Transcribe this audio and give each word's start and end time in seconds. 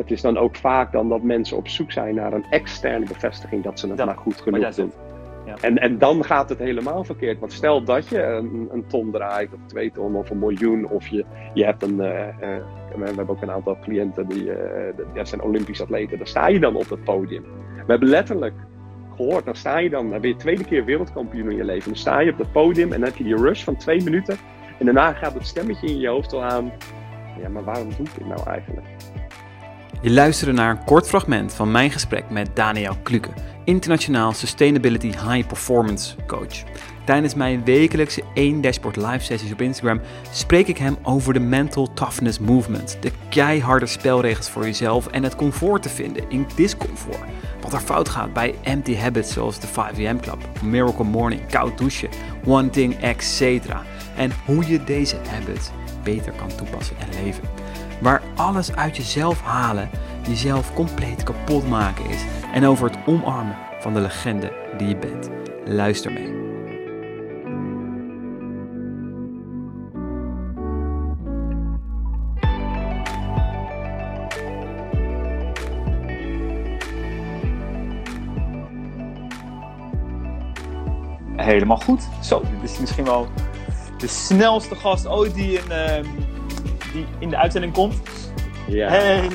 het 0.00 0.10
is 0.10 0.20
dan 0.20 0.38
ook 0.38 0.56
vaak 0.56 0.92
dan 0.92 1.08
dat 1.08 1.22
mensen 1.22 1.56
op 1.56 1.68
zoek 1.68 1.92
zijn 1.92 2.14
naar 2.14 2.32
een 2.32 2.44
externe 2.50 3.06
bevestiging 3.06 3.62
dat 3.64 3.78
ze 3.80 3.86
het 3.88 3.96
Dat- 3.96 4.06
maar 4.06 4.16
goed 4.16 4.40
genoeg 4.40 4.74
doen. 4.74 4.92
Ja. 5.46 5.54
En, 5.60 5.78
en 5.78 5.98
dan 5.98 6.24
gaat 6.24 6.48
het 6.48 6.58
helemaal 6.58 7.04
verkeerd. 7.04 7.38
Want 7.38 7.52
stel 7.52 7.84
dat 7.84 8.08
je 8.08 8.22
een, 8.22 8.68
een 8.72 8.86
ton 8.86 9.10
draait, 9.10 9.52
of 9.54 9.60
twee 9.66 9.90
ton, 9.92 10.14
of 10.14 10.30
een 10.30 10.38
miljoen, 10.38 10.88
of 10.88 11.06
je, 11.06 11.24
je 11.54 11.64
hebt 11.64 11.82
een. 11.82 12.00
eh, 12.00 12.28
eh, 12.28 12.62
we 12.96 13.04
hebben 13.04 13.28
ook 13.28 13.42
een 13.42 13.50
aantal 13.50 13.76
cliënten 13.82 14.26
die, 14.28 14.52
eh, 14.52 14.96
die 14.96 15.04
ja, 15.14 15.24
zijn 15.24 15.42
Olympisch 15.42 15.82
atleten. 15.82 16.18
Dan 16.18 16.26
sta 16.26 16.46
je 16.48 16.60
dan 16.60 16.76
op 16.76 16.88
dat 16.88 17.04
podium. 17.04 17.42
We 17.74 17.84
hebben 17.86 18.08
letterlijk 18.08 18.54
gehoord, 19.16 19.44
dan 19.44 19.54
sta 19.54 19.78
je 19.78 19.90
dan, 19.90 20.10
dan 20.10 20.20
ben 20.20 20.30
je 20.30 20.36
tweede 20.36 20.64
keer 20.64 20.84
wereldkampioen 20.84 21.50
in 21.50 21.56
je 21.56 21.64
leven. 21.64 21.88
Dan 21.88 21.98
sta 21.98 22.20
je 22.20 22.30
op 22.32 22.38
dat 22.38 22.52
podium 22.52 22.92
en 22.92 23.00
dan 23.00 23.08
heb 23.08 23.16
je 23.18 23.24
die 23.24 23.36
rush 23.36 23.64
van 23.64 23.76
twee 23.76 24.02
minuten. 24.02 24.36
En 24.78 24.84
daarna 24.84 25.12
gaat 25.12 25.34
het 25.34 25.46
stemmetje 25.46 25.86
in 25.86 25.98
je 25.98 26.08
hoofd 26.08 26.32
al 26.32 26.42
aan. 26.42 26.72
Ja, 27.42 27.48
maar 27.48 27.64
waarom 27.64 27.88
doe 27.96 28.06
ik 28.06 28.14
dit 28.18 28.26
nou 28.26 28.40
eigenlijk? 28.48 28.86
Je 30.02 30.10
luisterde 30.10 30.52
naar 30.52 30.70
een 30.70 30.84
kort 30.84 31.06
fragment 31.08 31.54
van 31.54 31.70
mijn 31.70 31.90
gesprek 31.90 32.30
met 32.30 32.50
Daniel 32.54 32.96
Kluke, 33.02 33.28
internationaal 33.64 34.32
Sustainability 34.32 35.06
High 35.06 35.46
Performance 35.46 36.14
Coach. 36.26 36.62
Tijdens 37.04 37.34
mijn 37.34 37.64
wekelijkse 37.64 38.22
1 38.34 38.60
Dashboard 38.60 38.96
live 38.96 39.20
sessies 39.20 39.52
op 39.52 39.60
Instagram 39.60 40.00
spreek 40.32 40.66
ik 40.66 40.78
hem 40.78 40.96
over 41.02 41.32
de 41.32 41.40
Mental 41.40 41.92
Toughness 41.92 42.38
Movement, 42.38 42.96
de 43.00 43.12
keiharde 43.28 43.86
spelregels 43.86 44.50
voor 44.50 44.64
jezelf 44.64 45.06
en 45.06 45.22
het 45.22 45.36
comfort 45.36 45.82
te 45.82 45.88
vinden 45.88 46.30
in 46.30 46.46
discomfort. 46.56 47.28
Wat 47.60 47.72
er 47.72 47.80
fout 47.80 48.08
gaat 48.08 48.32
bij 48.32 48.54
empty 48.62 48.96
habits 48.96 49.32
zoals 49.32 49.60
de 49.60 49.66
5am 49.66 50.20
Club, 50.20 50.38
Miracle 50.62 51.04
Morning, 51.04 51.46
koud 51.50 51.78
douchen, 51.78 52.08
One 52.46 52.70
Thing, 52.70 53.00
etc. 53.00 53.42
En 54.16 54.32
hoe 54.46 54.66
je 54.66 54.84
deze 54.84 55.16
habits 55.28 55.70
beter 56.04 56.32
kan 56.32 56.54
toepassen 56.56 56.96
en 56.98 57.24
leven 57.24 57.69
waar 58.00 58.22
alles 58.34 58.72
uit 58.72 58.96
jezelf 58.96 59.42
halen, 59.42 59.90
jezelf 60.28 60.74
compleet 60.74 61.22
kapot 61.22 61.68
maken 61.68 62.08
is 62.08 62.24
en 62.54 62.66
over 62.66 62.90
het 62.90 62.98
omarmen 63.06 63.56
van 63.80 63.94
de 63.94 64.00
legende 64.00 64.52
die 64.76 64.88
je 64.88 64.96
bent. 64.96 65.30
Luister 65.64 66.12
mee. 66.12 66.38
Helemaal 81.36 81.76
goed. 81.76 82.08
Zo, 82.22 82.42
dit 82.60 82.70
is 82.70 82.78
misschien 82.78 83.04
wel 83.04 83.28
de 83.98 84.06
snelste 84.06 84.74
gast 84.74 85.06
ooit 85.06 85.34
die 85.34 85.58
in, 85.58 85.70
ehm, 85.70 86.06
die 86.92 87.06
in 87.18 87.30
de 87.30 87.36
uitzending 87.36 87.72
komt. 87.72 87.96
Ja. 88.66 88.88
Hey. 88.88 89.28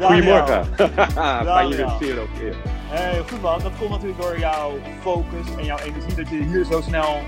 Goedemorgen. 0.00 0.66
Fijn 1.44 1.68
je 1.68 1.76
weer 1.76 1.86
te 1.86 2.04
zien 2.04 2.18
ook 2.18 2.36
weer. 2.38 2.54
Hey, 2.88 3.22
goed 3.30 3.42
man, 3.42 3.58
dat 3.62 3.72
komt 3.78 3.90
natuurlijk 3.90 4.20
door 4.20 4.38
jouw 4.38 4.72
focus 5.00 5.46
en 5.58 5.64
jouw 5.64 5.78
energie 5.78 6.14
dat 6.14 6.28
je 6.28 6.42
hier 6.42 6.64
zo 6.64 6.80
snel 6.80 7.20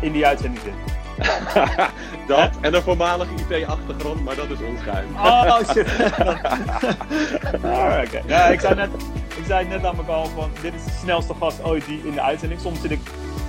in 0.00 0.12
die 0.12 0.26
uitzending 0.26 0.62
zit. 0.64 0.98
dat 2.28 2.50
en 2.60 2.74
een 2.74 2.82
voormalige 2.82 3.30
IT-achtergrond, 3.48 4.24
maar 4.24 4.36
dat 4.36 4.50
is 4.50 4.58
ons 4.60 4.80
geheim. 4.82 5.08
Oh 5.16 5.58
shit. 5.72 5.86
Ah, 7.64 8.02
oké. 8.04 8.22
Ja, 8.26 8.44
ik 8.46 8.60
zei, 8.60 8.74
net, 8.74 8.88
ik 9.36 9.44
zei 9.46 9.66
net 9.66 9.84
aan 9.84 9.96
elkaar 9.96 10.26
van, 10.26 10.50
dit 10.62 10.74
is 10.74 10.84
de 10.84 10.90
snelste 11.00 11.34
gast 11.34 11.62
ooit 11.62 11.86
die 11.86 12.00
in 12.04 12.12
de 12.12 12.20
uitzending. 12.20 12.60
Soms 12.60 12.80
zit 12.80 12.90
ik 12.90 13.00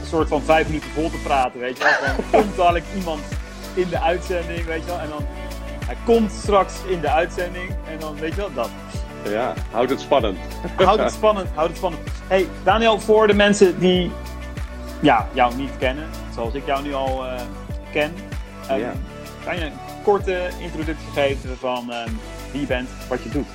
een 0.02 0.08
soort 0.08 0.28
van 0.28 0.42
vijf 0.42 0.68
minuten 0.68 0.90
vol 0.90 1.10
te 1.10 1.18
praten, 1.18 1.60
weet 1.60 1.78
je 1.78 1.84
wel. 1.84 2.16
Van, 2.16 2.42
komt 2.42 2.58
dadelijk 2.58 2.86
iemand 2.96 3.22
in 3.74 3.90
de 3.90 4.00
uitzending, 4.00 4.66
weet 4.66 4.80
je 4.80 4.86
wel. 4.86 5.00
En 5.00 5.10
dan, 5.10 5.26
hij 5.86 5.98
komt 6.06 6.32
straks 6.32 6.74
in 6.88 7.00
de 7.02 7.10
uitzending 7.10 7.70
en 7.70 8.00
dan, 8.00 8.16
weet 8.16 8.30
je 8.36 8.38
wel, 8.42 8.54
dat. 8.54 8.70
Ja, 9.30 9.54
houd 9.72 9.90
het 9.90 10.00
spannend. 10.02 10.38
Houd 10.76 11.00
het 11.00 11.12
spannend, 11.12 11.48
houd 11.56 11.68
het 11.68 11.78
spannend. 11.78 12.02
Hey, 12.28 12.48
Daniel, 12.64 13.00
voor 13.00 13.28
de 13.28 13.34
mensen 13.34 13.80
die 13.80 14.12
ja, 15.00 15.28
jou 15.34 15.56
niet 15.56 15.78
kennen, 15.80 16.10
zoals 16.34 16.54
ik 16.54 16.66
jou 16.66 16.84
nu 16.84 16.94
al 16.94 17.26
eh, 17.26 17.42
ken, 17.92 18.14
ehm, 18.68 18.80
Ja. 18.80 18.92
kan 19.46 19.56
je 19.56 19.66
een 19.66 19.72
korte 20.04 20.50
introductie 20.60 21.12
geven 21.14 21.58
van 21.58 21.92
ehm, 21.92 22.10
wie 22.52 22.62
je 22.62 22.68
bent, 22.68 22.90
wat 23.10 23.24
je 23.24 23.30
doet? 23.30 23.48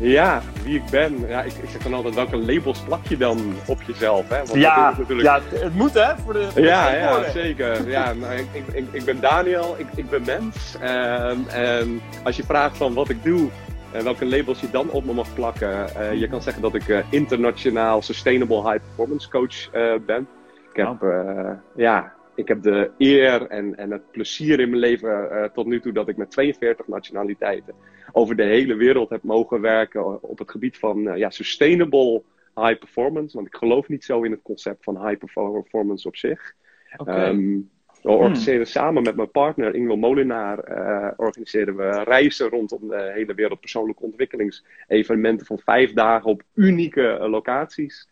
Ja, 0.00 0.42
wie 0.64 0.74
ik 0.76 0.90
ben. 0.90 1.24
Ja, 1.28 1.42
ik, 1.42 1.52
ik 1.52 1.68
zeg 1.70 1.82
dan 1.82 1.94
altijd, 1.94 2.14
welke 2.14 2.36
labels 2.36 2.78
plak 2.80 3.06
je 3.06 3.16
dan 3.16 3.38
op 3.66 3.82
jezelf? 3.82 4.28
Hè? 4.28 4.36
Want 4.36 4.54
Ja, 4.54 4.90
natuurlijk... 4.98 5.22
ja, 5.22 5.40
het- 5.50 5.74
moet 5.74 5.94
hè, 5.94 6.16
voor 6.24 6.32
de, 6.32 6.42
voor 6.42 6.54
de 6.60 6.66
Ja, 6.66 6.94
ja, 6.94 7.30
zeker. 7.30 7.88
Ja, 7.96 8.12
nou, 8.12 8.32
ik, 8.34 8.46
ik, 8.72 8.84
ik, 8.92 9.04
ben 9.04 9.20
Daniel, 9.20 9.74
ik, 9.78 9.86
ik 9.94 10.10
ben 10.10 10.22
mens. 10.26 10.76
En, 10.80 11.44
en 11.48 12.00
als 12.24 12.36
je 12.36 12.42
vraagt 12.44 12.76
van 12.76 12.94
wat 12.94 13.08
ik 13.08 13.22
doe 13.24 13.48
en 13.92 14.04
welke 14.04 14.26
labels 14.26 14.60
je 14.60 14.70
dan 14.70 14.90
op 14.90 15.04
me 15.04 15.12
mag 15.12 15.34
plakken, 15.34 15.94
eh, 15.96 16.12
je 16.14 16.28
kan 16.28 16.42
zeggen 16.42 16.62
dat 16.62 16.74
ik 16.74 16.88
eh, 16.88 16.98
internationaal 17.10 18.02
sustainable 18.02 18.62
high 18.70 18.84
performance 18.84 19.28
coach 19.28 19.70
eh, 19.72 19.92
ben. 20.06 20.28
Ik 20.72 20.76
heb, 20.76 21.02
eh, 21.02 21.50
ja, 21.76 22.12
ik 22.40 22.48
heb 22.48 22.62
de 22.62 22.90
eer 22.98 23.46
en, 23.46 23.76
en 23.76 23.90
het 23.90 24.10
plezier 24.10 24.60
in 24.60 24.68
mijn 24.68 24.80
leven 24.80 25.30
eh, 25.30 25.44
tot 25.44 25.66
nu 25.66 25.80
toe 25.80 25.92
dat 25.92 26.08
ik 26.08 26.16
met 26.16 26.30
42 26.30 26.86
nationaliteiten 26.86 27.74
over 28.12 28.36
de 28.36 28.42
hele 28.42 28.74
wereld 28.74 29.10
heb 29.10 29.22
mogen 29.22 29.60
werken 29.60 30.22
op 30.22 30.38
het 30.38 30.50
gebied 30.50 30.78
van 30.78 31.08
eh, 31.08 31.16
ja, 31.16 31.30
sustainable 31.30 32.22
high 32.54 32.78
performance. 32.78 33.36
Want 33.36 33.46
ik 33.46 33.54
geloof 33.54 33.88
niet 33.88 34.04
zo 34.04 34.22
in 34.22 34.30
het 34.30 34.42
concept 34.42 34.84
van 34.84 35.06
high 35.06 35.18
performance 35.18 36.08
op 36.08 36.16
zich. 36.16 36.54
Oké. 36.96 37.10
Ehm, 37.10 37.58
we 38.02 38.10
organiseren 38.10 38.66
samen 38.66 39.02
met 39.02 39.16
mijn 39.16 39.30
partner 39.30 39.74
Ingel 39.74 39.96
Molenaar 39.96 40.58
eh, 40.58 41.12
organiseren 41.16 41.76
we 41.76 42.02
reizen 42.02 42.48
rondom 42.48 42.88
de 42.88 43.10
hele 43.14 43.34
wereld 43.34 43.60
persoonlijke 43.60 44.02
ontwikkelingsevenementen 44.02 45.46
van 45.46 45.58
vijf 45.58 45.92
dagen 45.92 46.30
op 46.30 46.42
unieke 46.54 47.26
locaties. 47.28 48.08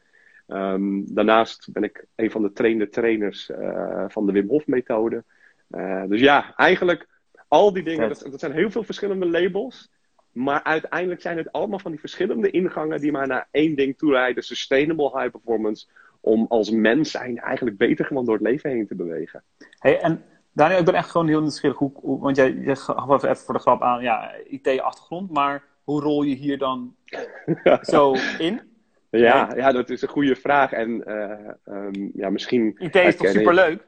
Ehm, 0.49 1.03
daarnaast 1.05 1.69
ben 1.73 1.83
ik 1.83 2.07
een 2.15 2.31
van 2.31 2.43
de 2.43 2.53
trainde 2.53 2.89
trainers 2.89 3.51
eh, 3.51 4.05
van 4.09 4.27
de 4.27 4.33
Wim 4.33 4.49
Hof 4.49 4.67
methode. 4.67 5.25
Eh, 5.71 6.03
dus 6.09 6.21
ja, 6.21 6.55
eigenlijk 6.57 7.07
al 7.49 7.73
die 7.73 7.83
dingen, 7.83 8.09
dat, 8.09 8.27
dat 8.31 8.41
zijn 8.41 8.53
heel 8.53 8.71
veel 8.71 8.83
verschillende 8.83 9.27
labels. 9.27 9.91
Maar 10.33 10.63
uiteindelijk 10.63 11.21
zijn 11.21 11.37
het 11.37 11.53
allemaal 11.53 11.79
van 11.79 11.91
die 11.91 12.01
verschillende 12.01 12.51
ingangen 12.51 13.01
die 13.01 13.13
maar 13.13 13.27
naar 13.27 13.49
één 13.51 13.77
ding 13.77 13.99
toeleiden: 13.99 14.43
sustainable 14.43 15.19
high 15.19 15.31
performance. 15.31 15.87
Om 16.21 16.47
als 16.49 16.71
mens 16.71 17.11
zijn 17.11 17.39
eigenlijk 17.39 17.77
beter 17.77 18.05
gewoon 18.05 18.25
door 18.25 18.35
het 18.35 18.43
leven 18.43 18.71
heen 18.71 18.87
te 18.87 18.95
bewegen. 18.95 19.43
Hey, 19.79 20.01
en 20.01 20.25
Daniel, 20.53 20.79
ik 20.79 20.85
ben 20.85 20.95
echt 20.95 21.11
gewoon 21.11 21.29
heel 21.29 21.41
nieuwsgierig, 21.41 21.79
hoe, 21.79 21.91
hoe, 21.95 22.21
want 22.21 22.37
jij, 22.37 22.55
je 22.55 22.77
gaf 22.77 23.23
even 23.23 23.37
voor 23.37 23.55
de 23.55 23.61
grap 23.61 23.83
aan, 23.83 24.03
ja, 24.03 24.33
IT-achtergrond, 24.45 25.31
maar 25.33 25.65
hoe 25.85 26.01
rol 26.01 26.23
je 26.23 26.35
hier 26.35 26.59
dan 26.59 26.95
zo 27.83 28.15
in? 28.39 28.68
Ja, 29.11 29.53
ja, 29.57 29.73
dat 29.73 29.91
is 29.91 30.03
een 30.03 30.09
goede 30.09 30.37
vraag. 30.37 30.73
En 30.73 31.05
eh, 31.07 31.51
ehm, 31.65 32.09
ja, 32.15 32.31
misschien. 32.31 32.77
IT 32.79 32.95
is 32.95 33.17
toch 33.17 33.29
superleuk? 33.29 33.87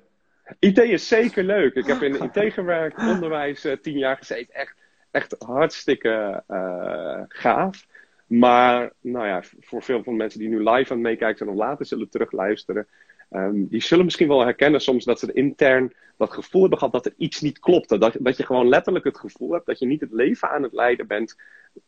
IT 0.58 0.78
is 0.78 1.08
zeker 1.08 1.44
leuk. 1.44 1.74
Ik 1.74 1.86
heb 1.86 2.02
in 2.02 2.30
IT 2.32 2.52
gewerkt, 2.52 2.98
onderwijs, 2.98 3.64
eh, 3.64 3.76
tien 3.76 3.98
jaar 3.98 4.16
gezeten. 4.16 4.54
Echt, 4.54 4.74
echt 5.10 5.36
hartstikke 5.38 6.42
eh, 6.46 7.20
gaaf. 7.28 7.86
Maar 8.26 8.92
nou 9.00 9.26
ja, 9.26 9.42
voor 9.60 9.82
veel 9.82 10.02
van 10.02 10.12
de 10.12 10.18
mensen 10.18 10.40
die 10.40 10.48
nu 10.48 10.58
live 10.58 10.92
aan 10.92 10.98
het 10.98 11.06
meekijken 11.06 11.38
zijn 11.38 11.50
of 11.50 11.56
later 11.56 11.86
zullen 11.86 12.08
terugluisteren. 12.08 12.86
ehm, 13.30 13.66
die 13.66 13.82
zullen 13.82 14.04
misschien 14.04 14.28
wel 14.28 14.44
herkennen 14.44 14.80
soms 14.80 15.04
dat 15.04 15.18
ze 15.18 15.32
intern 15.32 15.92
dat 16.16 16.32
gevoel 16.32 16.60
hebben 16.60 16.78
gehad 16.78 16.94
dat 16.94 17.06
er 17.06 17.14
iets 17.16 17.40
niet 17.40 17.58
klopte. 17.58 17.98
Dat, 17.98 18.16
dat 18.18 18.36
je 18.36 18.46
gewoon 18.46 18.68
letterlijk 18.68 19.04
het 19.04 19.18
gevoel 19.18 19.52
hebt 19.52 19.66
dat 19.66 19.78
je 19.78 19.86
niet 19.86 20.00
het 20.00 20.12
leven 20.12 20.50
aan 20.50 20.62
het 20.62 20.72
leiden 20.72 21.06
bent 21.06 21.36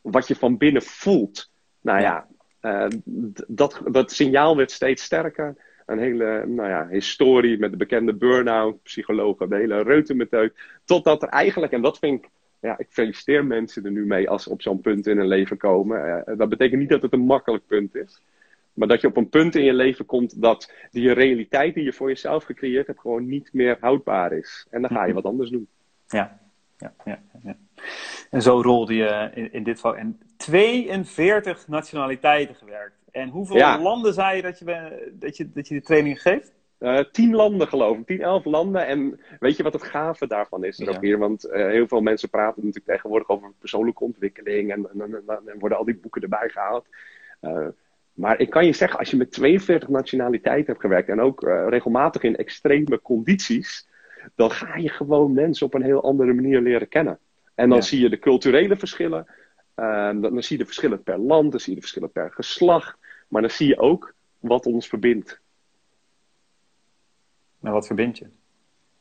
wat 0.00 0.28
je 0.28 0.37
van 0.37 0.56
binnen 0.56 0.82
voelt. 0.82 1.50
Nou 1.81 2.00
ja, 2.00 2.26
eh, 2.62 2.86
dat, 3.46 3.80
dat 3.90 4.12
signaal 4.12 4.56
werd 4.56 4.70
steeds 4.70 5.02
sterker. 5.02 5.56
Een 5.86 5.98
hele 5.98 6.46
nou 6.46 6.68
ja, 6.68 6.88
historie 6.88 7.58
met 7.58 7.70
de 7.70 7.76
bekende 7.76 8.14
burn-out, 8.14 8.82
psychologen, 8.82 9.48
de 9.48 9.56
hele 9.56 9.82
reutemeteut. 9.82 10.54
Totdat 10.84 11.22
er 11.22 11.28
eigenlijk, 11.28 11.72
en 11.72 11.82
dat 11.82 11.98
vind 11.98 12.24
ik, 12.24 12.30
ja, 12.60 12.78
ik 12.78 12.86
feliciteer 12.90 13.44
mensen 13.44 13.84
er 13.84 13.90
nu 13.90 14.06
mee 14.06 14.30
als 14.30 14.42
ze 14.42 14.50
op 14.50 14.62
zo'n 14.62 14.80
punt 14.80 15.06
in 15.06 15.16
hun 15.16 15.26
leven 15.26 15.56
komen. 15.56 16.24
Eh, 16.26 16.38
dat 16.38 16.48
betekent 16.48 16.81
niet 16.81 16.88
dat 16.88 17.02
het 17.02 17.12
een 17.12 17.20
makkelijk 17.20 17.66
punt 17.66 17.94
is. 17.94 18.22
Maar 18.72 18.88
dat 18.88 19.00
je 19.00 19.06
op 19.06 19.16
een 19.16 19.28
punt 19.28 19.54
in 19.54 19.64
je 19.64 19.75
leven 19.75 20.06
komt 20.06 20.42
dat 20.42 20.72
die 20.90 21.12
realiteit 21.12 21.75
die 21.75 21.84
je 21.84 21.92
voor 21.92 22.08
jezelf 22.08 22.44
gecreëerd 22.44 22.87
hebt 22.87 23.00
gewoon 23.00 23.26
niet 23.26 23.52
meer 23.52 23.76
houdbaar 23.81 24.32
is. 24.32 24.66
En 24.70 24.81
dan 24.81 24.90
ga 24.90 25.04
je 25.04 25.12
wat 25.12 25.25
anders 25.25 25.50
doen. 25.50 25.69
Ja. 26.06 26.40
Ja, 26.78 26.94
ja, 27.04 27.19
ja. 27.42 27.56
En 28.32 28.43
zo 28.43 28.61
rolde 28.61 28.94
je 28.94 29.31
in, 29.34 29.52
in 29.52 29.62
dit 29.62 29.75
geval 29.75 29.94
in 29.96 30.20
42 30.37 31.69
nationaliteiten 31.69 32.55
gewerkt. 32.55 32.96
En 33.11 33.29
hoeveel 33.29 33.56
Ja. 33.56 33.81
landen 33.81 34.14
zei 34.14 34.37
je 34.37 34.43
dat 34.43 34.58
je, 34.58 35.12
dat 35.12 35.37
je, 35.37 35.50
dat 35.52 35.69
je 35.69 35.75
de 35.75 35.81
training 35.81 36.23
geeft? 36.23 36.52
Eh, 36.79 36.99
tien 36.99 37.34
landen 37.34 37.69
geloof 37.69 37.99
ik, 37.99 38.06
tien, 38.06 38.20
elf 38.20 38.44
landen. 38.44 38.87
En 38.87 39.20
weet 39.40 39.56
je 39.56 39.62
wat 39.62 39.73
het 39.73 39.82
gave 39.82 40.26
daarvan 40.26 40.64
is 40.64 40.81
er 40.81 40.88
Ja. 40.88 40.94
ook 40.94 41.00
weer? 41.00 41.19
Want 41.19 41.44
eh, 41.44 41.67
heel 41.67 41.87
veel 41.88 42.00
mensen 42.00 42.29
praten 42.31 42.64
natuurlijk 42.64 42.93
tegenwoordig 42.93 43.29
over 43.29 43.52
persoonlijke 43.58 44.05
ontwikkeling. 44.05 44.73
En, 44.73 44.88
en, 44.93 45.00
en, 45.00 45.23
en- 45.26 45.43
en 45.49 45.58
worden 45.58 45.78
al 45.78 45.85
die 45.85 45.96
boeken 46.02 46.23
erbij 46.23 46.49
gehaald. 46.49 46.87
Eh, 47.40 47.67
maar 48.12 48.38
ik 48.40 48.50
kan 48.50 48.67
je 48.67 48.73
zeggen, 48.73 48.99
als 48.99 49.11
je 49.11 49.17
met 49.17 49.32
42 49.32 49.88
nationaliteiten 49.88 50.67
hebt 50.67 50.81
gewerkt. 50.81 51.08
En 51.08 51.20
ook 51.20 51.43
regelmatig 51.69 52.23
in 52.23 52.37
extreme 52.37 53.00
condities. 53.02 53.88
Dan 54.35 54.50
ga 54.50 54.76
je 54.76 54.88
gewoon 54.88 55.32
mensen 55.32 55.67
op 55.67 55.75
een 55.75 55.82
heel 55.82 56.02
andere 56.02 56.32
manier 56.32 56.61
leren 56.61 56.88
kennen. 56.88 57.19
En 57.62 57.69
dan 57.69 57.79
Ja. 57.79 57.85
zie 57.85 58.00
je 58.00 58.09
de 58.09 58.19
culturele 58.19 58.76
verschillen. 58.76 59.26
Ehm, 59.75 60.20
dan, 60.20 60.35
dan 60.35 60.43
zie 60.43 60.56
je 60.56 60.62
de 60.62 60.69
verschillen 60.69 61.03
per 61.03 61.19
land, 61.19 61.50
dan 61.50 61.61
zie 61.61 61.69
je 61.69 61.75
de 61.75 61.81
verschillen 61.81 62.12
per 62.12 62.32
geslacht. 62.32 62.97
Maar 63.29 63.41
dan 63.41 63.50
zie 63.50 63.69
je 63.69 63.79
ook 63.79 64.14
wat 64.38 64.67
ons 64.67 64.88
verbindt. 64.88 65.41
Nou, 67.61 67.75
wat 67.75 67.87
verbind 67.87 68.19
je? 68.19 68.26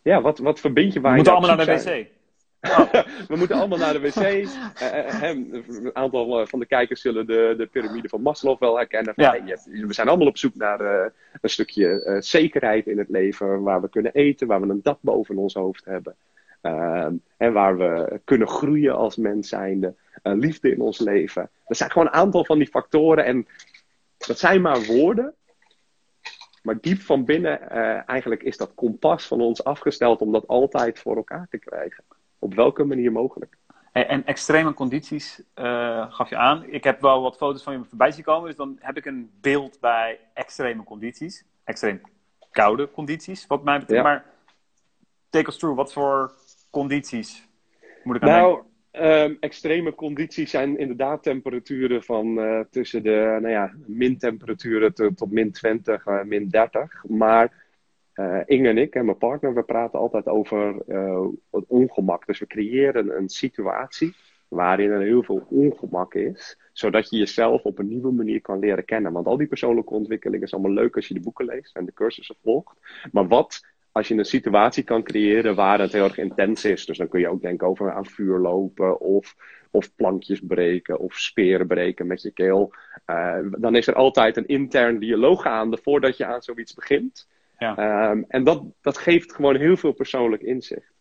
Ja, 0.02 0.22
wat, 0.22 0.38
wat 0.40 0.60
verbind 0.60 0.94
je 0.94 1.00
waar 1.02 1.12
We 1.12 1.18
je 1.18 1.24
moeten 1.24 1.34
allemaal 1.48 1.66
naar 1.66 1.66
de 1.66 1.82
wc. 1.82 1.82
zijn? 1.82 2.08
We 3.28 3.36
moeten 3.36 3.56
allemaal 3.56 3.78
naar 3.78 3.94
de 3.94 4.00
wc. 4.00 4.16
Eh, 4.82 5.00
eh, 5.00 5.20
hè, 5.22 5.30
een 5.30 5.90
aantal 5.96 6.40
eh, 6.42 6.48
van 6.48 6.60
de 6.60 6.66
kijkers 6.66 7.02
zullen 7.02 7.26
de, 7.28 7.54
de 7.58 7.66
piramide 7.66 8.10
van 8.10 8.22
Maslow 8.22 8.60
wel 8.60 8.76
herkennen. 8.78 9.14
Van, 9.14 9.24
Ja. 9.24 9.30
hey, 9.32 9.42
je 9.46 9.50
hebt- 9.50 9.88
we 9.88 9.94
zijn 9.94 10.08
allemaal 10.08 10.28
op 10.28 10.38
zoek 10.38 10.56
naar 10.56 10.80
eh, 10.80 11.10
een 11.42 11.50
stukje 11.50 12.04
eh, 12.04 12.22
zekerheid 12.22 12.88
in 12.88 12.98
het 12.98 13.10
leven. 13.10 13.62
Waar 13.62 13.82
we 13.82 13.90
kunnen 13.90 14.14
eten, 14.14 14.48
waar 14.48 14.62
we 14.62 14.68
een 14.68 14.82
dak 14.84 14.98
boven 15.02 15.38
ons 15.38 15.54
hoofd 15.54 15.86
hebben. 15.86 16.16
Ehm, 16.62 17.16
en 17.38 17.54
waar 17.54 17.78
we 17.78 18.22
kunnen 18.24 18.48
groeien 18.48 18.96
als 18.96 19.16
mens 19.16 19.50
zijnde. 19.50 19.96
Eh, 20.24 20.34
liefde 20.34 20.72
in 20.72 20.82
ons 20.82 21.00
leven. 21.00 21.50
Er 21.66 21.76
zijn 21.76 21.92
gewoon 21.92 22.08
een 22.08 22.14
aantal 22.14 22.46
van 22.46 22.58
die 22.58 22.68
factoren. 22.68 23.26
En 23.26 23.48
dat 24.18 24.40
zijn 24.40 24.62
maar 24.62 24.86
woorden. 24.86 25.34
Maar 26.64 26.78
diep 26.82 27.02
van 27.02 27.26
binnen, 27.26 27.70
eh, 27.70 28.10
eigenlijk 28.10 28.44
is 28.44 28.58
dat 28.58 28.74
kompas 28.76 29.28
van 29.28 29.42
ons 29.42 29.64
afgesteld 29.64 30.22
om 30.22 30.32
dat 30.32 30.48
altijd 30.48 31.00
voor 31.00 31.16
elkaar 31.16 31.48
te 31.50 31.58
krijgen. 31.58 32.04
Op 32.40 32.54
welke 32.54 32.84
manier 32.84 33.12
mogelijk. 33.12 33.58
En, 33.92 34.08
en 34.08 34.26
extreme 34.26 34.74
condities 34.74 35.42
eh, 35.54 36.14
gaf 36.14 36.30
je 36.30 36.38
aan. 36.38 36.64
Ik 36.64 36.84
heb 36.84 37.02
wel 37.02 37.22
wat 37.22 37.38
foto's 37.38 37.64
van 37.64 37.74
je 37.74 37.84
voorbij 37.84 38.12
zien 38.12 38.24
komen. 38.24 38.48
Dus 38.48 38.58
dan 38.58 38.78
heb 38.80 38.98
ik 38.98 39.06
een 39.06 39.32
beeld 39.42 39.80
bij 39.80 40.20
extreme 40.34 40.84
condities. 40.84 41.46
Extreem 41.64 42.02
koude 42.52 42.92
condities, 42.92 43.48
wat 43.48 43.64
mij 43.64 43.80
betreft. 43.80 44.04
Ja. 44.04 44.10
Maar 44.10 44.26
take 45.30 45.50
us 45.50 45.58
through. 45.58 45.78
Wat 45.78 45.94
voor 45.94 46.34
condities 46.72 47.50
moet 48.04 48.16
ik 48.16 48.22
aan? 48.22 48.30
Nou, 48.30 48.62
ehm, 48.92 49.36
extreme 49.40 49.96
condities 49.96 50.50
zijn 50.50 50.78
inderdaad 50.78 51.24
temperaturen 51.24 52.04
van 52.04 52.40
eh, 52.40 52.60
tussen 52.70 53.04
de 53.04 53.38
nou 53.42 53.54
ja, 53.54 53.74
min 53.86 54.18
temperaturen 54.18 54.94
tot, 54.94 55.18
tot 55.18 55.32
min 55.32 55.52
20, 55.52 56.06
eh, 56.06 56.24
min 56.24 56.50
30. 56.50 57.04
Maar 57.08 57.70
eh, 58.14 58.40
Inge 58.46 58.70
en 58.70 58.78
ik 58.78 58.96
en 58.96 59.06
mijn 59.06 59.18
partner, 59.18 59.54
we 59.54 59.64
praten 59.64 60.00
altijd 60.00 60.28
over 60.28 60.76
het 61.52 61.66
ongemak. 61.68 62.26
Dus 62.26 62.40
we 62.40 62.48
creëren 62.48 63.18
een 63.18 63.30
situatie 63.30 64.16
waarin 64.48 64.92
er 64.92 65.02
heel 65.02 65.24
veel 65.24 65.46
ongemak 65.50 66.14
is, 66.14 66.58
zodat 66.74 67.10
je 67.10 67.18
jezelf 67.18 67.64
op 67.64 67.80
een 67.80 67.88
nieuwe 67.88 68.12
manier 68.12 68.42
kan 68.42 68.60
leren 68.60 68.86
kennen. 68.86 69.12
Want 69.12 69.28
al 69.28 69.38
die 69.38 69.48
persoonlijke 69.48 69.94
ontwikkeling 69.94 70.44
is 70.44 70.54
allemaal 70.54 70.72
leuk 70.72 70.96
als 70.96 71.08
je 71.08 71.14
de 71.14 71.20
boeken 71.20 71.46
leest 71.46 71.76
en 71.76 71.86
de 71.86 71.94
cursussen 71.94 72.36
volgt. 72.44 72.78
Maar 73.12 73.28
wat 73.28 73.66
als 73.92 74.08
je 74.08 74.16
een 74.16 74.26
situatie 74.26 74.84
kan 74.84 75.04
creëren 75.04 75.56
waar 75.56 75.80
het 75.80 75.92
heel 75.92 76.04
erg 76.04 76.18
intens 76.18 76.66
is. 76.66 76.86
Dus 76.86 76.98
dan 76.98 77.08
kun 77.08 77.20
je 77.20 77.30
ook 77.30 77.42
denken 77.42 77.68
over 77.68 77.94
aan 77.94 78.06
vuur 78.06 78.40
lopen 78.40 79.00
of, 79.00 79.36
of 79.72 79.96
plankjes 79.96 80.40
breken 80.44 81.00
of 81.00 81.14
speren 81.14 81.68
breken 81.68 82.08
met 82.08 82.22
je 82.22 82.32
keel. 82.32 82.74
Eh, 83.06 83.38
dan 83.58 83.76
is 83.76 83.88
er 83.88 83.96
altijd 83.96 84.38
een 84.38 84.48
intern 84.48 85.00
dialoog 85.00 85.42
gaande 85.42 85.78
voordat 85.78 86.18
je 86.18 86.26
aan 86.26 86.42
zoiets 86.42 86.74
begint. 86.74 87.28
Ja. 87.58 87.78
Ehm, 87.78 88.24
en 88.28 88.44
dat, 88.44 88.64
dat 88.82 88.98
geeft 88.98 89.34
gewoon 89.34 89.56
heel 89.56 89.78
veel 89.78 89.92
persoonlijk 89.92 90.42
inzicht. 90.42 90.92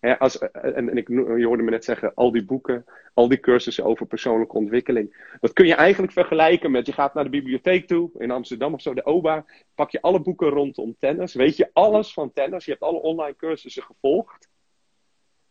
Hè, 0.00 0.18
als, 0.18 0.38
en, 0.38 0.96
ik, 0.96 1.08
je 1.08 1.44
hoorde 1.46 1.62
me 1.62 1.70
net 1.70 1.84
zeggen, 1.84 2.14
al 2.14 2.32
die 2.32 2.44
boeken, 2.44 2.84
al 3.14 3.28
die 3.28 3.40
cursussen 3.40 3.84
over 3.84 4.06
persoonlijke 4.06 4.56
ontwikkeling. 4.56 5.36
Dat 5.40 5.52
kun 5.52 5.66
je 5.66 5.74
eigenlijk 5.74 6.12
vergelijken 6.12 6.70
met, 6.70 6.86
je 6.86 6.92
gaat 6.92 7.14
naar 7.14 7.24
de 7.24 7.30
bibliotheek 7.30 7.86
toe, 7.86 8.10
in 8.18 8.30
Amsterdam 8.30 8.74
of 8.74 8.82
zo, 8.82 8.94
de 8.94 9.04
OBA. 9.04 9.44
Pak 9.74 9.90
je 9.90 10.02
alle 10.02 10.20
boeken 10.20 10.48
rondom 10.48 10.96
tennis. 10.98 11.34
Weet 11.34 11.56
je 11.56 11.70
alles 11.72 12.12
van 12.12 12.32
tennis. 12.32 12.64
Je 12.64 12.70
hebt 12.70 12.82
alle 12.82 13.00
online 13.00 13.36
cursussen 13.36 13.82
gevolgd. 13.82 14.48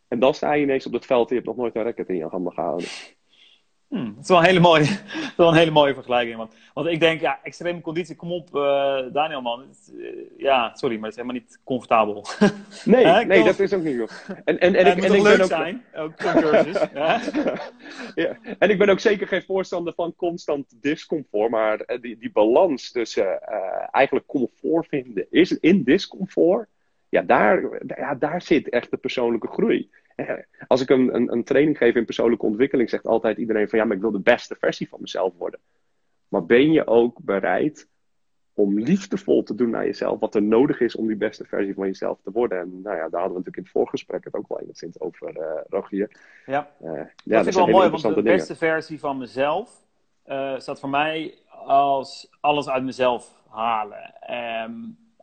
En 0.08 0.20
dan 0.20 0.34
sta 0.34 0.54
je 0.54 0.64
ineens 0.64 0.86
op 0.86 0.94
het 0.94 1.06
veld 1.06 1.30
en 1.30 1.36
je 1.36 1.42
hebt 1.42 1.56
nog 1.56 1.58
nooit 1.58 1.76
een 1.76 1.84
racket 1.84 2.10
in 2.10 2.16
je 2.16 2.26
handen 2.26 2.54
gehouden. 2.54 2.88
Hmm, 3.88 4.14
dat 4.16 4.24
is 4.24 4.30
wel 4.30 4.38
een 4.38 4.46
hele 4.46 4.60
mooie, 4.60 4.80
dat 4.86 5.24
is 5.24 5.36
wel 5.36 5.48
een 5.48 5.56
hele 5.56 5.72
mooie 5.72 5.94
vergelijking. 5.94 6.38
Want, 6.38 6.54
want 6.74 6.88
ik 6.88 7.00
denk, 7.00 7.22
ja, 7.22 7.40
extreme 7.44 7.82
conditie, 7.82 8.16
kom 8.16 8.32
op, 8.32 8.56
eh, 8.56 9.00
Daniel 9.14 9.42
man. 9.42 9.64
Eh, 10.00 10.06
ja, 10.38 10.76
sorry, 10.76 10.96
maar 10.96 11.10
het 11.10 11.18
is 11.18 11.24
helemaal 11.24 11.42
niet 11.42 11.60
comfortabel. 11.64 12.26
Nee, 12.86 13.26
nee 13.26 13.44
dat 13.44 13.60
is 13.60 13.74
ook 13.74 13.84
niet 13.84 13.96
joh. 13.96 14.10
En, 14.28 14.60
en, 14.60 14.76
en, 14.76 14.98
ik, 14.98 15.04
en 15.04 15.14
ik 15.14 15.24
ben 15.24 15.42
ook, 15.42 15.48
zijn, 15.48 15.84
ook 15.96 16.16
cursus. 16.16 16.82
ja? 16.94 17.22
ja. 18.16 18.38
En 18.60 18.70
ik 18.70 18.78
ben 18.78 18.90
ook 18.90 19.00
zeker 19.00 19.28
geen 19.28 19.44
voorstander 19.44 19.94
van 19.94 20.16
constant 20.16 20.82
discomfort. 20.82 21.50
Maar 21.50 21.80
eh, 21.80 22.02
die, 22.02 22.18
die 22.18 22.32
balans 22.32 22.92
tussen 22.92 23.42
eigenlijk 23.92 24.26
comfort 24.26 24.88
vinden 24.88 25.28
is 25.30 25.60
in 25.60 25.84
discomfort. 25.84 26.68
Ja 27.10 27.22
daar, 27.22 27.62
ja, 27.98 28.16
daar 28.16 28.42
zit 28.42 28.70
echt 28.70 28.92
de 28.92 28.98
persoonlijke 28.98 29.48
groei. 29.48 29.90
Als 30.68 30.82
ik 30.82 30.90
een, 30.90 31.16
een, 31.16 31.32
een 31.32 31.44
training 31.44 31.78
geef 31.78 31.96
in 31.96 32.06
persoonlijke 32.06 32.46
ontwikkeling, 32.46 32.90
zegt 32.90 33.08
altijd 33.08 33.38
iedereen 33.38 33.70
van 33.70 33.80
ja, 33.80 33.86
maar 33.86 33.96
ik 33.96 34.02
wil 34.02 34.12
de 34.12 34.20
beste 34.20 34.56
versie 34.56 34.90
van 34.90 35.02
mezelf 35.02 35.34
worden. 35.38 35.60
Maar 36.28 36.46
ben 36.46 36.72
je 36.72 36.88
ook 36.88 37.20
bereid 37.22 37.88
om 38.54 38.80
liefdevol 38.80 39.44
te 39.44 39.56
doen 39.56 39.70
naar 39.70 39.86
jezelf, 39.86 40.20
wat 40.20 40.36
er 40.36 40.44
nodig 40.44 40.80
is 40.80 40.96
om 40.96 41.08
die 41.08 41.16
beste 41.16 41.46
versie 41.46 41.74
van 41.74 41.86
jezelf 41.86 42.22
te 42.22 42.32
worden? 42.32 42.60
En 42.60 42.82
nou 42.82 42.96
ja, 42.96 43.10
daar 43.10 43.22
hadden 43.22 43.22
we 43.22 43.38
natuurlijk 43.38 43.58
in 43.58 43.64
het 43.64 43.72
voorgesprek 43.72 44.24
het 44.24 44.34
ook 44.34 44.48
wel 44.48 44.60
enigszins 44.60 45.00
over, 45.00 45.38
eh 45.38 45.62
Rogier. 45.70 46.12
ja. 46.46 46.72
Eh, 46.80 46.88
ja, 46.90 46.94
dat 46.94 47.08
dat 47.24 47.44
vind 47.44 47.48
ik 47.48 47.54
zijn 47.54 47.66
wel 47.66 47.76
mooi, 47.76 47.90
want 47.90 48.02
de 48.02 48.10
dingen. 48.10 48.24
beste 48.24 48.56
versie 48.56 49.00
van 49.00 49.18
mezelf 49.18 49.86
eh, 50.24 50.60
staat 50.60 50.80
voor 50.80 50.90
mij 50.90 51.38
als 51.50 52.30
alles 52.40 52.70
uit 52.70 52.84
mezelf 52.84 53.42
halen. 53.50 54.14
Ehm, 54.20 54.74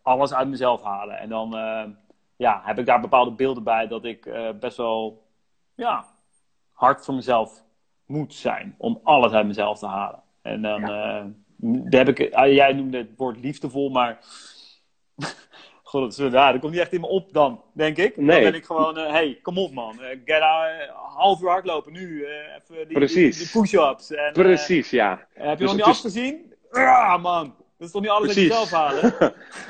alles 0.02 0.35
uit 0.35 0.49
mezelf 0.49 0.82
halen. 0.82 1.19
En 1.19 1.29
dan 1.29 1.55
ja, 2.44 2.61
heb 2.64 2.79
ik 2.79 2.87
daar 2.87 3.00
bepaalde 3.00 3.31
beelden 3.31 3.62
bij 3.62 3.87
dat 3.87 4.05
ik 4.05 4.26
eh, 4.26 4.49
best 4.61 4.76
wel 4.76 5.26
ja, 5.75 6.05
hard 6.73 7.05
voor 7.05 7.14
mezelf 7.14 7.62
moet 8.06 8.35
zijn 8.35 8.75
om 8.79 9.00
alles 9.02 9.32
uit 9.32 9.46
mezelf 9.46 9.79
te 9.79 9.87
halen. 9.87 10.23
En 10.43 10.62
dan 10.62 10.82
eh, 10.82 11.25
daar 11.91 12.05
heb 12.06 12.19
ik, 12.19 12.32
ah, 12.32 12.52
jij 12.52 12.73
noemde 12.73 12.99
het 12.99 13.11
woord 13.17 13.38
liefdevol, 13.41 13.91
maar 13.91 14.19
God, 15.82 16.00
dat, 16.17 16.26
is- 16.26 16.32
ja, 16.32 16.52
dat 16.52 16.61
komt 16.61 16.73
niet 16.73 16.81
echt 16.81 16.93
in 16.93 17.00
me 17.00 17.06
op 17.06 17.32
dan, 17.32 17.62
denk 17.73 17.96
ik. 17.96 18.17
Nee. 18.17 18.26
Dan 18.43 18.50
ben 18.50 18.61
ik 18.61 18.64
gewoon, 18.64 18.99
eh, 18.99 19.11
hey, 19.11 19.38
kom 19.43 19.58
op 19.58 19.73
man, 19.73 19.99
get 20.25 20.40
out, 20.40 20.88
half 21.17 21.40
uur 21.43 21.49
hardlopen 21.49 21.93
nu, 21.93 22.26
even 22.26 22.88
die, 22.88 22.99
die, 23.06 23.31
die 23.32 23.50
push-ups. 23.52 24.11
En, 24.11 24.32
Precies, 24.32 24.90
ja. 24.90 25.26
heb 25.35 25.58
je 25.58 25.64
Dus 25.64 25.67
nog 25.67 25.73
niet 25.76 25.81
is- 25.87 25.90
afgezien? 25.93 26.52
Ja, 26.73 27.17
man. 27.17 27.55
Dat 27.85 27.95
is 27.95 28.01
toch 28.01 28.03
niet 28.03 28.11
alles 28.11 28.29
uit 28.29 28.37
jezelf 28.47 28.71
halen? 28.71 29.15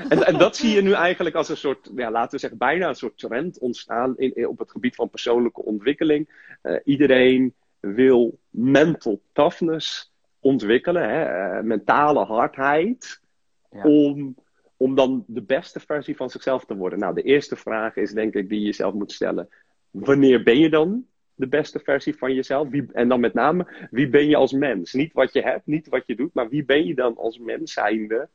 en, 0.08 0.26
en 0.26 0.38
dat 0.38 0.56
zie 0.56 0.74
je 0.74 0.82
nu 0.82 0.92
eigenlijk 0.92 1.36
als 1.36 1.48
een 1.48 1.56
soort, 1.56 1.90
ja, 1.96 2.10
laten 2.10 2.30
we 2.30 2.38
zeggen, 2.38 2.58
bijna 2.58 2.88
een 2.88 2.94
soort 2.94 3.18
trend 3.18 3.58
ontstaan 3.58 4.14
in, 4.16 4.34
in- 4.34 4.48
op 4.48 4.58
het 4.58 4.70
gebied 4.70 4.94
van 4.94 5.10
persoonlijke 5.10 5.62
ontwikkeling. 5.64 6.28
Eh, 6.62 6.76
iedereen 6.84 7.54
wil 7.80 8.38
mental 8.50 9.20
toughness 9.32 10.12
ontwikkelen, 10.40 11.08
hè, 11.08 11.22
eh, 11.24 11.62
mentale 11.62 12.24
hardheid, 12.24 13.20
Ja. 13.70 13.82
om, 13.82 14.34
om 14.76 14.94
dan 14.94 15.24
de 15.26 15.42
beste 15.42 15.80
versie 15.80 16.16
van 16.16 16.30
zichzelf 16.30 16.64
te 16.64 16.76
worden. 16.76 16.98
Nou, 16.98 17.14
de 17.14 17.22
eerste 17.22 17.56
vraag 17.56 17.96
is 17.96 18.12
denk 18.12 18.34
ik 18.34 18.48
die 18.48 18.58
je 18.60 18.66
jezelf 18.66 18.94
moet 18.94 19.12
stellen. 19.12 19.48
Wanneer 19.90 20.42
ben 20.42 20.58
je 20.58 20.70
dan 20.70 21.06
de 21.34 21.48
beste 21.48 21.78
versie 21.78 22.16
van 22.16 22.34
jezelf? 22.34 22.68
Wie, 22.68 22.86
en 22.92 23.08
dan 23.08 23.20
met 23.20 23.34
name, 23.34 23.66
wie 23.90 24.08
ben 24.08 24.28
je 24.28 24.36
als 24.36 24.52
mens? 24.52 24.92
Niet 24.92 25.12
wat 25.12 25.32
je 25.32 25.42
hebt, 25.42 25.66
niet 25.66 25.88
wat 25.88 26.02
je 26.06 26.16
doet, 26.16 26.34
maar 26.34 26.48
wie 26.48 26.64
ben 26.64 26.86
je 26.86 26.94
dan 26.94 27.16
als 27.16 27.38
mens 27.38 27.72
zijnde 27.72 28.28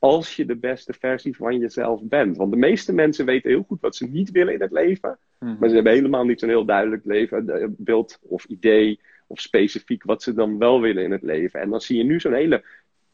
als 0.00 0.36
je 0.36 0.44
de 0.44 0.56
beste 0.56 0.92
versie 0.92 1.36
van 1.36 1.58
jezelf 1.58 2.02
bent? 2.02 2.36
Want 2.36 2.50
de 2.50 2.56
meeste 2.58 2.92
mensen 2.92 3.24
weten 3.26 3.50
heel 3.50 3.64
goed 3.68 3.80
wat 3.80 3.96
ze 3.96 4.06
niet 4.06 4.30
willen 4.30 4.54
in 4.54 4.60
het 4.60 4.72
leven, 4.72 5.18
maar 5.38 5.68
ze 5.68 5.74
hebben 5.74 5.92
helemaal 5.92 6.24
niet 6.24 6.40
zo'n 6.40 6.48
heel 6.48 6.64
duidelijk 6.64 7.04
leven, 7.04 7.48
eh, 7.48 7.66
beeld 7.68 8.18
of 8.22 8.44
idee 8.44 9.00
of 9.26 9.40
specifiek 9.40 10.02
wat 10.04 10.22
ze 10.22 10.34
dan 10.34 10.58
wel 10.58 10.80
willen 10.80 11.04
in 11.04 11.10
het 11.10 11.22
leven. 11.22 11.60
En 11.60 11.70
dan 11.70 11.80
zie 11.80 11.96
je 11.96 12.04
nu 12.04 12.20
zo'n 12.20 12.32
hele 12.32 12.64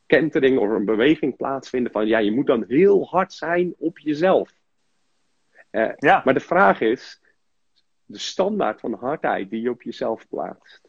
kentering 0.07 0.59
of 0.59 0.69
een 0.71 0.85
beweging 0.85 1.37
plaatsvinden 1.37 1.93
van 1.93 2.07
ja, 2.07 2.19
je 2.19 2.33
moet 2.33 2.47
dan 2.47 2.65
heel 2.69 3.07
hard 3.07 3.33
zijn 3.33 3.75
op 3.79 3.99
jezelf. 3.99 4.53
Eh, 5.71 5.91
Ja. 5.97 6.23
Maar 6.25 6.35
de 6.35 6.41
vraag 6.41 6.81
is, 6.81 7.21
de 8.07 8.19
standaard 8.19 8.81
van 8.81 8.93
hardheid 8.93 9.51
die 9.51 9.61
je 9.61 9.71
op 9.71 9.83
jezelf 9.83 10.29
plaatst, 10.29 10.89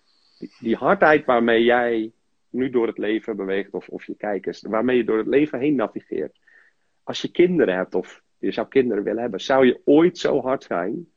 die, 0.60 0.76
hardheid 0.76 1.26
waarmee 1.26 1.64
jij 1.64 2.12
nu 2.50 2.70
door 2.70 2.88
het 2.88 2.98
leven 2.98 3.36
beweegt 3.36 3.74
of, 3.74 3.88
of 3.88 4.06
je 4.06 4.16
kijkers, 4.16 4.62
waarmee 4.62 4.98
je 4.98 5.04
door 5.04 5.18
het 5.18 5.28
leven 5.28 5.60
heen 5.60 5.76
navigeert. 5.76 6.40
Als 7.04 7.22
je 7.22 7.32
kinderen 7.32 7.76
hebt 7.76 7.96
of 7.96 8.22
je 8.38 8.52
zou 8.52 8.68
kinderen 8.68 9.04
willen 9.04 9.22
hebben, 9.22 9.42
zou 9.42 9.66
je 9.66 9.82
ooit 9.86 10.18
zo 10.18 10.42
hard 10.42 10.64
zijn 10.64 11.12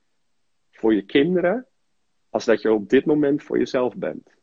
voor 0.71 0.95
je 0.95 1.03
kinderen 1.03 1.67
als 2.31 2.45
dat 2.45 2.63
je 2.63 2.73
op 2.73 2.89
dit 2.89 3.05
moment 3.05 3.43
voor 3.43 3.59
jezelf 3.59 3.97
bent? 3.97 4.37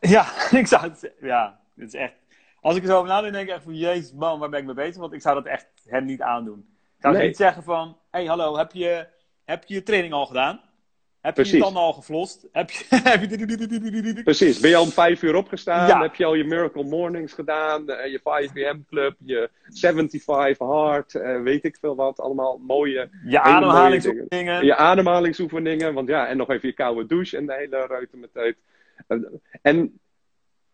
Ja, 0.00 0.50
ik 0.60 0.66
zou 0.66 0.82
het... 0.82 1.12
Ja, 1.20 1.60
het 1.74 1.86
is 1.86 1.94
echt... 1.94 2.14
Als 2.60 2.76
ik 2.76 2.82
er 2.82 2.88
zo 2.88 2.96
over 2.96 3.08
nadenk, 3.08 3.32
denk 3.32 3.48
ik 3.48 3.54
echt 3.54 3.64
van... 3.64 3.74
Jezus 3.74 4.12
man, 4.12 4.38
waar 4.38 4.48
ben 4.48 4.58
ik 4.60 4.66
mee 4.66 4.74
bezig? 4.74 4.96
Want 4.96 5.12
ik 5.12 5.20
zou 5.20 5.34
dat 5.34 5.46
echt 5.46 5.66
hem 5.84 6.04
niet 6.04 6.22
aandoen. 6.22 6.73
Ik 7.04 7.10
zou 7.10 7.22
Nee. 7.22 7.26
niet 7.28 7.36
zeggen 7.36 7.62
van... 7.62 7.96
hey, 8.10 8.24
hallo, 8.24 8.56
heb 8.56 8.72
je, 8.72 9.06
heb 9.44 9.64
je 9.66 9.74
je 9.74 9.82
training 9.82 10.12
al 10.12 10.26
gedaan? 10.26 10.60
Heb 11.20 11.36
je 11.36 11.42
Precies. 11.42 11.52
je 11.58 11.64
tanden 11.64 11.82
al 11.82 11.92
geflost? 11.92 12.46
Heb 12.52 12.70
je... 12.70 12.84
heb 13.04 13.20
je... 13.30 14.20
Precies. 14.24 14.60
Ben 14.60 14.70
je 14.70 14.76
al 14.76 14.82
om 14.82 14.88
vijf 14.90 15.22
uur 15.22 15.34
opgestaan? 15.34 15.86
Ja. 15.88 16.00
Heb 16.00 16.14
je 16.14 16.24
al 16.24 16.34
je 16.34 16.44
Miracle 16.44 16.84
Mornings 16.84 17.32
gedaan? 17.32 17.88
eh, 17.90 18.10
je 18.12 18.20
5 18.22 18.52
pm 18.52 18.84
Club? 18.88 19.16
Je 19.24 19.50
75 19.68 20.58
Hard? 20.66 21.14
eh, 21.14 21.40
weet 21.42 21.64
ik 21.64 21.76
veel 21.80 21.94
wat. 21.96 22.20
Allemaal 22.20 22.58
mooie... 22.58 23.08
Je 23.24 23.40
ademhalingsoefeningen. 23.40 24.64
Je 24.64 24.76
ademhalingsoefeningen. 24.76 25.94
Want 25.94 26.08
ja, 26.08 26.26
en 26.26 26.36
nog 26.36 26.50
even 26.50 26.68
je 26.68 26.74
koude 26.74 27.06
douche 27.06 27.36
en 27.36 27.46
de 27.46 27.54
hele 27.54 27.86
reutemeteut. 27.86 28.56
En, 29.06 29.40
en 29.62 29.98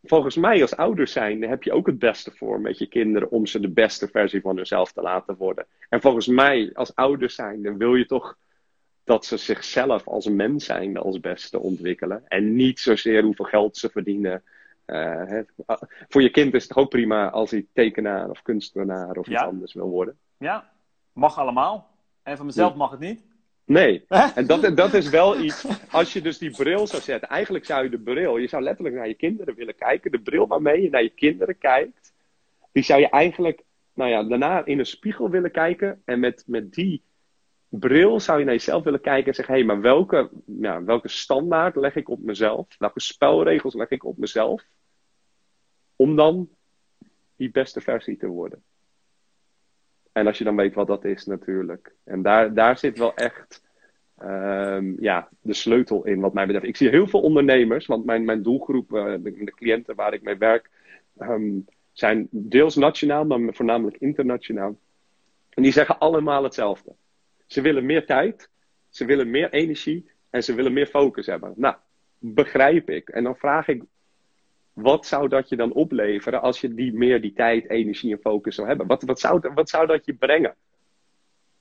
volgens 0.02 0.36
mij 0.36 0.62
als 0.62 0.76
ouders 0.76 1.12
zijn 1.12 1.42
heb 1.42 1.62
je 1.62 1.72
ook 1.72 1.86
het 1.86 1.98
beste 1.98 2.30
voor 2.30 2.60
met 2.60 2.78
je 2.78 2.86
kinderen 2.86 3.30
om 3.30 3.46
ze 3.46 3.60
de 3.60 3.70
beste 3.70 4.08
versie 4.08 4.40
van 4.40 4.56
hunzelf 4.56 4.92
te 4.92 5.02
laten 5.02 5.36
worden. 5.36 5.66
En 5.88 6.00
volgens 6.00 6.26
mij 6.26 6.70
als 6.74 6.94
ouders 6.94 7.34
zijn 7.34 7.76
wil 7.76 7.94
je 7.94 8.06
toch 8.06 8.36
dat 9.04 9.24
ze 9.24 9.36
zichzelf 9.36 10.08
als 10.08 10.28
mens 10.28 10.64
zijn 10.64 10.96
als 10.96 11.20
beste 11.20 11.60
ontwikkelen. 11.60 12.22
En 12.28 12.54
niet 12.54 12.80
zozeer 12.80 13.22
hoeveel 13.22 13.44
geld 13.44 13.76
ze 13.76 13.90
verdienen. 13.90 14.42
Eh. 14.84 15.38
Voor 16.08 16.22
je 16.22 16.30
kind 16.30 16.54
is 16.54 16.62
het 16.62 16.72
toch 16.72 16.82
ook 16.82 16.90
prima 16.90 17.30
als 17.30 17.50
hij 17.50 17.66
tekenaar 17.72 18.30
of 18.30 18.42
kunstenaar 18.42 19.16
of 19.16 19.26
iets 19.28 19.42
anders 19.42 19.74
wil 19.74 19.88
worden. 19.88 20.18
Ja, 20.38 20.70
mag 21.12 21.38
allemaal. 21.38 21.90
En 22.22 22.36
van 22.36 22.46
mezelf 22.46 22.74
mag 22.74 22.90
het 22.90 23.00
niet. 23.00 23.29
Nee, 23.70 24.04
en 24.34 24.46
dat, 24.46 24.76
dat 24.76 24.94
is 24.94 25.08
wel 25.08 25.40
iets. 25.40 25.64
Als 25.90 26.12
je 26.12 26.20
dus 26.20 26.38
die 26.38 26.50
bril 26.50 26.86
zou 26.86 27.02
zetten, 27.02 27.28
eigenlijk 27.28 27.64
zou 27.64 27.84
je 27.84 27.90
de 27.90 27.98
bril, 27.98 28.36
je 28.36 28.48
zou 28.48 28.62
letterlijk 28.62 28.96
naar 28.96 29.08
je 29.08 29.14
kinderen 29.14 29.54
willen 29.54 29.74
kijken. 29.74 30.10
De 30.10 30.20
bril 30.20 30.46
waarmee 30.46 30.82
je 30.82 30.90
naar 30.90 31.02
je 31.02 31.10
kinderen 31.10 31.58
kijkt, 31.58 32.12
die 32.72 32.82
zou 32.82 33.00
je 33.00 33.08
eigenlijk, 33.08 33.62
nou 33.94 34.10
ja, 34.10 34.22
daarna 34.22 34.64
in 34.64 34.78
een 34.78 34.86
spiegel 34.86 35.30
willen 35.30 35.50
kijken. 35.50 36.02
En 36.04 36.20
met, 36.20 36.44
met 36.46 36.72
die 36.72 37.02
bril 37.68 38.20
zou 38.20 38.38
je 38.38 38.44
naar 38.44 38.54
jezelf 38.54 38.84
willen 38.84 39.00
kijken 39.00 39.26
en 39.26 39.34
zeggen: 39.34 39.54
hé, 39.54 39.60
hey, 39.60 39.68
maar 39.68 39.80
welke, 39.80 40.30
ja, 40.44 40.84
welke 40.84 41.08
standaard 41.08 41.76
leg 41.76 41.96
ik 41.96 42.08
op 42.08 42.20
mezelf? 42.20 42.66
Welke 42.78 43.00
spelregels 43.00 43.74
leg 43.74 43.88
ik 43.88 44.04
op 44.04 44.18
mezelf? 44.18 44.64
Om 45.96 46.16
dan 46.16 46.48
die 47.36 47.50
beste 47.50 47.80
versie 47.80 48.16
te 48.16 48.26
worden. 48.26 48.62
En 50.12 50.26
als 50.26 50.38
je 50.38 50.44
dan 50.44 50.56
weet 50.56 50.74
wat 50.74 50.86
dat 50.86 51.04
is, 51.04 51.26
natuurlijk. 51.26 51.94
En 52.04 52.22
daar, 52.22 52.54
daar 52.54 52.78
zit 52.78 52.98
wel 52.98 53.14
echt 53.14 53.62
ehm, 54.18 55.02
ja, 55.02 55.28
de 55.40 55.54
sleutel 55.54 56.06
in, 56.06 56.20
wat 56.20 56.32
mij 56.32 56.46
betreft. 56.46 56.66
Ik 56.66 56.76
zie 56.76 56.88
heel 56.88 57.06
veel 57.06 57.20
ondernemers, 57.20 57.86
want 57.86 58.04
mijn, 58.04 58.24
mijn 58.24 58.42
doelgroep, 58.42 58.94
eh, 58.94 59.14
de, 59.20 59.52
cliënten 59.54 59.94
waar 59.94 60.14
ik 60.14 60.22
mee 60.22 60.36
werk, 60.36 60.70
ehm, 61.18 61.58
zijn 61.92 62.28
deels 62.30 62.76
nationaal, 62.76 63.24
maar 63.24 63.54
voornamelijk 63.54 63.96
internationaal. 63.96 64.78
En 65.50 65.62
die 65.62 65.72
zeggen 65.72 65.98
allemaal 65.98 66.42
hetzelfde. 66.42 66.94
Ze 67.46 67.60
willen 67.60 67.86
meer 67.86 68.06
tijd, 68.06 68.50
ze 68.88 69.04
willen 69.04 69.30
meer 69.30 69.50
energie 69.50 70.10
en 70.30 70.42
ze 70.42 70.54
willen 70.54 70.72
meer 70.72 70.86
focus 70.86 71.26
hebben. 71.26 71.52
Nou, 71.56 71.74
begrijp 72.18 72.90
ik. 72.90 73.08
En 73.08 73.24
dan 73.24 73.36
vraag 73.36 73.68
ik, 73.68 73.82
wat 74.72 75.06
zou 75.06 75.28
dat 75.28 75.48
je 75.48 75.56
dan 75.56 75.72
opleveren 75.72 76.42
als 76.42 76.60
je 76.60 76.74
die, 76.74 76.92
meer 76.92 77.20
die 77.20 77.32
tijd, 77.32 77.70
energie 77.70 78.12
en 78.12 78.20
focus 78.20 78.54
zou 78.54 78.68
hebben? 78.68 78.86
Wat, 78.86 79.02
wat, 79.02 79.20
zou, 79.20 79.50
wat 79.54 79.68
zou 79.68 79.86
dat 79.86 80.04
je 80.04 80.14
brengen? 80.14 80.54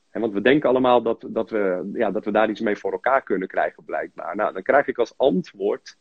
En 0.09 0.21
want 0.21 0.33
we 0.33 0.41
denken 0.41 0.69
allemaal 0.69 1.01
dat, 1.01 1.25
dat, 1.27 1.49
we, 1.49 1.91
ja, 1.93 2.11
dat 2.11 2.25
we 2.25 2.31
daar 2.31 2.49
iets 2.49 2.61
mee 2.61 2.75
voor 2.75 2.91
elkaar 2.91 3.23
kunnen 3.23 3.47
krijgen, 3.47 3.83
blijkbaar. 3.83 4.35
Nou, 4.35 4.53
dan 4.53 4.61
krijg 4.61 4.87
ik 4.87 4.97
als 4.97 5.17
antwoord. 5.17 5.97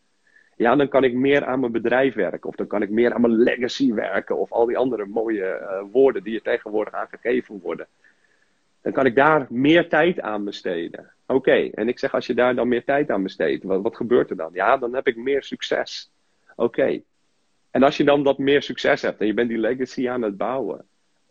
Ja, 0.57 0.77
dan 0.77 0.89
kan 0.89 1.05
ik 1.05 1.15
meer 1.15 1.45
aan 1.45 1.61
mijn 1.61 1.73
bedrijf 1.73 2.15
werken. 2.15 2.49
Of 2.49 2.55
dan 2.55 2.67
kan 2.67 2.83
ik 2.83 2.91
meer 2.91 3.13
aan 3.13 3.21
mijn 3.21 3.37
legacy 3.37 3.93
werken. 3.93 4.39
Of 4.39 4.53
al 4.53 4.67
die 4.67 4.79
andere 4.79 5.07
mooie 5.07 5.45
eh, 5.45 5.83
woorden 5.93 6.23
die 6.23 6.35
er 6.35 6.43
tegenwoordig 6.43 6.95
aan 6.95 7.09
gegeven 7.11 7.61
worden. 7.61 7.87
Dan 8.83 8.93
kan 8.93 9.07
ik 9.07 9.15
daar 9.15 9.47
meer 9.51 9.89
tijd 9.89 10.21
aan 10.21 10.45
besteden. 10.45 11.13
Oké, 11.27 11.71
en 11.75 11.89
ik 11.89 11.99
zeg 11.99 12.15
als 12.15 12.27
je 12.27 12.35
daar 12.35 12.55
dan 12.55 12.69
meer 12.69 12.85
tijd 12.85 13.11
aan 13.11 13.23
besteedt, 13.23 13.65
wat, 13.65 13.83
wat 13.83 13.97
gebeurt 13.97 14.31
er 14.31 14.37
dan? 14.37 14.51
Ja, 14.53 14.77
dan 14.77 14.95
heb 14.95 15.07
ik 15.07 15.17
meer 15.17 15.43
succes. 15.43 16.11
Oké. 16.59 17.03
En 17.71 17.83
als 17.83 17.97
je 17.97 18.05
dan 18.05 18.23
dat 18.23 18.39
meer 18.39 18.63
succes 18.63 19.03
hebt 19.03 19.21
en 19.21 19.27
je 19.27 19.35
bent 19.35 19.49
die 19.49 19.59
legacy 19.59 20.09
aan 20.09 20.23
het 20.23 20.37
bouwen, 20.37 20.87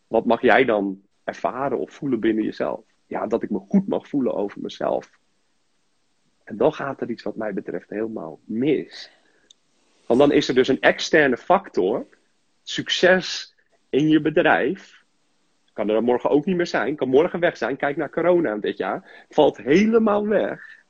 wat 0.08 0.26
mag 0.26 0.42
jij 0.42 0.66
dan 0.66 1.02
ervaren 1.24 1.80
of 1.80 1.92
voelen 1.92 2.20
binnen 2.20 2.44
jezelf? 2.44 2.84
Ja, 3.08 3.28
dat 3.28 3.44
ik 3.44 3.50
me 3.50 3.60
goed 3.60 3.88
mag 3.88 4.08
voelen 4.08 4.34
over 4.34 4.62
mezelf. 4.62 5.10
En 6.44 6.58
dan 6.58 6.74
gaat 6.74 7.02
er 7.02 7.10
iets 7.10 7.24
wat 7.24 7.36
mij 7.36 7.54
betreft 7.54 7.90
helemaal 7.90 8.40
mis. 8.44 9.12
Want 10.06 10.20
dan 10.20 10.32
is 10.32 10.48
er 10.48 10.56
dus 10.56 10.68
een 10.68 10.82
externe 10.82 11.38
factor, 11.38 12.06
succes 12.64 13.56
in 13.90 14.08
je 14.08 14.22
bedrijf. 14.22 15.04
Kan 15.74 15.90
er 15.90 16.04
morgen 16.04 16.30
ook 16.30 16.46
niet 16.46 16.56
meer 16.56 16.68
zijn, 16.68 16.96
kan 16.96 17.10
morgen 17.10 17.40
weg 17.40 17.58
zijn. 17.58 17.78
Kijk 17.78 17.98
naar 17.98 18.10
corona 18.10 18.56
dit 18.56 18.78
jaar. 18.78 19.26
Valt 19.30 19.58
helemaal 19.58 20.28
weg. 20.28 20.84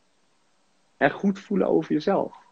En 0.97 1.11
goed 1.11 1.39
voelen 1.39 1.67
over 1.67 1.93
jezelf. 1.93 2.46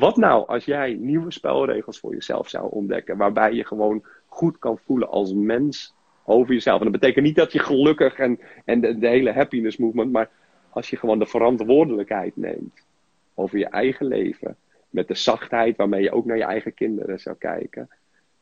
Wat 0.00 0.16
nou 0.16 0.46
als 0.46 0.64
jij 0.64 0.94
nieuwe 0.94 1.30
spelregels 1.30 1.98
voor 2.00 2.12
jezelf 2.12 2.48
zou 2.48 2.70
ontdekken, 2.70 3.16
waarbij 3.16 3.52
je 3.52 3.64
gewoon 3.64 4.04
goed 4.26 4.58
kan 4.58 4.78
voelen 4.78 5.08
als 5.08 5.32
mens 5.32 5.94
over 6.24 6.52
jezelf? 6.52 6.78
En 6.78 6.90
dat 6.90 7.00
betekent 7.00 7.24
niet 7.24 7.36
dat 7.36 7.52
je 7.52 7.58
gelukkig 7.58 8.18
en, 8.18 8.40
en 8.64 8.80
de, 8.80 9.08
hele 9.08 9.32
happiness 9.32 9.76
movement, 9.76 10.12
maar 10.12 10.30
als 10.70 10.90
je 10.90 10.96
gewoon 10.96 11.18
de 11.18 11.26
verantwoordelijkheid 11.26 12.36
neemt 12.36 12.86
over 13.34 13.58
je 13.58 13.66
eigen 13.66 14.06
leven, 14.06 14.56
met 14.90 15.08
de 15.08 15.14
zachtheid 15.14 15.76
waarmee 15.76 16.02
je 16.02 16.12
ook 16.12 16.24
naar 16.24 16.36
je 16.36 16.44
eigen 16.44 16.74
kinderen 16.74 17.20
zou 17.20 17.36
kijken, 17.36 17.88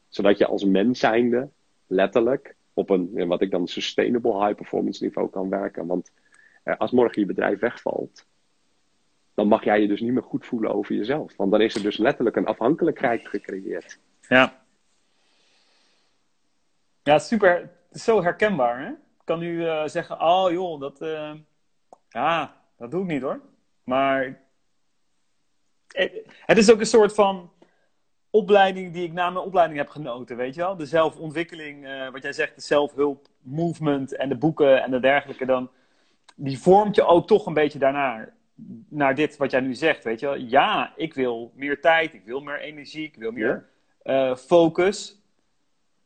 zodat 0.09 0.39
je 0.39 0.47
als 0.47 0.65
mens 0.65 0.99
zijnde 0.99 1.49
letterlijk 1.87 2.55
op 2.75 2.91
een, 2.91 3.27
wat 3.27 3.41
ik 3.41 3.51
dan 3.51 3.69
sustainable 3.69 4.45
high 4.45 4.55
performance 4.55 5.05
niveau 5.05 5.31
kan 5.31 5.49
werken. 5.49 5.87
Want 5.87 6.13
eh, 6.63 6.77
als 6.77 6.91
morgen 6.91 7.21
je 7.21 7.27
bedrijf 7.27 7.59
wegvalt, 7.59 8.27
dan 9.39 9.49
mag 9.49 9.65
jij 9.65 9.81
je 9.81 9.89
dus 9.89 10.01
niet 10.01 10.13
meer 10.13 10.23
goed 10.23 10.47
voelen 10.47 10.75
over 10.75 10.95
jezelf. 10.95 11.37
Want 11.37 11.51
dan 11.51 11.61
is 11.61 11.75
er 11.75 11.83
dus 11.83 11.97
letterlijk 11.97 12.37
een 12.37 12.47
afhankelijkheid 12.47 13.29
gecreëerd. 13.29 13.99
Ja. 14.29 14.63
Ja, 17.03 17.19
super. 17.19 17.71
Zo 17.93 18.23
herkenbaar, 18.23 18.81
hè? 18.81 18.89
Ik 18.89 19.25
kan 19.25 19.39
nu 19.39 19.65
uh, 19.65 19.87
zeggen, 19.87 20.21
oh 20.21 20.51
joh, 20.51 20.81
dat, 20.81 21.03
uh, 21.03 21.33
ja, 22.09 22.57
dat 22.77 22.91
doe 22.91 23.03
ik 23.03 23.09
niet 23.09 23.23
hoor. 23.23 23.41
Maar 23.85 24.41
het 26.47 26.59
is 26.59 26.73
ook 26.73 26.81
een 26.81 26.87
soort 26.87 27.15
van 27.15 27.51
opleiding 28.31 28.93
die 28.93 29.05
ik 29.05 29.13
na 29.13 29.31
mijn 29.31 29.45
opleiding 29.45 29.79
heb 29.79 29.89
genoten, 29.89 30.37
weet 30.37 30.55
je 30.55 30.61
wel? 30.61 30.77
De 30.77 30.87
zelfontwikkeling, 30.87 31.87
uh, 31.87 32.11
wat 32.11 32.23
jij 32.23 32.33
zegt, 32.33 32.55
de 32.55 32.61
zelfhulp 32.61 33.29
movement 33.41 34.17
en 34.17 34.29
de 34.29 34.37
boeken 34.37 34.83
en 34.83 34.91
de 34.91 35.01
dergelijke, 35.01 35.47
dan, 35.47 35.71
die 36.37 36.59
vormt 36.59 36.95
je 36.95 37.05
ook 37.05 37.27
toch 37.27 37.47
een 37.47 37.55
beetje 37.55 37.79
daarnaar 37.79 38.37
naar 38.89 39.15
dit 39.15 39.37
wat 39.37 39.51
jij 39.51 39.61
nu 39.61 39.75
zegt, 39.75 40.05
weet 40.05 40.21
je 40.21 40.27
wel. 40.27 40.37
Ja, 40.37 40.93
ik 40.97 41.15
wil 41.15 41.53
meer 41.55 41.81
tijd, 41.81 42.15
ik 42.15 42.25
wil 42.25 42.41
meer 42.41 42.61
energie, 42.61 43.05
ik 43.05 43.17
wil 43.17 43.31
meer 43.31 43.69
uh, 44.05 44.37
focus. 44.37 45.23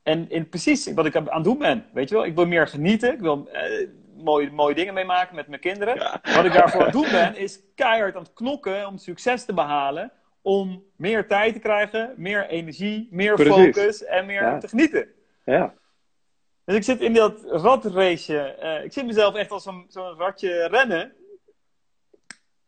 En 0.03 0.31
in 0.31 0.49
precies 0.49 0.93
wat 0.93 1.07
ik 1.07 1.17
aan 1.17 1.29
het 1.31 1.45
doen 1.45 1.59
ben, 1.59 1.85
weet 1.93 2.09
je 2.09 2.15
wel. 2.15 2.25
Ik 2.25 2.35
wil 2.35 2.47
meer 2.47 2.69
genieten, 2.69 3.13
ik 3.13 3.21
wil 3.21 3.49
uh, 3.53 3.89
mooie, 4.17 4.51
mooie 4.51 4.75
dingen 4.75 4.95
meemaken 4.95 5.35
met 5.35 5.49
mijn 5.49 5.61
kinderen. 5.61 5.97
Ja. 5.97 6.21
Wat 6.35 6.45
ik 6.45 6.53
daarvoor 6.53 6.81
aan 6.81 6.87
het 6.87 6.95
doen 6.95 7.11
ben, 7.11 7.37
is 7.37 7.61
keihard 7.75 8.17
aan 8.17 8.23
het 8.23 8.33
knokken 8.33 8.87
om 8.87 8.99
succes 8.99 9.45
te 9.45 9.55
behalen. 9.55 10.13
Om 10.43 10.85
meer 10.97 11.27
tijd 11.27 11.53
te 11.53 11.61
krijgen, 11.61 12.15
meer 12.17 12.47
energie, 12.47 13.09
meer 13.11 13.35
precies. 13.35 13.55
focus 13.55 14.05
en 14.05 14.27
meer 14.27 14.43
ja. 14.43 14.59
te 14.59 14.69
genieten. 14.69 15.09
Ja. 15.45 15.75
Dus 16.65 16.75
ik 16.75 16.83
zit 16.83 17.01
in 17.01 17.15
dat 17.15 17.45
ratrace. 17.47 18.57
Uh, 18.63 18.85
ik 18.85 18.93
zit 18.93 19.07
mezelf 19.07 19.35
echt 19.35 19.51
als 19.51 19.63
zo'n 19.63 19.87
zo 19.89 20.15
ratje 20.19 20.67
rennen. 20.69 21.13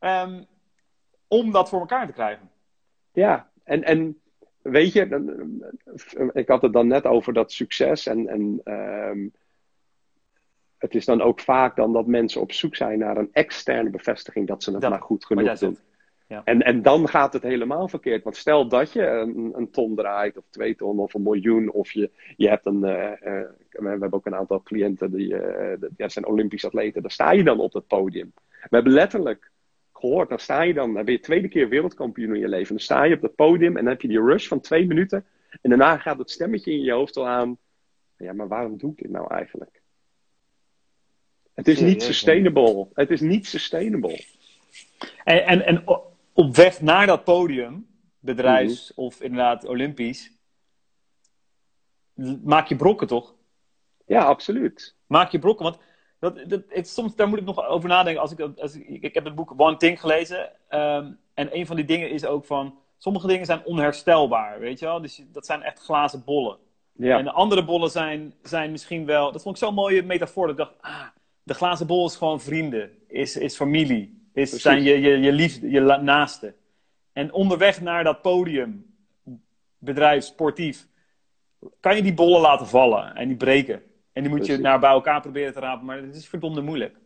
Um, 0.05 0.47
om 1.29 1.53
dat 1.53 1.69
voor 1.69 1.81
elkaar 1.81 2.07
te 2.07 2.13
krijgen. 2.13 2.51
Ja, 3.13 3.51
en, 3.63 3.85
en 3.85 4.21
weet 4.63 4.93
je, 4.93 5.03
ik 6.33 6.49
had 6.49 6.63
het 6.63 6.73
dan 6.73 6.87
net 6.87 7.05
over 7.05 7.33
dat 7.33 7.53
succes. 7.53 8.07
En, 8.07 8.29
en 8.29 8.61
um, 8.65 9.33
het 10.79 10.95
is 10.95 11.05
dan 11.05 11.23
ook 11.23 11.41
vaak 11.41 11.77
dan 11.77 11.93
dat 11.93 12.07
mensen 12.07 12.41
op 12.41 12.53
zoek 12.53 12.77
zijn 12.77 12.99
naar 12.99 13.17
een 13.17 13.33
externe 13.33 13.91
bevestiging 13.91 14.47
dat 14.47 14.63
ze 14.63 14.71
het 14.71 14.81
dat, 14.81 14.91
maar 14.91 15.01
goed 15.01 15.25
genoeg 15.25 15.59
doen. 15.59 15.79
Ja. 16.29 16.43
En, 16.45 16.63
en 16.63 16.83
dan 16.83 17.09
gaat 17.09 17.33
het 17.33 17.43
helemaal 17.43 17.89
verkeerd. 17.89 18.25
Want 18.25 18.37
stel 18.37 18.69
dat 18.69 18.93
je 18.93 19.07
een, 19.07 19.53
een, 19.55 19.71
ton 19.71 19.95
draait, 19.95 20.37
of 20.37 20.45
twee 20.51 20.75
ton, 20.75 20.99
of 20.99 21.15
een 21.15 21.23
miljoen, 21.23 21.71
of 21.71 21.93
je, 21.93 22.11
je 22.37 22.49
hebt 22.49 22.67
een. 22.67 22.85
Uh, 22.85 23.11
uh, 23.11 23.43
we 23.71 23.89
hebben 23.89 24.13
ook 24.13 24.27
een 24.27 24.35
aantal 24.35 24.63
cliënten 24.63 25.13
die 25.13 25.35
uh, 25.35 25.73
ja, 25.97 26.09
zijn 26.09 26.27
Olympisch 26.27 26.65
atleten. 26.65 27.03
Daar 27.03 27.11
sta 27.11 27.33
je 27.33 27.45
dan 27.45 27.61
op 27.61 27.73
het 27.73 27.87
podium. 27.87 28.33
We 28.51 28.77
hebben 28.77 28.93
letterlijk 28.93 29.51
gehoord, 30.05 30.29
dan 30.29 30.39
sta 30.39 30.63
je 30.63 30.75
dan, 30.75 30.95
dan 30.95 31.05
ben 31.05 31.15
je 31.15 31.21
tweede 31.21 31.49
keer 31.49 31.69
wereldkampioen 31.69 32.35
in 32.35 32.41
je 32.41 32.49
leven. 32.49 32.75
Dan 32.75 32.85
sta 32.85 33.05
je 33.05 33.15
op 33.15 33.23
het 33.23 33.35
podium 33.35 33.77
en 33.77 33.83
dan 33.83 33.93
heb 33.93 34.01
je 34.01 34.09
die 34.09 34.21
rush 34.21 34.49
van 34.49 34.61
twee 34.61 34.87
minuten. 34.87 35.25
En 35.63 35.71
daarna 35.71 35.97
gaat 35.97 36.19
het 36.19 36.31
stemmetje 36.31 36.73
in 36.73 36.81
je 36.81 36.93
hoofd 36.93 37.17
al 37.17 37.29
aan. 37.29 37.59
Ja, 38.17 38.33
maar 38.33 38.49
waarom 38.49 38.79
doe 38.79 38.91
ik 38.91 38.99
dit 38.99 39.11
nou 39.11 39.35
eigenlijk? 39.35 39.83
Het 41.55 41.69
is 41.69 41.81
niet 41.81 42.03
sustainable. 42.03 42.89
Het 42.93 43.11
is 43.11 43.21
niet 43.21 43.47
sustainable. 43.47 44.25
En, 45.25 45.47
en, 45.47 45.67
en 45.67 45.85
op 46.33 46.57
weg 46.57 46.81
naar 46.81 47.07
dat 47.07 47.25
podium, 47.25 47.87
bedrijfs 48.19 48.89
mm-hmm. 48.89 49.05
of 49.05 49.21
inderdaad 49.21 49.65
Olympisch, 49.65 50.33
maak 52.45 52.67
je 52.67 52.77
brokken 52.77 53.07
toch? 53.07 53.35
Ja, 54.07 54.25
absoluut. 54.25 54.97
Maak 55.07 55.31
je 55.31 55.39
brokken, 55.39 55.65
want 55.65 55.79
Dat, 56.21 56.39
dat, 56.49 56.63
het, 56.69 56.89
soms, 56.89 57.15
daar 57.17 57.29
moet 57.29 57.39
ik 57.39 57.45
nog 57.45 57.67
over 57.67 57.89
nadenken. 57.89 58.23
Als 58.23 58.33
ik, 58.33 58.41
als 58.59 58.75
ik, 58.77 59.03
ik 59.03 59.15
heb 59.15 59.25
het 59.25 59.35
boek 59.35 59.55
One 59.57 59.77
Thing 59.77 60.01
gelezen. 60.01 60.51
ehm, 60.69 61.11
en 61.35 61.57
een 61.57 61.67
van 61.67 61.77
die 61.77 61.85
dingen 61.85 62.11
is 62.11 62.25
ook 62.25 62.45
van... 62.45 62.79
Sommige 62.99 63.27
dingen 63.27 63.47
zijn 63.47 63.65
onherstelbaar, 63.65 64.59
weet 64.61 64.79
je 64.79 64.85
wel? 64.87 65.01
Dus 65.01 65.17
je- 65.17 65.31
dat 65.33 65.47
zijn 65.47 65.63
echt 65.63 65.79
glazen 65.79 66.25
bollen. 66.25 66.57
Ja, 66.93 67.19
En 67.19 67.25
de 67.25 67.31
andere 67.33 67.65
bollen 67.65 67.91
zijn, 67.91 68.35
zijn 68.43 68.71
misschien 68.71 69.07
wel... 69.07 69.33
Dat 69.33 69.43
vond 69.43 69.57
ik 69.57 69.63
zo'n 69.63 69.75
mooie 69.75 70.03
metafoor. 70.03 70.47
Dat 70.47 70.59
ik 70.59 70.65
dacht, 70.65 70.75
ah, 70.95 71.07
de 71.43 71.55
glazen 71.55 71.87
bol 71.87 72.07
is 72.07 72.17
gewoon 72.17 72.41
vrienden. 72.41 72.91
Is, 73.09 73.37
is 73.37 73.57
familie. 73.57 74.03
Is, 74.33 74.49
Precies. 74.49 74.63
zijn 74.63 74.83
je, 74.83 75.01
je, 75.01 75.19
je 75.19 75.33
liefde, 75.33 75.71
je 75.71 75.81
naaste. 75.81 76.55
En 77.13 77.33
onderweg 77.33 77.81
naar 77.81 78.05
dat 78.05 78.23
podium, 78.23 78.95
bedrijf, 79.79 80.25
sportief... 80.25 80.87
kan 81.81 81.97
je 81.97 82.03
die 82.03 82.15
bollen 82.15 82.41
laten 82.41 82.67
vallen 82.67 83.15
en 83.15 83.29
die 83.29 83.37
breken. 83.37 83.83
En 84.15 84.23
die 84.23 84.31
moet 84.31 84.47
je 84.47 84.59
naar 84.59 84.79
bij 84.79 84.91
elkaar 84.91 85.21
proberen 85.21 85.53
te 85.53 85.61
rapen. 85.61 85.85
Maar 85.87 85.97
het 85.97 86.17
is 86.17 86.29
verdomde 86.29 86.61
moeilijk. 86.61 86.97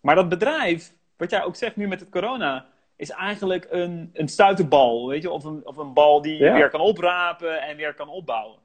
Maar 0.00 0.14
dat 0.14 0.28
bedrijf, 0.28 0.92
wat 1.16 1.30
jij 1.30 1.44
ook 1.44 1.56
zegt 1.56 1.76
nu 1.76 1.88
met 1.88 2.00
het 2.00 2.08
corona... 2.08 2.66
is 2.96 3.10
eigenlijk 3.10 3.66
een, 3.70 4.10
een 4.12 4.28
stuiterbal, 4.28 5.08
weet 5.08 5.22
je? 5.22 5.30
Of 5.30 5.44
een, 5.44 5.66
of 5.66 5.76
een 5.76 5.92
bal 5.92 6.22
die 6.22 6.36
je 6.36 6.44
Ja. 6.44 6.54
weer 6.54 6.68
kan 6.70 6.80
oprapen 6.80 7.62
en 7.62 7.76
weer 7.76 7.94
kan 7.94 8.08
opbouwen. 8.08 8.58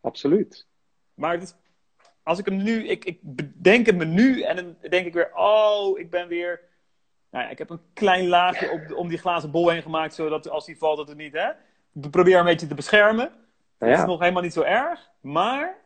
absoluut. 0.00 0.66
Maar 1.14 1.32
het 1.32 1.42
is, 1.42 1.54
als 2.22 2.38
ik 2.38 2.44
hem 2.44 2.62
nu, 2.62 2.88
ik, 2.88 3.04
ik 3.04 3.18
bedenk 3.22 3.86
het 3.86 3.96
me 3.96 4.04
nu 4.04 4.42
en 4.42 4.56
dan 4.56 4.76
denk 4.90 5.06
ik 5.06 5.12
weer, 5.14 5.30
oh, 5.34 5.98
ik 5.98 6.10
ben 6.10 6.28
weer. 6.28 6.60
Nou 7.30 7.44
ja, 7.44 7.50
ik 7.50 7.58
heb 7.58 7.70
een 7.70 7.80
klein 7.92 8.26
laagje 8.28 8.70
op, 8.70 8.96
om 8.96 9.08
die 9.08 9.18
glazen 9.18 9.50
bol 9.50 9.68
heen 9.68 9.82
gemaakt, 9.82 10.14
zodat 10.14 10.48
als 10.48 10.66
die 10.66 10.78
valt, 10.78 10.96
dat 10.96 11.08
het 11.08 11.16
niet, 11.16 11.32
hè? 11.32 11.48
Ik 12.02 12.10
probeer 12.10 12.38
een 12.38 12.44
beetje 12.44 12.66
te 12.66 12.74
beschermen. 12.74 13.24
Dat 13.26 13.34
Nou 13.78 13.92
is 13.92 13.98
ja. 13.98 14.06
nog 14.06 14.20
helemaal 14.20 14.42
niet 14.42 14.52
zo 14.52 14.62
erg, 14.62 15.10
maar. 15.20 15.80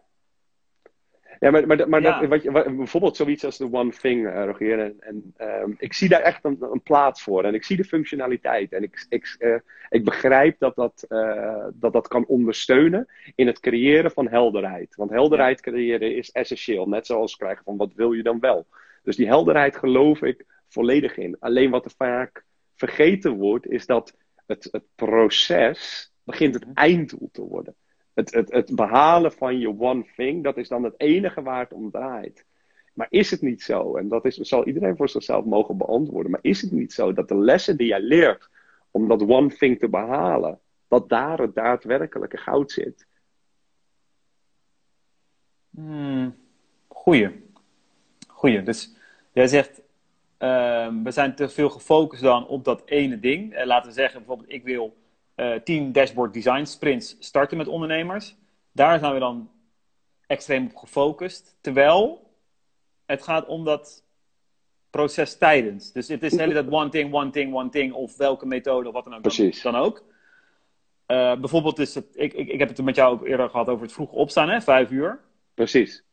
Ja, 1.41 1.51
maar, 1.51 1.67
maar, 1.67 1.89
maar 1.89 2.03
Ja. 2.03 2.21
Dat, 2.21 2.29
wat 2.29 2.45
wat- 2.53 2.77
bijvoorbeeld 2.77 3.17
zoiets 3.17 3.45
als 3.45 3.59
de 3.59 3.73
One 3.73 3.91
Thing, 3.91 4.45
Rogier. 4.45 4.79
En, 4.79 4.97
en, 5.01 5.33
ehm, 5.37 5.71
ik 5.79 5.93
zie 5.93 6.09
daar 6.09 6.21
echt 6.21 6.45
een, 6.45 6.57
een 6.61 6.83
plaats 6.83 7.23
voor. 7.23 7.45
En 7.45 7.55
ik 7.55 7.65
zie 7.65 7.77
de 7.77 7.85
functionaliteit. 7.85 8.73
En 8.73 8.83
ik, 8.83 9.07
ik, 9.09 9.37
eh, 9.39 9.55
ik 9.89 10.05
begrijp 10.05 10.59
dat 10.59 10.75
dat, 10.75 11.05
eh, 11.09 11.67
dat 11.75 11.93
dat 11.93 12.09
kan 12.09 12.27
ondersteunen 12.27 13.07
in 13.35 13.47
het 13.47 13.61
creëren 13.61 14.11
van 14.11 14.29
helderheid. 14.29 14.95
Want 14.95 15.11
helderheid 15.11 15.61
creëren 15.61 16.17
is 16.17 16.31
essentieel. 16.31 16.89
Net 16.89 17.07
zoals 17.07 17.37
krijgen 17.37 17.65
van 17.65 17.77
wat 17.77 17.93
wil 17.95 18.13
je 18.13 18.23
dan 18.23 18.41
wel. 18.41 18.67
Dus 19.03 19.17
die 19.17 19.27
helderheid 19.27 19.77
geloof 19.77 20.23
ik 20.23 20.45
volledig 20.69 21.17
in. 21.17 21.37
Alleen 21.41 21.71
wat 21.71 21.85
er 21.85 21.93
vaak 21.97 22.45
vergeten 22.75 23.33
wordt, 23.37 23.67
is 23.67 23.87
dat 23.87 24.17
het, 24.47 24.69
het 24.71 24.85
proces 24.95 26.13
begint 26.25 26.55
het 26.55 26.67
einddoel 26.75 27.29
te 27.33 27.43
worden. 27.43 27.75
Het, 28.17 28.35
het, 28.35 28.53
het 28.53 28.75
behalen 28.75 29.33
van 29.33 29.59
je 29.59 29.81
one 29.81 30.07
thing, 30.17 30.45
dat 30.45 30.57
is 30.57 30.69
dan 30.69 30.83
het 30.85 30.95
enige 30.97 31.43
waar 31.43 31.61
het 31.61 31.73
om 31.73 31.91
draait. 31.91 32.45
Maar 32.95 33.07
is 33.11 33.31
het 33.31 33.41
niet 33.41 33.63
zo, 33.63 33.97
en 33.97 34.09
dat 34.09 34.25
is, 34.25 34.37
zal 34.37 34.67
iedereen 34.67 34.97
voor 34.97 35.09
zichzelf 35.09 35.45
mogen 35.45 35.77
beantwoorden, 35.77 36.31
maar 36.31 36.41
is 36.43 36.63
het 36.63 36.73
niet 36.73 36.93
zo 36.93 37.13
dat 37.13 37.29
de 37.29 37.37
lessen 37.37 37.77
die 37.77 37.87
jij 37.87 38.01
leert 38.01 38.49
om 38.91 39.09
dat 39.09 39.23
one 39.23 39.57
thing 39.57 39.79
te 39.79 39.89
behalen, 39.89 40.61
dat 40.89 41.09
daar 41.09 41.39
het 41.39 41.55
daadwerkelijke 41.55 42.37
goud 42.37 42.73
zit? 42.73 43.07
Hmm, 45.71 46.35
goeie. 46.89 47.31
Goeie. 48.29 48.63
Dus 48.63 48.97
jij 49.33 49.47
zegt, 49.47 49.83
ehm, 50.39 51.03
we 51.03 51.11
zijn 51.11 51.35
te 51.35 51.49
veel 51.49 51.71
gefocust 51.71 52.23
dan 52.23 52.47
op 52.47 52.65
dat 52.65 52.83
ene 52.87 53.21
ding. 53.21 53.65
Laten 53.65 53.89
we 53.89 53.95
zeggen, 53.95 54.19
bijvoorbeeld, 54.19 54.53
ik 54.53 54.65
wil 54.65 54.97
eh 55.37 55.55
10 55.55 55.93
dashboard 55.93 56.35
design 56.35 56.65
sprints 56.65 57.17
starten 57.19 57.57
met 57.57 57.69
ondernemers. 57.69 58.37
Daar 58.73 58.99
zijn 58.99 59.13
we 59.13 59.19
dan 59.19 59.51
extreem 60.27 60.67
op 60.67 60.77
gefocust. 60.77 61.57
Terwijl 61.61 62.31
het 63.07 63.23
gaat 63.23 63.47
om 63.47 63.65
dat 63.65 64.05
proces 64.91 65.39
tijdens. 65.39 65.93
Dus 65.93 66.09
het 66.09 66.23
is 66.23 66.31
de 66.31 66.41
hele 66.41 66.53
tijd 66.53 66.71
one 66.71 66.89
thing, 66.89 67.15
one 67.15 67.31
thing, 67.31 67.55
one 67.55 67.69
thing. 67.69 67.93
Of 67.93 68.17
welke 68.17 68.47
methode, 68.47 68.89
of 68.89 68.95
wat 68.95 69.05
dan 69.05 69.15
ook. 69.15 69.23
Precies. 69.23 69.63
Dan, 69.63 69.73
dan 69.73 69.83
ook. 69.83 70.05
Eh, 71.07 71.35
bijvoorbeeld 71.35 71.79
is 71.79 71.95
het, 71.95 72.07
ik, 72.13 72.33
ik, 72.33 72.49
ik 72.49 72.59
heb 72.59 72.69
het 72.69 72.83
met 72.83 72.95
jou 72.97 73.13
ook 73.13 73.27
eerder 73.27 73.51
gehad 73.51 73.69
over 73.69 73.83
het 73.83 73.93
vroeg 73.93 74.13
opstaan, 74.13 74.49
hè, 74.49 74.61
vijf 74.61 74.91
uur. 74.91 75.21
Precies. 75.55 76.05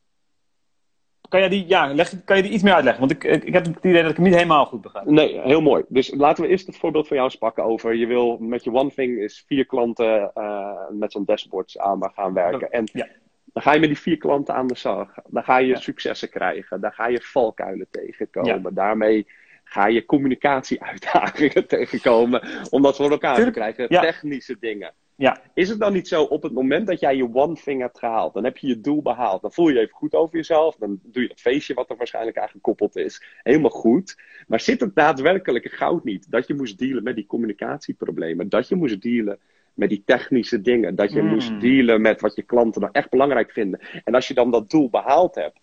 Kan 1.34 1.42
je 1.42 1.50
die, 1.50 1.68
ja, 1.68 1.94
leg, 1.94 2.24
kan 2.24 2.38
je 2.38 2.44
die 2.44 2.52
iets 2.52 2.64
meer 2.64 2.74
uitleggen? 2.74 3.08
Want 3.08 3.24
ik, 3.24 3.44
ik, 3.44 3.54
heb 3.54 3.66
het 3.66 3.78
idee 3.84 4.02
dat 4.02 4.10
ik 4.12 4.16
hem 4.16 4.26
niet 4.26 4.34
helemaal 4.36 4.66
goed 4.66 4.82
begrijp. 4.82 5.06
Nee, 5.06 5.40
heel 5.42 5.62
mooi. 5.62 5.84
Dus 5.88 6.14
laten 6.16 6.44
we 6.44 6.50
eerst 6.50 6.68
het 6.68 6.78
voorbeeld 6.78 7.08
van 7.08 7.16
jou 7.18 7.30
eens 7.30 7.40
pakken 7.40 7.64
over. 7.64 7.96
Je 7.96 8.06
wil 8.08 8.38
met 8.38 8.64
je 8.64 8.74
one 8.74 8.90
thing 8.92 9.18
is 9.20 9.44
vier 9.48 9.66
klanten 9.66 10.32
eh, 10.34 10.72
met 10.90 11.12
zo'n 11.12 11.26
dashboard 11.26 11.78
aan 11.80 12.12
gaan 12.14 12.34
werken. 12.34 12.72
En 12.72 12.90
Ja. 12.94 13.08
dan 13.54 13.64
ga 13.64 13.74
je 13.74 13.80
met 13.80 13.90
die 13.90 14.00
vier 14.00 14.18
klanten 14.18 14.54
aan 14.56 14.68
de 14.68 14.76
slag. 14.76 15.14
Dan 15.28 15.44
ga 15.44 15.58
je 15.58 15.68
Ja. 15.68 15.76
successen 15.76 16.30
krijgen. 16.30 16.82
Dan 16.82 16.92
ga 16.92 17.08
je 17.08 17.22
valkuilen 17.22 17.88
tegenkomen. 17.92 18.74
Daarmee 18.74 19.28
ga 19.64 19.88
je 19.88 20.06
communicatieuitdagingen 20.06 21.68
tegenkomen. 21.78 22.42
Om 22.70 22.82
dat 22.82 22.96
voor 22.96 23.12
elkaar 23.12 23.44
te 23.44 23.52
krijgen. 23.52 23.88
Technische 23.88 24.58
dingen. 24.60 24.94
Ja. 25.16 25.42
Is 25.54 25.70
het 25.70 25.80
dan 25.80 25.94
niet 25.94 26.08
zo 26.08 26.24
op 26.24 26.44
het 26.44 26.54
moment 26.54 26.88
dat 26.88 27.00
jij 27.00 27.16
je 27.16 27.34
one 27.34 27.56
thing 27.56 27.82
hebt 27.82 28.00
gehaald, 28.00 28.34
dan 28.34 28.44
heb 28.44 28.58
je 28.58 28.68
je 28.68 28.82
doel 28.82 29.02
behaald, 29.02 29.42
dan 29.42 29.52
voel 29.52 29.68
je 29.68 29.74
je 29.74 29.80
even 29.80 29.94
goed 29.96 30.14
over 30.16 30.36
jezelf, 30.36 30.76
dan 30.76 31.00
doe 31.04 31.22
je 31.22 31.28
dat 31.28 31.40
feestje 31.40 31.74
wat 31.74 31.90
er 31.90 31.98
waarschijnlijk 31.98 32.38
aan 32.38 32.50
gekoppeld 32.50 32.96
is, 32.96 33.24
helemaal 33.44 33.70
goed. 33.70 34.22
Maar 34.48 34.60
zit 34.60 34.80
het 34.80 34.96
daadwerkelijke 34.96 35.70
goud 35.70 36.04
niet? 36.04 36.32
Dat 36.32 36.48
je 36.48 36.54
moest 36.54 36.78
dealen 36.78 37.04
met 37.04 37.16
die 37.16 37.26
communicatieproblemen, 37.26 38.50
dat 38.50 38.68
je 38.68 38.76
moest 38.76 39.02
dealen 39.02 39.40
met 39.74 39.90
die 39.90 40.04
technische 40.06 40.62
dingen, 40.62 40.96
dat 40.96 41.12
je 41.12 41.22
Mm. 41.22 41.28
moest 41.28 41.62
dealen 41.62 42.02
met 42.02 42.22
wat 42.22 42.36
je 42.36 42.42
klanten 42.42 42.82
nou 42.82 42.94
echt 42.94 43.10
belangrijk 43.10 43.52
vinden. 43.52 43.80
En 44.04 44.16
als 44.16 44.28
je 44.28 44.34
dan 44.34 44.52
dat 44.52 44.70
doel 44.70 44.90
behaald 44.90 45.36
hebt, 45.36 45.60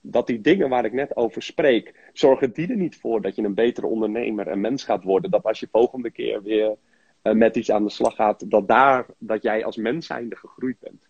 dat 0.00 0.26
die 0.26 0.40
dingen 0.40 0.68
waar 0.68 0.84
ik 0.84 0.92
net 0.92 1.16
over 1.16 1.42
spreek, 1.42 1.94
zorgen 2.12 2.52
die 2.52 2.68
er 2.68 2.76
niet 2.76 2.96
voor 2.96 3.20
dat 3.22 3.36
je 3.36 3.42
een 3.42 3.54
betere 3.54 3.86
ondernemer 3.86 4.46
en 4.46 4.60
mens 4.60 4.84
gaat 4.84 5.04
worden. 5.04 5.30
Dat 5.30 5.44
als 5.44 5.60
je 5.60 5.68
volgende 5.70 6.10
keer 6.10 6.42
weer 6.42 6.76
met 7.32 7.56
iets 7.56 7.70
aan 7.70 7.84
de 7.84 7.90
slag 7.90 8.14
gaat, 8.14 8.50
dat 8.50 8.68
daar, 8.68 9.06
dat 9.18 9.42
jij 9.42 9.64
als 9.64 9.76
mens 9.76 10.06
zijnde 10.06 10.36
gegroeid 10.36 10.76
bent. 10.80 11.02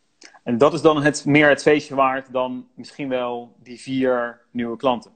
En 0.42 0.58
dat 0.58 0.72
is 0.72 0.80
dan 0.80 1.02
het, 1.02 1.24
meer 1.24 1.48
het 1.48 1.62
feestje 1.62 1.94
waard 1.94 2.32
dan 2.32 2.68
misschien 2.74 3.08
wel 3.08 3.56
die 3.62 3.80
vier 3.80 4.40
nieuwe 4.50 4.76
klanten. 4.76 5.10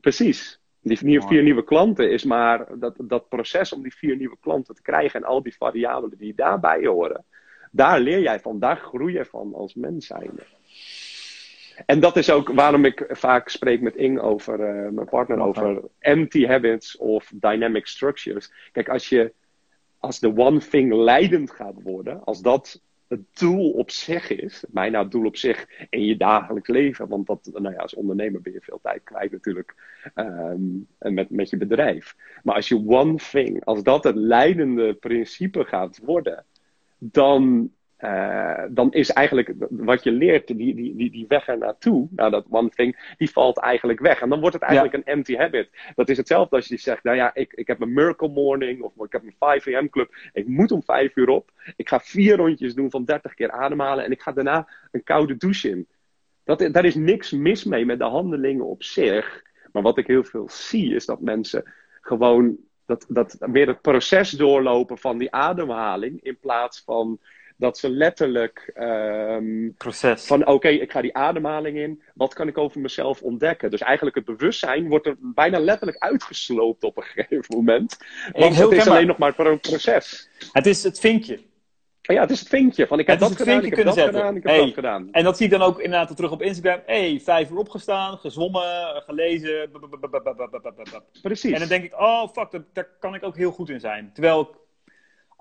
Precies. 0.00 0.60
Die 0.84 0.98
vier, 0.98 1.42
nieuwe 1.42 1.64
klanten 1.64 2.10
is 2.10 2.24
maar 2.24 2.78
dat, 2.78 2.94
dat 2.98 3.28
proces 3.28 3.72
om 3.72 3.82
die 3.82 3.94
vier 3.94 4.16
nieuwe 4.16 4.36
klanten 4.40 4.74
te 4.74 4.82
krijgen 4.82 5.20
en 5.20 5.26
al 5.26 5.42
die 5.42 5.56
variabelen 5.56 6.18
die 6.18 6.34
daarbij 6.34 6.86
horen. 6.86 7.24
Daar 7.70 8.00
leer 8.00 8.20
jij 8.20 8.40
van, 8.40 8.58
daar 8.58 8.76
groei 8.76 9.12
je 9.12 9.24
van 9.24 9.54
als 9.54 9.74
mens 9.74 10.06
zijnde. 10.06 10.42
En 11.86 12.00
dat 12.00 12.16
is 12.16 12.30
ook 12.30 12.52
waarom 12.52 12.84
ik 12.84 13.04
vaak 13.08 13.48
spreek 13.48 13.80
met 13.80 13.96
Ing 13.96 14.20
over, 14.20 14.60
eh, 14.60 14.90
mijn 14.90 15.08
partner, 15.08 15.40
over 15.40 15.82
empty 15.98 16.46
habits 16.46 16.96
of 16.96 17.32
dynamic 17.34 17.86
structures. 17.86 18.52
Kijk, 18.72 18.88
als, 18.88 19.08
je, 19.08 19.32
als 20.02 20.20
de 20.20 20.36
one 20.36 20.58
thing 20.58 20.92
leidend 20.92 21.50
gaat 21.50 21.82
worden, 21.82 22.24
als 22.24 22.40
dat 22.40 22.82
het 23.08 23.38
doel 23.38 23.70
op 23.70 23.90
zich 23.90 24.30
is, 24.30 24.64
bijna 24.68 25.02
het 25.02 25.10
doel 25.10 25.24
op 25.24 25.36
zich 25.36 25.86
in 25.90 26.04
je 26.04 26.16
dagelijks 26.16 26.68
leven, 26.68 27.08
want 27.08 27.26
dat, 27.26 27.50
nou 27.52 27.74
ja, 27.74 27.80
als 27.80 27.94
ondernemer 27.94 28.40
ben 28.40 28.52
je 28.52 28.60
veel 28.60 28.78
tijd 28.82 29.02
kwijt 29.02 29.32
natuurlijk 29.32 29.74
en 30.98 31.14
met, 31.14 31.30
met 31.30 31.50
je 31.50 31.56
bedrijf. 31.56 32.16
Maar 32.42 32.54
als 32.54 32.68
je 32.68 32.84
one 32.86 33.14
thing, 33.14 33.64
als 33.64 33.82
dat 33.82 34.04
het 34.04 34.16
leidende 34.16 34.94
principe 34.94 35.64
gaat 35.64 35.98
worden, 36.04 36.44
dan, 36.98 37.70
eh, 38.02 38.62
dan 38.70 38.92
is 38.92 39.10
eigenlijk 39.10 39.52
wat 39.70 40.04
je 40.04 40.10
leert, 40.10 40.46
die, 40.46 40.74
die, 40.74 40.96
die, 40.96 41.10
die 41.10 41.24
weg 41.28 41.48
er 41.48 41.58
naartoe, 41.58 42.08
naar 42.10 42.30
dat 42.30 42.46
one 42.50 42.68
thing, 42.68 43.14
die 43.16 43.30
valt 43.30 43.58
eigenlijk 43.58 44.00
weg. 44.00 44.20
En 44.20 44.28
dan 44.28 44.40
wordt 44.40 44.54
het 44.54 44.64
eigenlijk 44.64 44.94
een 44.94 45.12
empty 45.12 45.36
habit. 45.36 45.68
Dat 45.94 46.08
is 46.08 46.16
hetzelfde 46.16 46.56
als 46.56 46.68
je 46.68 46.76
zegt, 46.76 47.04
nou 47.04 47.16
ja, 47.16 47.34
ik, 47.34 47.52
ik 47.52 47.66
heb 47.66 47.80
een 47.80 47.92
miracle 47.92 48.28
morning 48.28 48.82
of 48.82 49.04
ik 49.06 49.12
heb 49.12 49.22
een 49.22 49.34
5 49.38 49.66
am 49.66 49.90
club. 49.90 50.14
Ik 50.32 50.46
moet 50.46 50.70
om 50.70 50.82
5 50.82 51.16
uur 51.16 51.28
op. 51.28 51.50
Ik 51.76 51.88
ga 51.88 52.00
vier 52.00 52.36
rondjes 52.36 52.74
doen 52.74 52.90
van 52.90 53.04
30 53.04 53.34
keer 53.34 53.50
ademhalen 53.50 54.04
en 54.04 54.10
ik 54.10 54.22
ga 54.22 54.32
daarna 54.32 54.68
een 54.90 55.02
koude 55.02 55.36
douche 55.36 55.68
in. 55.68 55.88
Dat, 56.44 56.68
daar 56.72 56.84
is 56.84 56.94
niks 56.94 57.30
mis 57.30 57.64
mee 57.64 57.84
met 57.84 57.98
de 57.98 58.04
handelingen 58.04 58.66
op 58.66 58.82
zich. 58.82 59.42
Maar 59.72 59.82
wat 59.82 59.98
ik 59.98 60.06
heel 60.06 60.24
veel 60.24 60.48
zie 60.48 60.94
is 60.94 61.06
dat 61.06 61.20
mensen 61.20 61.72
gewoon 62.00 62.56
dat, 62.86 63.06
dat 63.08 63.36
meer 63.40 63.66
het 63.66 63.80
proces 63.80 64.30
doorlopen 64.30 64.98
van 64.98 65.18
die 65.18 65.32
ademhaling 65.32 66.22
in 66.22 66.38
plaats 66.40 66.82
van 66.84 67.20
dat 67.56 67.78
ze 67.78 67.90
letterlijk. 67.90 68.70
Ehm, 68.74 69.70
proces. 69.76 70.26
Van 70.26 70.46
oké, 70.46 70.68
ik 70.68 70.92
ga 70.92 71.00
die 71.00 71.16
ademhaling 71.16 71.76
in. 71.78 72.02
Wat 72.14 72.34
kan 72.34 72.48
ik 72.48 72.58
over 72.58 72.80
mezelf 72.80 73.22
ontdekken? 73.22 73.70
Dus 73.70 73.80
eigenlijk 73.80 74.16
het 74.16 74.24
bewustzijn 74.24 74.88
wordt 74.88 75.06
er 75.06 75.16
bijna 75.18 75.58
letterlijk 75.58 75.98
uitgesloopt 75.98 76.84
op 76.84 76.96
een 76.96 77.02
gegeven 77.14 77.56
moment. 77.56 77.96
Want 78.32 78.56
het 78.56 78.72
is 78.72 78.88
alleen 78.88 79.06
nog 79.06 79.18
maar 79.18 79.34
voor 79.34 79.46
een 79.46 79.60
proces. 79.60 80.28
Het 80.52 80.66
is 80.66 80.82
het 80.82 81.00
vinkje. 81.00 81.38
Oh 82.08 82.16
ja, 82.16 82.22
het 82.22 82.30
is 82.30 82.40
het 82.40 82.48
vinkje. 82.48 82.86
Van 82.86 82.98
ik 82.98 83.06
heb 83.06 83.18
dat 83.18 83.36
gedaan, 83.36 83.64
ik 83.64 83.74
zetten. 83.74 84.04
gedaan, 84.72 85.02
hey. 85.02 85.12
En 85.12 85.24
dat 85.24 85.36
zie 85.36 85.46
ik 85.46 85.52
dan 85.52 85.62
ook 85.62 85.80
inderdaad 85.80 86.16
terug 86.16 86.30
op 86.30 86.42
Instagram. 86.42 86.80
hey, 86.86 87.20
vijf 87.24 87.50
uur 87.50 87.56
opgestaan, 87.56 88.18
gezwommen, 88.18 89.02
gelezen. 89.06 89.70
Precies. 91.22 91.52
En 91.52 91.58
dan 91.58 91.68
denk 91.68 91.84
ik, 91.84 92.00
oh 92.00 92.28
fuck, 92.32 92.50
daar, 92.50 92.64
daar 92.72 92.88
kan 93.00 93.14
ik 93.14 93.22
ook 93.22 93.36
heel 93.36 93.50
goed 93.50 93.70
in 93.70 93.80
zijn. 93.80 94.10
Terwijl 94.12 94.61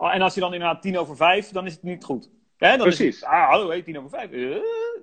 en 0.09 0.21
als 0.21 0.33
je 0.33 0.39
dan 0.39 0.53
inderdaad 0.53 0.81
tien 0.81 0.97
over 0.97 1.15
vijf, 1.15 1.49
dan 1.49 1.65
is 1.65 1.73
het 1.73 1.83
niet 1.83 2.03
goed. 2.03 2.29
Hè? 2.57 2.77
Dan 2.77 2.87
Is 2.87 2.95
Precies. 2.95 3.19
het, 3.19 3.29
ah, 3.29 3.49
hallo, 3.49 3.69
hey, 3.69 3.81
tien 3.81 3.97
over 3.97 4.09
vijf. 4.09 4.31
Eh, 4.31 4.61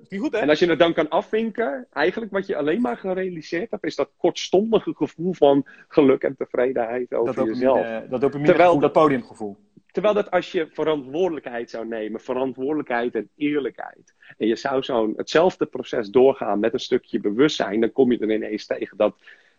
niet 0.08 0.20
goed, 0.20 0.32
hè? 0.32 0.38
En 0.38 0.48
als 0.48 0.58
je 0.58 0.66
het 0.68 0.78
dan 0.78 0.92
kan 0.92 1.08
afvinken, 1.08 1.86
eigenlijk 1.92 2.32
wat 2.32 2.46
je 2.46 2.56
alleen 2.56 2.80
maar 2.80 2.96
gerealiseerd 2.96 3.70
hebt, 3.70 3.84
is 3.84 3.96
dat 3.96 4.10
kortstondige 4.16 4.94
gevoel 4.94 5.32
van 5.32 5.66
geluk 5.88 6.22
en 6.22 6.36
tevredenheid 6.36 7.14
over 7.14 7.34
dat 7.34 7.46
jezelf. 7.46 7.76
Dopamine, 7.76 8.08
dat 8.08 8.20
dopamine 8.20 8.48
Terwijl- 8.48 8.68
gevoel, 8.72 8.82
dat 8.82 9.02
podiumgevoel. 9.02 9.56
Terwijl 9.90 10.14
dat 10.14 10.30
als 10.30 10.52
je 10.52 10.68
verantwoordelijkheid 10.72 11.70
zou 11.70 11.86
nemen, 11.86 12.20
verantwoordelijkheid 12.20 13.14
en 13.14 13.30
eerlijkheid, 13.36 14.14
en 14.36 14.46
je 14.46 14.56
zou 14.56 14.82
zo'n 14.82 15.12
hetzelfde 15.16 15.66
proces 15.66 16.08
doorgaan 16.10 16.58
met 16.58 16.72
een 16.72 16.80
stukje 16.80 17.20
bewustzijn, 17.20 17.80
dan 17.80 17.92
kom 17.92 18.12
je 18.12 18.18
er 18.18 18.30
ineens 18.30 18.66
tegen 18.66 18.96
dat, 18.96 19.16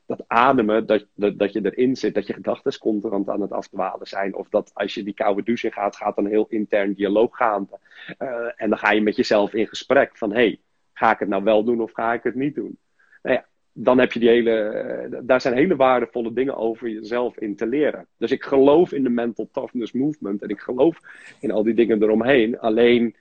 dat 0.09 0.23
ademen, 0.27 0.85
dat, 0.85 1.05
dat, 1.13 1.39
dat 1.39 1.53
je 1.53 1.65
erin 1.65 1.95
zit, 1.95 2.13
dat 2.13 2.27
je 2.27 2.33
gedachten 2.33 2.77
constant 2.77 3.29
aan 3.29 3.41
het 3.41 3.51
afdwalen 3.51 4.07
zijn, 4.07 4.35
of 4.35 4.49
dat 4.49 4.71
als 4.73 4.93
je 4.93 5.03
die 5.03 5.13
koude 5.13 5.43
douche 5.43 5.65
in 5.65 5.73
gaat, 5.73 5.95
gaat 5.95 6.17
een 6.17 6.25
heel 6.25 6.45
intern 6.49 6.93
dialoog 6.93 7.37
gaande. 7.37 7.79
Eh, 8.17 8.29
en 8.55 8.69
dan 8.69 8.77
ga 8.77 8.91
je 8.91 9.01
met 9.01 9.15
jezelf 9.15 9.53
in 9.53 9.67
gesprek 9.67 10.17
van, 10.17 10.33
hey, 10.33 10.59
ga 10.93 11.11
ik 11.11 11.19
het 11.19 11.29
nou 11.29 11.43
wel 11.43 11.63
doen 11.63 11.81
of 11.81 11.91
ga 11.91 12.13
ik 12.13 12.23
het 12.23 12.35
niet 12.35 12.55
doen? 12.55 12.77
Nou 13.21 13.35
ja, 13.35 13.45
dan 13.71 13.99
heb 13.99 14.11
je 14.11 14.19
die 14.19 14.29
hele, 14.29 14.59
eh, 14.59 15.19
daar 15.21 15.41
zijn 15.41 15.53
hele 15.53 15.75
waardevolle 15.75 16.33
dingen 16.33 16.57
over 16.57 16.89
jezelf 16.89 17.37
in 17.37 17.55
te 17.55 17.67
leren. 17.67 18.07
Dus 18.17 18.31
ik 18.31 18.43
geloof 18.43 18.91
in 18.91 19.03
de 19.03 19.09
mental 19.09 19.49
toughness 19.51 19.91
movement 19.91 20.41
en 20.41 20.49
ik 20.49 20.59
geloof 20.59 20.99
in 21.39 21.51
al 21.51 21.63
die 21.63 21.73
dingen 21.73 22.03
eromheen. 22.03 22.59
Alleen 22.59 23.15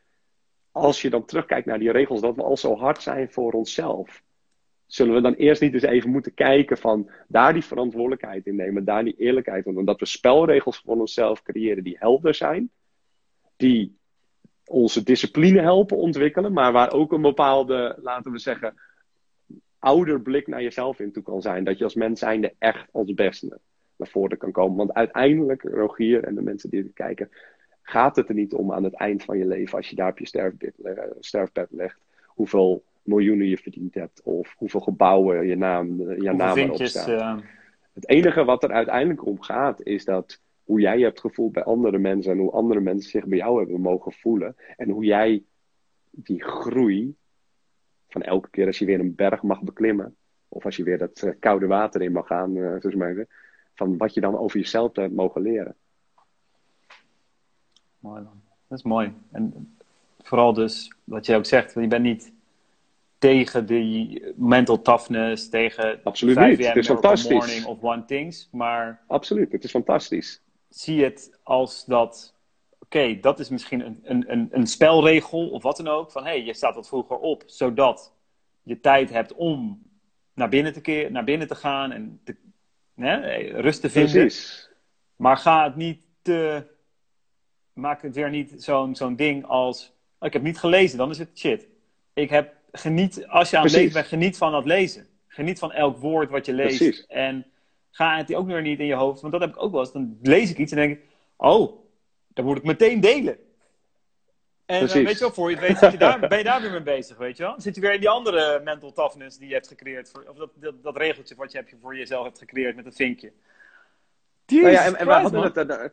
als 0.72 1.02
je 1.02 1.10
dan 1.10 1.24
terugkijkt 1.24 1.66
naar 1.66 1.78
die 1.78 1.92
regels, 1.92 2.20
dat 2.20 2.36
we 2.36 2.42
al 2.42 2.56
zo 2.56 2.76
hard 2.76 3.02
zijn 3.02 3.30
voor 3.30 3.52
onszelf. 3.52 4.22
Zullen 4.88 5.14
we 5.14 5.20
dan 5.20 5.34
eerst 5.34 5.60
niet 5.60 5.74
eens 5.74 5.82
even 5.82 6.10
moeten 6.10 6.34
kijken 6.34 6.78
van 6.78 7.10
daar 7.26 7.52
die 7.52 7.64
verantwoordelijkheid 7.64 8.46
in 8.46 8.56
nemen, 8.56 8.84
daar 8.84 9.04
die 9.04 9.16
eerlijkheid 9.18 9.66
in. 9.66 9.78
Omdat 9.78 10.00
we 10.00 10.06
spelregels 10.06 10.78
voor 10.84 10.96
onszelf 10.96 11.42
creëren 11.42 11.84
die 11.84 11.96
helder 11.98 12.34
zijn, 12.34 12.70
die 13.56 13.96
onze 14.64 15.02
discipline 15.02 15.60
helpen 15.60 15.96
ontwikkelen, 15.96 16.52
maar 16.52 16.72
waar 16.72 16.92
ook 16.92 17.12
een 17.12 17.22
bepaalde, 17.22 17.98
laten 18.02 18.32
we 18.32 18.38
zeggen, 18.38 18.74
ouder 19.78 20.20
blik 20.20 20.46
naar 20.46 20.62
jezelf 20.62 21.00
in 21.00 21.12
toe 21.12 21.22
kan 21.22 21.42
zijn. 21.42 21.64
Dat 21.64 21.78
je 21.78 21.84
als 21.84 21.94
mens 21.94 22.20
zijnde 22.20 22.54
echt 22.58 22.88
als 22.92 23.14
beste 23.14 23.58
naar 23.96 24.08
voren 24.08 24.38
kan 24.38 24.52
komen. 24.52 24.76
Want 24.76 24.92
uiteindelijk, 24.92 25.62
Rogier 25.62 26.24
en 26.24 26.34
de 26.34 26.42
mensen 26.42 26.70
die 26.70 26.82
er 26.82 26.90
kijken, 26.94 27.30
gaat 27.82 28.16
het 28.16 28.28
er 28.28 28.34
niet 28.34 28.52
om 28.52 28.72
aan 28.72 28.84
het 28.84 28.94
eind 28.94 29.24
van 29.24 29.38
je 29.38 29.46
leven, 29.46 29.76
als 29.76 29.88
je 29.90 29.96
daar 29.96 30.10
op 30.10 30.18
je 30.18 30.26
sterfbed, 31.20 31.68
eh, 31.70 31.78
legt, 31.78 31.98
hoeveel 32.26 32.82
miljoenen 33.08 33.46
je 33.46 33.58
verdiend 33.58 33.94
hebt, 33.94 34.22
of 34.22 34.54
hoeveel 34.56 34.80
gebouwen 34.80 35.46
je 35.46 35.56
naam, 35.56 35.98
je 35.98 36.04
Hoeveel 36.04 36.34
naam 36.34 36.38
erop 36.38 36.54
vinkjes, 36.56 36.90
staat. 36.90 37.08
eh, 37.08 37.36
Het 37.92 38.08
enige 38.08 38.44
wat 38.44 38.62
er 38.62 38.72
uiteindelijk 38.72 39.26
om 39.26 39.42
gaat, 39.42 39.82
is 39.82 40.04
dat 40.04 40.40
hoe 40.64 40.80
jij 40.80 40.98
je 40.98 41.04
hebt 41.04 41.20
gevoeld 41.20 41.52
bij 41.52 41.64
andere 41.64 41.98
mensen 41.98 42.32
en 42.32 42.38
hoe 42.38 42.50
andere 42.50 42.80
mensen 42.80 43.10
zich 43.10 43.26
bij 43.26 43.38
jou 43.38 43.58
hebben 43.58 43.80
mogen 43.80 44.12
voelen. 44.12 44.56
En 44.76 44.90
hoe 44.90 45.04
jij 45.04 45.42
die 46.10 46.42
groei 46.42 47.14
van 48.08 48.22
elke 48.22 48.50
keer 48.50 48.66
als 48.66 48.78
je 48.78 48.84
weer 48.84 49.00
een 49.00 49.14
berg 49.14 49.42
mag 49.42 49.62
beklimmen, 49.62 50.16
of 50.48 50.64
als 50.64 50.76
je 50.76 50.82
weer 50.82 50.98
dat 50.98 51.22
eh, 51.22 51.32
koude 51.40 51.66
water 51.66 52.02
in 52.02 52.12
mag 52.12 52.26
gaan, 52.26 52.56
eh, 52.56 52.62
zoals 52.62 52.96
zeggen, 52.96 53.28
van 53.74 53.96
wat 53.96 54.14
je 54.14 54.20
dan 54.20 54.38
over 54.38 54.58
jezelf 54.58 54.96
hebt 54.96 55.14
mogen 55.14 55.42
leren. 55.42 55.74
Mooi 57.98 58.22
man. 58.22 58.40
Dat 58.68 58.78
is 58.78 58.84
mooi. 58.84 59.12
En 59.32 59.74
vooral 60.22 60.52
dus, 60.52 60.92
wat 61.04 61.26
je 61.26 61.36
ook 61.36 61.46
zegt, 61.46 61.74
je 61.74 61.86
bent 61.86 62.02
niet 62.02 62.32
tegen 63.18 63.66
die 63.66 64.22
mental 64.36 64.82
toughness, 64.82 65.48
tegen 65.48 66.00
Absoluut 66.04 66.34
5 66.34 66.48
niet. 66.50 66.66
AM 66.66 66.66
Het 66.66 66.76
is 66.76 66.86
fantastisch. 66.86 67.32
Morning 67.32 67.64
of 67.64 67.82
One 67.82 68.04
Things, 68.04 68.48
maar 68.52 69.04
Absoluut, 69.06 69.52
het 69.52 69.64
is 69.64 69.70
fantastisch. 69.70 70.42
zie 70.68 71.04
het 71.04 71.38
als 71.42 71.84
dat, 71.84 72.34
oké, 72.78 73.18
dat 73.20 73.38
is 73.38 73.48
misschien 73.48 73.86
een, 73.86 74.00
een, 74.02 74.32
een, 74.32 74.48
een 74.50 74.66
spelregel 74.66 75.48
of 75.48 75.62
wat 75.62 75.76
dan 75.76 75.88
ook, 75.88 76.12
van 76.12 76.22
hé, 76.22 76.28
hey, 76.28 76.44
je 76.44 76.54
staat 76.54 76.74
wat 76.74 76.88
vroeger 76.88 77.16
op, 77.16 77.42
zodat 77.46 78.14
je 78.62 78.80
tijd 78.80 79.10
hebt 79.10 79.34
om 79.34 79.82
naar 80.34 80.48
binnen 80.48 80.72
te, 80.72 80.80
keer, 80.80 81.10
naar 81.10 81.24
binnen 81.24 81.48
te 81.48 81.54
gaan 81.54 81.92
en 81.92 82.20
te, 82.24 82.36
hè, 82.94 83.16
rust 83.60 83.80
te 83.80 83.90
vinden. 83.90 84.12
Precies. 84.12 84.70
Maar 85.16 85.36
ga 85.36 85.64
het 85.64 85.76
niet 85.76 86.00
te. 86.22 86.66
Maak 87.72 88.02
het 88.02 88.14
weer 88.14 88.30
niet 88.30 88.54
zo'n 88.56 88.96
zo'n 88.96 89.16
ding 89.16 89.44
als. 89.44 89.92
"Oh, 90.18 90.26
ik 90.26 90.32
heb 90.32 90.42
niet 90.42 90.58
gelezen, 90.58 90.98
dan 90.98 91.10
is 91.10 91.18
het 91.18 91.38
shit. 91.38 91.68
Ik 92.12 92.30
heb 92.30 92.54
geniet, 92.72 93.26
als 93.28 93.50
je 93.50 93.56
aan 93.56 93.62
het 93.62 93.72
lezen 93.72 93.92
bent, 93.92 94.06
geniet 94.06 94.36
van 94.36 94.54
het 94.54 94.64
lezen. 94.64 95.06
Geniet 95.26 95.58
van 95.58 95.72
elk 95.72 95.98
woord 95.98 96.30
wat 96.30 96.46
je 96.46 96.52
leest. 96.52 96.76
Precies. 96.76 97.06
En 97.06 97.46
ga 97.90 98.16
het 98.16 98.34
ook 98.34 98.46
weer 98.46 98.62
niet 98.62 98.78
in 98.78 98.86
je 98.86 98.94
hoofd, 98.94 99.20
want 99.20 99.32
dat 99.32 99.42
heb 99.42 99.50
ik 99.50 99.62
ook 99.62 99.72
wel 99.72 99.80
eens. 99.80 99.92
Dan 99.92 100.18
lees 100.22 100.50
ik 100.50 100.58
iets 100.58 100.72
en 100.72 100.78
denk 100.78 100.98
ik, 100.98 101.04
oh, 101.36 101.72
dan 102.28 102.44
moet 102.44 102.56
ik 102.56 102.64
meteen 102.64 103.00
delen. 103.00 103.38
En 104.66 104.78
dan 104.78 104.88
Precies. 104.88 105.06
weet 105.06 105.18
je 105.18 105.20
wel, 105.20 105.32
voor 105.32 105.50
je 105.50 105.58
weet 105.58 105.78
zit 105.78 105.92
je 105.92 105.98
daar, 105.98 106.28
ben 106.28 106.38
je 106.38 106.44
daar 106.44 106.60
weer 106.60 106.70
mee 106.70 106.82
bezig, 106.82 107.16
weet 107.16 107.36
je 107.36 107.42
wel. 107.42 107.52
Dan 107.52 107.60
zit 107.60 107.74
je 107.74 107.80
weer 107.80 107.92
in 107.94 108.00
die 108.00 108.08
andere 108.08 108.60
mental 108.64 108.92
toughness 108.92 109.38
die 109.38 109.48
je 109.48 109.54
hebt 109.54 109.68
gecreëerd. 109.68 110.10
Voor, 110.10 110.24
of 110.28 110.36
dat, 110.36 110.50
dat, 110.54 110.82
dat 110.82 110.96
regeltje 110.96 111.34
wat 111.34 111.52
je 111.52 111.58
hebt 111.58 111.74
voor 111.80 111.96
jezelf 111.96 112.24
hebt 112.24 112.38
gecreëerd 112.38 112.76
met 112.76 112.84
het 112.84 112.96
vinkje. 112.96 113.32
Nou 114.46 114.68
ja, 114.68 114.84
en, 114.84 114.96
en 114.96 115.06
we, 115.06 115.12
hadden 115.12 115.42
het, 115.42 115.54
daar- 115.54 115.92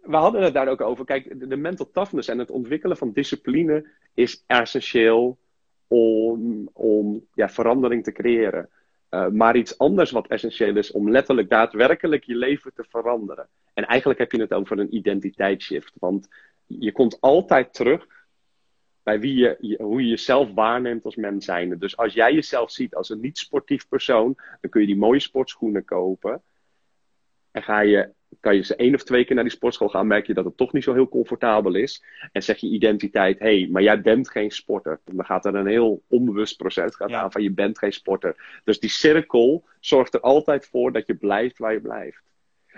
we 0.00 0.16
hadden 0.16 0.42
het 0.42 0.54
daar 0.54 0.68
ook 0.68 0.80
over. 0.80 1.04
Kijk, 1.04 1.40
de, 1.40 1.46
de 1.46 1.56
mental 1.56 1.90
toughness 1.90 2.28
en 2.28 2.38
het 2.38 2.50
ontwikkelen 2.50 2.96
van 2.96 3.12
discipline 3.12 3.86
is 4.14 4.44
essentieel 4.46 5.38
om, 5.88 6.68
om 6.72 7.26
ja, 7.34 7.48
verandering 7.48 8.04
te 8.04 8.12
creëren. 8.12 8.68
Eh, 9.08 9.28
maar 9.28 9.56
iets 9.56 9.78
anders 9.78 10.10
wat 10.10 10.26
essentieel 10.26 10.76
is 10.76 10.90
om 10.90 11.10
letterlijk 11.10 11.48
daadwerkelijk 11.48 12.24
je 12.24 12.34
leven 12.36 12.72
te 12.74 12.84
veranderen. 12.88 13.48
En 13.74 13.86
eigenlijk 13.86 14.18
heb 14.18 14.32
je 14.32 14.40
het 14.40 14.52
over 14.52 14.78
een 14.78 14.94
identiteitsshift. 14.94 15.92
Want 15.98 16.28
je 16.66 16.92
komt 16.92 17.20
altijd 17.20 17.74
terug 17.74 18.06
bij 19.02 19.20
wie 19.20 19.34
je, 19.34 19.56
je- 19.60 19.82
hoe 19.82 20.02
je 20.02 20.08
jezelf 20.08 20.52
waarneemt 20.54 21.04
als 21.04 21.16
mens 21.16 21.44
zijnde. 21.44 21.78
Dus 21.78 21.96
als 21.96 22.14
jij 22.14 22.32
jezelf 22.34 22.70
ziet 22.70 22.94
als 22.94 23.08
een 23.08 23.20
niet-sportief 23.20 23.88
persoon, 23.88 24.36
dan 24.60 24.70
kun 24.70 24.80
je 24.80 24.86
die 24.86 24.96
mooie 24.96 25.20
sportschoenen 25.20 25.84
kopen. 25.84 26.42
En 27.50 27.62
ga 27.62 27.80
je, 27.80 28.10
kan 28.40 28.54
je 28.54 28.62
ze 28.62 28.76
één 28.76 28.94
of 28.94 29.02
twee 29.02 29.24
keer 29.24 29.34
naar 29.34 29.44
die 29.44 29.52
sportschool 29.52 29.88
gaan, 29.88 30.06
merk 30.06 30.26
je 30.26 30.34
dat 30.34 30.44
het 30.44 30.56
toch 30.56 30.72
niet 30.72 30.84
zo 30.84 30.92
heel 30.92 31.08
comfortabel 31.08 31.74
is. 31.74 32.04
En 32.32 32.42
zeg 32.42 32.56
je 32.58 32.68
identiteit, 32.68 33.38
hé, 33.38 33.58
hey, 33.60 33.68
maar 33.70 33.82
jij 33.82 34.00
bent 34.00 34.30
geen 34.30 34.50
sporter. 34.50 35.00
Dan 35.04 35.24
gaat 35.24 35.44
er 35.44 35.54
een 35.54 35.66
heel 35.66 36.02
onbewust 36.08 36.56
proces 36.56 36.94
gaat 36.94 37.10
Ja. 37.10 37.22
aan 37.22 37.32
van 37.32 37.42
je 37.42 37.52
bent 37.52 37.78
geen 37.78 37.92
sporter. 37.92 38.60
Dus 38.64 38.80
die 38.80 38.90
cirkel 38.90 39.64
zorgt 39.80 40.14
er 40.14 40.20
altijd 40.20 40.66
voor 40.66 40.92
dat 40.92 41.06
je 41.06 41.14
blijft 41.14 41.58
waar 41.58 41.72
je 41.72 41.80
blijft. 41.80 42.22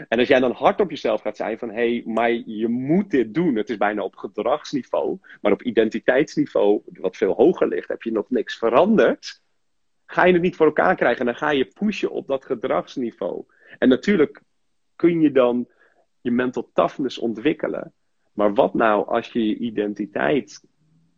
En 0.09 0.19
als 0.19 0.29
jij 0.29 0.41
dan 0.41 0.53
hard 0.53 0.81
op 0.81 0.91
jezelf 0.91 1.21
gaat 1.21 1.37
zijn 1.37 1.59
van 1.59 1.69
hé, 1.69 1.75
hey, 1.75 2.03
maar 2.07 2.31
je 2.31 2.69
moet 2.69 3.11
dit 3.11 3.35
doen. 3.35 3.57
Het 3.57 3.71
is 3.71 3.77
bijna 3.77 4.03
op 4.03 4.17
gedragsniveau, 4.17 5.19
maar 5.41 5.53
op 5.53 5.63
identiteitsniveau, 5.63 6.83
wat 6.87 7.17
veel 7.17 7.33
hoger 7.35 7.69
ligt, 7.69 7.89
heb 7.89 8.03
je 8.03 8.13
nog 8.13 8.31
niks 8.31 8.59
veranderd. 8.59 9.41
Ga 10.07 10.25
je 10.25 10.33
het 10.33 10.43
niet 10.43 10.57
voor 10.57 10.67
elkaar 10.67 10.97
krijgen 10.97 11.21
en 11.21 11.27
dan 11.27 11.35
ga 11.35 11.51
je 11.51 11.65
pushen 11.65 12.11
op 12.11 12.27
dat 12.27 12.45
gedragsniveau. 12.45 13.45
En 13.79 13.89
natuurlijk 13.89 14.43
kun 15.01 15.21
je 15.21 15.33
dan 15.33 15.67
je 16.21 16.31
mental 16.31 16.71
toughness 16.73 17.19
ontwikkelen. 17.19 17.93
Maar 18.33 18.55
wat 18.55 18.75
nou 18.75 19.07
als 19.07 19.29
je 19.29 19.47
je 19.47 19.57
identiteit 19.57 20.65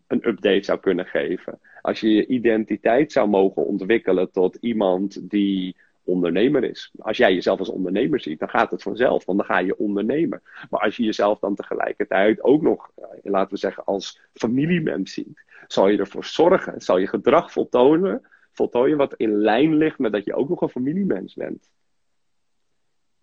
een 0.06 0.28
update 0.28 0.62
zou 0.62 0.80
kunnen 0.80 1.06
geven? 1.06 1.60
Als 1.80 2.00
je 2.00 2.10
je 2.10 2.26
identiteit 2.26 3.12
zou 3.12 3.28
mogen 3.28 3.66
ontwikkelen 3.66 4.30
tot 4.30 4.56
iemand 4.60 5.30
die 5.30 5.76
ondernemer 6.04 6.64
is. 6.64 6.92
Als 6.98 7.16
jij 7.16 7.34
jezelf 7.34 7.58
als 7.58 7.68
ondernemer 7.68 8.20
ziet, 8.20 8.38
dan 8.38 8.48
gaat 8.48 8.70
het 8.70 8.82
vanzelf, 8.82 9.24
want 9.24 9.38
dan 9.38 9.46
ga 9.46 9.58
je 9.58 9.78
ondernemen. 9.78 10.42
Maar 10.70 10.80
als 10.80 10.96
je 10.96 11.02
jezelf 11.02 11.38
dan 11.38 11.54
tegelijkertijd 11.54 12.42
ook 12.42 12.62
nog, 12.62 12.90
eh, 12.94 13.04
laten 13.22 13.52
we 13.52 13.58
zeggen, 13.58 13.84
als 13.84 14.20
familiemens 14.32 15.12
ziet, 15.12 15.44
zal 15.66 15.88
je 15.88 15.98
ervoor 15.98 16.24
zorgen, 16.24 16.80
zal 16.80 16.98
je 16.98 17.06
gedrag 17.06 17.52
voltonen, 17.52 18.22
voltooien 18.52 18.96
wat 18.96 19.14
in 19.16 19.36
lijn 19.36 19.74
ligt 19.74 19.98
met 19.98 20.12
dat 20.12 20.24
je 20.24 20.34
ook 20.34 20.48
nog 20.48 20.60
een 20.60 20.68
familiemens 20.68 21.34
bent. 21.34 21.70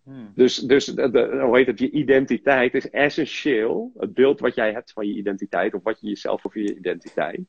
Hmm. 0.04 0.32
Dus, 0.34 0.56
dus 0.56 0.86
hoe 0.86 1.56
heet 1.56 1.66
het, 1.66 1.78
je 1.78 1.90
identiteit 1.90 2.74
is 2.74 2.90
essentieel. 2.90 3.92
Het 3.96 4.14
beeld 4.14 4.40
wat 4.40 4.54
jij 4.54 4.72
hebt 4.72 4.92
van 4.92 5.06
je 5.06 5.14
identiteit, 5.14 5.74
of 5.74 5.82
wat 5.82 6.00
je 6.00 6.08
jezelf 6.08 6.46
over 6.46 6.60
je 6.60 6.76
identiteit, 6.76 7.40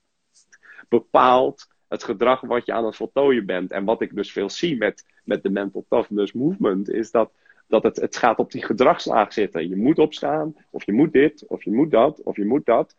bepaalt 0.89 1.67
het 1.87 2.03
gedrag 2.03 2.41
wat 2.41 2.65
je 2.65 2.73
aan 2.73 2.85
het 2.85 2.95
voltooien 2.95 3.45
bent. 3.45 3.71
En 3.71 3.85
wat 3.85 4.01
ik 4.01 4.15
dus 4.15 4.31
veel 4.31 4.49
zie 4.49 4.77
met, 4.77 5.05
met 5.23 5.43
de 5.43 5.49
mental 5.49 5.85
toughness 5.89 6.33
movement, 6.33 6.89
is 6.89 7.11
dat, 7.11 7.31
dat 7.67 7.83
het, 7.83 7.95
het 7.95 8.17
gaat 8.17 8.39
op 8.39 8.51
die 8.51 8.65
gedragslaag 8.65 9.33
zitten. 9.33 9.69
Je 9.69 9.75
moet 9.75 9.99
opstaan, 9.99 10.55
of 10.69 10.85
je 10.85 10.93
moet 10.93 11.13
dit, 11.13 11.45
of 11.47 11.63
je 11.63 11.71
moet 11.71 11.91
dat, 11.91 12.21
of 12.23 12.35
je 12.35 12.45
moet 12.45 12.65
dat. 12.65 12.95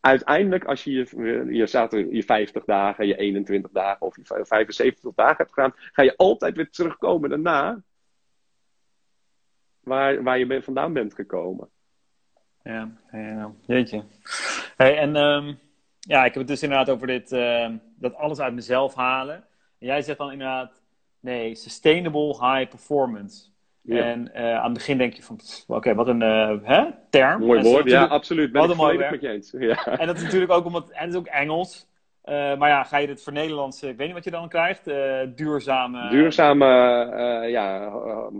Uiteindelijk, 0.00 0.64
als 0.64 0.84
je 0.84 0.92
je, 0.92 1.46
je, 1.50 1.66
staat 1.66 1.92
er 1.92 2.14
je 2.14 2.22
50 2.22 2.64
dagen, 2.64 3.06
je 3.06 3.16
21 3.16 3.70
dagen 3.70 4.06
of 4.06 4.16
je 4.16 4.22
75 4.24 5.14
dagen 5.14 5.36
hebt 5.36 5.52
gedaan, 5.52 5.72
ga 5.74 6.02
je 6.02 6.16
altijd 6.16 6.56
weer 6.56 6.70
terugkomen 6.70 7.30
daarna 7.30 7.82
waar, 9.88 10.22
waar 10.22 10.38
je 10.38 10.62
vandaan 10.62 10.92
bent 10.92 11.14
gekomen. 11.14 11.68
Ja, 12.62 12.90
ja, 13.12 13.52
jeetje. 13.66 14.02
Hey, 14.76 14.98
en 14.98 15.16
ehm, 15.16 15.54
ja, 16.00 16.18
ik 16.24 16.32
heb 16.32 16.34
het 16.34 16.46
dus 16.46 16.62
inderdaad 16.62 16.90
over 16.90 17.06
dit, 17.06 17.32
ehm, 17.32 17.76
dat 17.96 18.14
alles 18.14 18.40
uit 18.40 18.54
mezelf 18.54 18.94
halen. 18.94 19.34
En 19.78 19.86
jij 19.86 20.02
zegt 20.02 20.18
dan 20.18 20.32
inderdaad, 20.32 20.82
nee, 21.20 21.54
sustainable 21.54 22.26
high 22.26 22.68
performance. 22.68 23.46
Ja. 23.82 24.02
En 24.02 24.34
eh, 24.34 24.54
aan 24.56 24.64
het 24.64 24.72
begin 24.72 24.98
denk 24.98 25.12
je 25.12 25.22
van, 25.22 25.40
oké, 25.66 25.94
wat 25.94 26.08
een 26.08 26.22
eh, 26.22 26.56
hè, 26.62 26.84
term. 27.10 27.40
Mooi 27.40 27.62
woord, 27.62 27.90
ja, 27.90 28.04
absoluut. 28.04 28.52
Ben 28.52 28.60
Wat 28.60 28.70
ik 28.70 28.76
een 28.76 28.82
mooi 28.82 28.94
volledig 28.94 29.20
met 29.20 29.30
je 29.30 29.36
eens. 29.36 29.50
Ja. 29.68 29.98
En 29.98 30.06
dat 30.06 30.16
is 30.16 30.22
natuurlijk 30.22 30.52
ook 30.52 30.64
omdat, 30.64 30.90
en 30.90 31.00
het 31.00 31.10
is 31.10 31.16
ook 31.16 31.26
Engels. 31.26 31.86
Uh, 32.28 32.56
maar 32.56 32.68
ja, 32.68 32.84
ga 32.84 32.96
je 32.96 33.08
het 33.08 33.22
voor 33.22 33.32
Nederlands, 33.32 33.82
ik 33.82 33.96
weet 33.96 34.06
niet 34.06 34.14
wat 34.14 34.24
je 34.24 34.30
dan 34.30 34.48
krijgt, 34.48 34.88
uh, 34.88 35.20
duurzame... 35.34 36.08
Duurzame, 36.08 36.66
uh, 37.44 37.50
ja, 37.50 37.90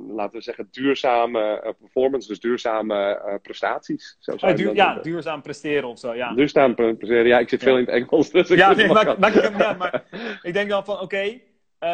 laten 0.09 0.37
we 0.39 0.43
zeggen 0.43 0.69
duurzame 0.71 1.75
performance, 1.79 2.29
dus 2.29 2.41
duurzame 2.41 3.21
prestaties. 3.43 4.17
Zo 4.21 4.33
oh, 4.33 4.57
duur, 4.57 4.75
ja, 4.75 4.95
duurzaam 4.95 5.43
presteren 5.43 5.89
of 5.89 5.99
zo, 5.99 6.15
ja. 6.15 6.33
Duurzaam 6.33 6.75
presteren, 6.75 7.27
ja, 7.27 7.39
ik 7.39 7.49
zit 7.49 7.63
veel 7.63 7.79
in 7.79 7.85
het 7.85 7.89
Engels, 7.89 8.31
dus 8.31 8.51
ik 8.51 8.59
Ja, 8.59 8.75
nee, 8.75 8.87
maak, 8.87 9.19
maak 9.19 9.35
ik 9.35 9.59
ja, 9.59 9.73
maar 9.73 10.05
ik 10.43 10.53
denk 10.53 10.69
dan 10.69 10.85
van, 10.85 11.01
oké, 11.01 11.05
okay, 11.05 11.43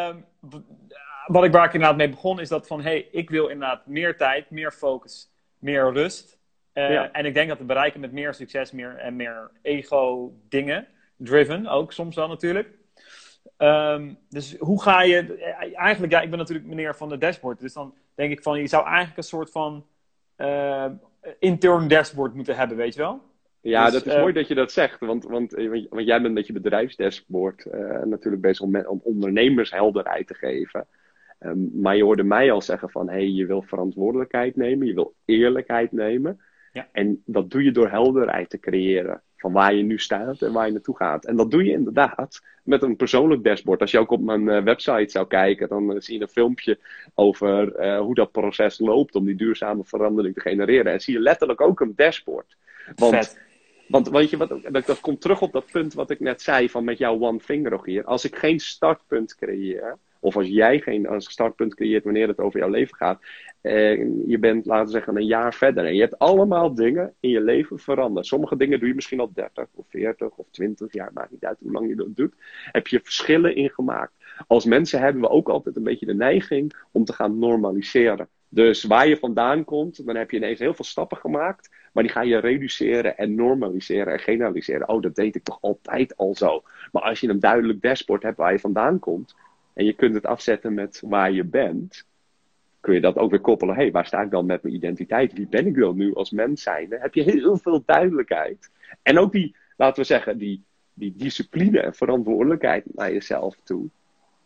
um, 0.09 0.25
wat 1.25 1.43
ik 1.43 1.51
waar 1.51 1.65
ik 1.65 1.73
inderdaad 1.73 1.97
mee 1.97 2.09
begon, 2.09 2.39
is 2.39 2.49
dat 2.49 2.67
van, 2.67 2.81
hé, 2.81 2.89
hey, 2.89 3.07
ik 3.11 3.29
wil 3.29 3.47
inderdaad 3.47 3.87
meer 3.87 4.17
tijd, 4.17 4.49
meer 4.49 4.71
focus, 4.71 5.31
meer 5.59 5.93
rust. 5.93 6.39
Ja. 6.73 7.11
En 7.11 7.25
ik 7.25 7.33
denk 7.33 7.49
dat 7.49 7.57
we 7.57 7.63
bereiken 7.63 7.99
met 7.99 8.11
meer 8.11 8.33
succes 8.33 8.71
meer, 8.71 8.95
en 8.97 9.15
meer 9.15 9.51
ego-dingen 9.61 10.87
driven 11.17 11.67
ook 11.67 11.91
soms 11.91 12.15
wel 12.15 12.27
natuurlijk. 12.27 12.69
Ehm, 13.57 14.13
dus 14.29 14.55
hoe 14.57 14.81
ga 14.81 15.01
je. 15.01 15.37
Eigenlijk, 15.75 16.13
ja, 16.13 16.21
ik 16.21 16.29
ben 16.29 16.39
natuurlijk 16.39 16.67
meneer 16.67 16.95
van 16.95 17.09
de 17.09 17.17
dashboard. 17.17 17.59
Dus 17.59 17.73
dan 17.73 17.93
denk 18.15 18.31
ik 18.31 18.41
van 18.41 18.59
je 18.59 18.67
zou 18.67 18.85
eigenlijk 18.85 19.17
een 19.17 19.23
soort 19.23 19.51
van 19.51 19.85
uh, 20.37 20.85
intern 21.39 21.87
dashboard 21.87 22.33
moeten 22.33 22.55
hebben, 22.55 22.77
weet 22.77 22.93
je 22.93 22.99
wel? 22.99 23.21
Ja, 23.61 23.83
dus, 23.83 23.93
dat 23.93 24.05
is 24.05 24.13
uh, 24.13 24.19
mooi 24.19 24.33
dat 24.33 24.47
je 24.47 24.55
dat 24.55 24.71
zegt. 24.71 24.99
Want, 24.99 25.23
want, 25.23 25.51
want, 25.51 25.87
want 25.89 26.05
jij 26.05 26.21
bent 26.21 26.33
met 26.33 26.47
je 26.47 26.53
bedrijfsdashboard 26.53 27.65
uh, 27.65 28.03
natuurlijk 28.03 28.41
bezig 28.41 28.61
om, 28.61 28.75
om 28.75 29.01
ondernemers 29.03 29.71
helderheid 29.71 30.27
te 30.27 30.33
geven. 30.33 30.87
Um, 31.39 31.71
maar 31.73 31.95
je 31.95 32.03
hoorde 32.03 32.23
mij 32.23 32.51
al 32.51 32.61
zeggen 32.61 32.89
van 32.89 33.07
hé, 33.07 33.13
hey, 33.13 33.29
je 33.29 33.45
wil 33.45 33.61
verantwoordelijkheid 33.61 34.55
nemen, 34.55 34.87
je 34.87 34.93
wil 34.93 35.15
eerlijkheid 35.25 35.91
nemen. 35.91 36.41
Ja. 36.71 36.87
En 36.91 37.21
dat 37.25 37.51
doe 37.51 37.63
je 37.63 37.71
door 37.71 37.89
helderheid 37.89 38.49
te 38.49 38.59
creëren 38.59 39.21
van 39.45 39.53
waar 39.53 39.73
je 39.73 39.83
nu 39.83 39.99
staat 39.99 40.41
en 40.41 40.53
waar 40.53 40.65
je 40.65 40.71
naartoe 40.71 40.95
gaat. 40.95 41.25
En 41.25 41.35
dat 41.35 41.51
doe 41.51 41.63
je 41.63 41.71
inderdaad 41.71 42.41
met 42.63 42.81
een 42.81 42.95
persoonlijk 42.95 43.43
dashboard. 43.43 43.81
Als 43.81 43.91
je 43.91 43.99
ook 43.99 44.11
op 44.11 44.21
mijn 44.21 44.41
uh, 44.41 44.63
website 44.63 45.09
zou 45.09 45.27
kijken, 45.27 45.67
dan 45.67 45.91
uh, 45.91 45.99
zie 45.99 46.15
je 46.15 46.21
een 46.21 46.27
filmpje 46.27 46.79
over 47.13 47.79
uh, 47.79 47.99
hoe 47.99 48.15
dat 48.15 48.31
proces 48.31 48.79
loopt 48.79 49.15
om 49.15 49.25
die 49.25 49.35
duurzame 49.35 49.83
verandering 49.83 50.33
te 50.33 50.41
genereren. 50.41 50.91
En 50.91 51.01
zie 51.01 51.13
je 51.13 51.19
letterlijk 51.19 51.61
ook 51.61 51.79
een 51.79 51.93
dashboard. 51.95 52.57
Want, 52.95 53.37
want 53.87 54.09
weet 54.09 54.29
je 54.29 54.37
wat, 54.37 54.49
dat, 54.49 54.85
dat 54.85 54.99
komt 54.99 55.21
terug 55.21 55.41
op 55.41 55.51
dat 55.51 55.71
punt 55.71 55.93
wat 55.93 56.09
ik 56.09 56.19
net 56.19 56.41
zei 56.41 56.69
van 56.69 56.83
met 56.83 56.97
jouw 56.97 57.19
one 57.19 57.39
finger 57.39 57.79
hier. 57.83 58.03
Als 58.03 58.25
ik 58.25 58.35
geen 58.35 58.59
startpunt 58.59 59.35
creëer, 59.35 59.97
of 60.25 60.35
als 60.37 60.47
jij 60.47 60.79
geen 60.79 61.07
startpunt 61.17 61.75
creëert 61.75 62.03
wanneer 62.03 62.27
het 62.27 62.39
over 62.39 62.59
jouw 62.59 62.69
leven 62.69 62.95
gaat. 62.95 63.21
En 63.61 64.23
je 64.27 64.39
bent, 64.39 64.65
laten 64.65 64.85
we 64.85 64.91
zeggen, 64.91 65.15
een 65.15 65.25
jaar 65.25 65.53
verder. 65.53 65.85
En 65.85 65.95
je 65.95 66.01
hebt 66.01 66.19
allemaal 66.19 66.75
dingen 66.75 67.13
in 67.19 67.29
je 67.29 67.41
leven 67.41 67.79
veranderd. 67.79 68.25
Sommige 68.25 68.57
dingen 68.57 68.79
doe 68.79 68.87
je 68.87 68.95
misschien 68.95 69.19
al 69.19 69.31
30 69.33 69.67
of 69.73 69.85
40 69.89 70.29
of 70.29 70.45
20 70.51 70.93
jaar. 70.93 71.11
Maakt 71.13 71.31
niet 71.31 71.45
uit 71.45 71.57
hoe 71.59 71.71
lang 71.71 71.87
je 71.87 71.95
dat 71.95 72.15
doet. 72.15 72.33
Heb 72.71 72.87
je 72.87 72.99
verschillen 73.03 73.55
in 73.55 73.69
gemaakt. 73.69 74.13
Als 74.47 74.65
mensen 74.65 74.99
hebben 74.99 75.21
we 75.21 75.29
ook 75.29 75.49
altijd 75.49 75.75
een 75.75 75.83
beetje 75.83 76.05
de 76.05 76.13
neiging 76.13 76.75
om 76.91 77.05
te 77.05 77.13
gaan 77.13 77.39
normaliseren. 77.39 78.27
Dus 78.49 78.83
waar 78.83 79.07
je 79.07 79.17
vandaan 79.17 79.63
komt, 79.63 80.05
dan 80.05 80.15
heb 80.15 80.31
je 80.31 80.37
ineens 80.37 80.59
heel 80.59 80.73
veel 80.73 80.85
stappen 80.85 81.17
gemaakt. 81.17 81.69
Maar 81.93 82.03
die 82.03 82.11
ga 82.11 82.21
je 82.21 82.37
reduceren 82.37 83.17
en 83.17 83.35
normaliseren 83.35 84.13
en 84.13 84.19
generaliseren. 84.19 84.89
Oh, 84.89 85.01
dat 85.01 85.15
deed 85.15 85.35
ik 85.35 85.43
toch 85.43 85.57
altijd 85.61 86.17
al 86.17 86.35
zo. 86.35 86.63
Maar 86.91 87.03
als 87.03 87.19
je 87.19 87.29
een 87.29 87.39
duidelijk 87.39 87.81
dashboard 87.81 88.23
hebt 88.23 88.37
waar 88.37 88.51
je 88.51 88.59
vandaan 88.59 88.99
komt 88.99 89.35
en 89.75 89.85
je 89.85 89.93
kunt 89.93 90.13
het 90.13 90.25
afzetten 90.25 90.73
met 90.73 91.01
waar 91.05 91.31
je 91.31 91.43
bent, 91.43 92.05
kun 92.79 92.93
je 92.93 93.01
dat 93.01 93.17
ook 93.17 93.29
weer 93.29 93.39
koppelen. 93.39 93.75
Hé, 93.75 93.81
hey, 93.81 93.91
waar 93.91 94.05
sta 94.05 94.21
ik 94.21 94.31
dan 94.31 94.45
met 94.45 94.63
mijn 94.63 94.75
identiteit? 94.75 95.33
Wie 95.33 95.47
ben 95.47 95.67
ik 95.67 95.75
dan 95.75 95.95
nu 95.95 96.13
als 96.13 96.31
mens 96.31 96.61
zijnde? 96.61 96.97
Heb 96.99 97.13
je 97.13 97.23
heel 97.23 97.57
veel 97.57 97.83
duidelijkheid. 97.85 98.69
En 99.01 99.19
ook 99.19 99.31
die, 99.31 99.55
laten 99.77 100.01
we 100.01 100.07
zeggen, 100.07 100.37
die, 100.37 100.63
die 100.93 101.13
discipline 101.17 101.79
en 101.79 101.93
verantwoordelijkheid 101.93 102.83
naar 102.95 103.11
jezelf 103.11 103.55
toe. 103.63 103.87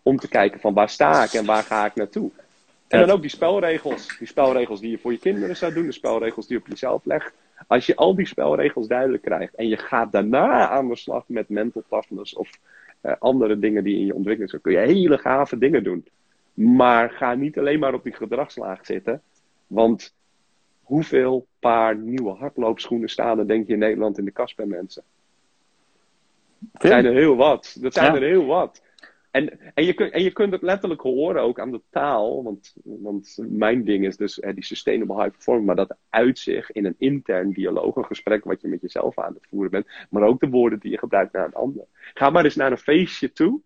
Om 0.04 0.18
te 0.18 0.28
kijken 0.28 0.60
van 0.60 0.74
waar 0.74 0.90
sta 0.90 1.24
ik 1.24 1.34
en 1.34 1.46
waar 1.46 1.64
ga 1.64 1.86
ik 1.86 1.96
naartoe. 1.96 2.32
En 2.88 3.00
dan 3.00 3.10
ook 3.10 3.22
die 3.22 3.30
spelregels. 3.30 4.18
Die 4.18 4.28
spelregels 4.28 4.80
die 4.80 4.92
je 4.92 4.98
voor 4.98 5.12
je 5.12 5.20
kinderen 5.20 5.56
zou 5.56 5.74
doen. 5.74 5.86
De 5.86 5.92
spelregels 5.92 6.48
die 6.48 6.58
je 6.58 6.64
op 6.64 6.70
jezelf 6.70 7.06
legt. 7.06 7.34
Als 7.68 7.86
je 7.86 7.96
al 7.96 8.16
die 8.16 8.28
spelregels 8.28 8.88
duidelijk 8.88 9.24
krijgt. 9.24 9.56
En 9.56 9.68
je 9.68 9.78
gaat 9.78 10.12
daarna 10.12 10.70
aan 10.70 10.88
de 10.88 10.96
slag 10.96 11.24
met 11.28 11.50
mental 11.50 11.84
toughness. 11.90 12.36
Of 12.36 12.50
uh, 13.02 13.14
andere 13.20 13.60
dingen 13.60 13.84
die 13.84 13.98
in 13.98 14.06
je 14.06 14.16
ontwikkeling 14.16 14.50
zijn, 14.50 14.62
kun 14.62 14.72
je 14.72 14.78
hele 14.78 15.18
gave 15.18 15.58
dingen 15.58 15.84
doen. 15.84 16.08
Maar 16.54 17.10
ga 17.10 17.34
niet 17.34 17.58
alleen 17.58 17.80
maar 17.80 17.94
op 17.94 18.04
die 18.04 18.14
gedragslaag 18.14 18.86
zitten. 18.86 19.22
Want 19.68 20.14
hoeveel 20.82 21.48
paar 21.60 21.98
nieuwe 21.98 22.32
hardloopschoenen 22.32 23.10
staan 23.10 23.40
er, 23.40 23.48
denk 23.48 23.68
je, 23.68 23.74
in 23.74 23.80
Nederland 23.80 24.18
in 24.18 24.26
de 24.26 24.32
kast 24.32 24.56
bij 24.56 24.66
mensen? 24.66 25.04
Dat 26.60 26.82
zijn 26.82 27.06
er 27.06 27.14
heel 27.14 27.36
wat. 27.36 27.78
Dat 27.82 27.94
zijn 27.94 28.16
er 28.16 28.22
heel 28.22 28.46
wat. 28.46 28.82
En, 29.32 29.74
en, 29.74 29.86
je 29.86 29.94
kunt, 29.94 30.12
en 30.12 30.24
je 30.24 30.32
kunt 30.32 30.52
het 30.52 30.62
letterlijk 30.62 31.02
horen 31.02 31.42
ook 31.42 31.60
aan 31.60 31.72
de 31.72 31.82
taal. 31.90 32.44
Want, 32.44 32.76
want 32.84 33.38
mijn 33.50 33.84
ding 33.84 34.06
is 34.06 34.18
dus 34.18 34.42
die 34.54 34.64
sustainable 34.64 35.16
high 35.16 35.30
performance. 35.30 35.66
Maar 35.66 35.88
dat 35.88 35.98
uitzicht 36.10 36.70
in 36.70 36.86
een 36.86 36.96
intern 36.98 37.52
dialoog. 37.52 37.96
Een 37.96 38.06
gesprek 38.06 38.44
wat 38.44 38.62
je 38.62 38.68
met 38.68 38.82
jezelf 38.82 39.20
aan 39.20 39.34
het 39.34 39.48
voeren 39.50 39.72
bent. 39.72 39.88
Maar 40.10 40.24
ook 40.24 40.40
de 40.40 40.50
woorden 40.50 40.80
die 40.80 40.92
je 40.92 40.98
gebruikt 40.98 41.34
naar 41.34 41.46
een 41.46 41.54
ander. 41.54 41.86
Ga 42.14 42.30
maar 42.30 42.44
eens 42.44 42.56
naar 42.56 42.72
een 42.72 42.78
feestje 42.78 43.32
toe. 43.32 43.62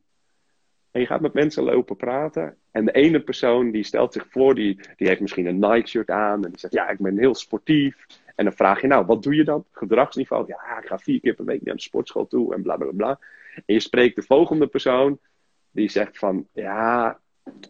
En 0.92 1.02
je 1.02 1.08
gaat 1.08 1.22
met 1.22 1.34
mensen 1.34 1.64
lopen 1.64 1.96
praten. 1.96 2.58
En 2.72 2.86
de 2.86 2.92
ene 2.92 3.22
persoon 3.22 3.72
die 3.72 3.84
stelt 3.84 4.14
zich 4.14 4.28
voor. 4.30 4.56
Die, 4.56 4.80
die 4.96 5.08
heeft 5.08 5.22
misschien 5.22 5.46
een 5.46 5.60
Nike 5.60 5.88
shirt 5.88 6.10
aan. 6.10 6.44
En 6.44 6.50
die 6.50 6.60
zegt 6.60 6.74
ja 6.74 6.90
ik 6.90 7.00
ben 7.00 7.18
heel 7.18 7.36
sportief. 7.36 8.06
En 8.36 8.46
dan 8.46 8.54
vraag 8.54 8.82
je 8.82 8.88
nou 8.88 9.06
wat 9.06 9.24
doe 9.24 9.36
je 9.36 9.44
dan? 9.44 9.66
Gedragsniveau. 9.72 10.46
Ja 10.48 10.80
ik 10.80 10.88
ga 10.88 10.98
vier 10.98 11.20
keer 11.20 11.34
per 11.34 11.46
week 11.46 11.64
naar 11.64 11.76
de 11.76 11.82
sportschool 11.82 12.28
toe. 12.28 12.54
En 12.54 12.62
bla 12.62 12.78
bla 12.78 12.92
bla. 12.92 13.20
En 13.56 13.74
je 13.74 13.80
spreekt 13.80 14.16
de 14.16 14.22
volgende 14.22 14.68
persoon 14.68 15.20
die 15.74 15.90
zegt 15.90 16.18
van 16.18 16.48
ja, 16.54 17.20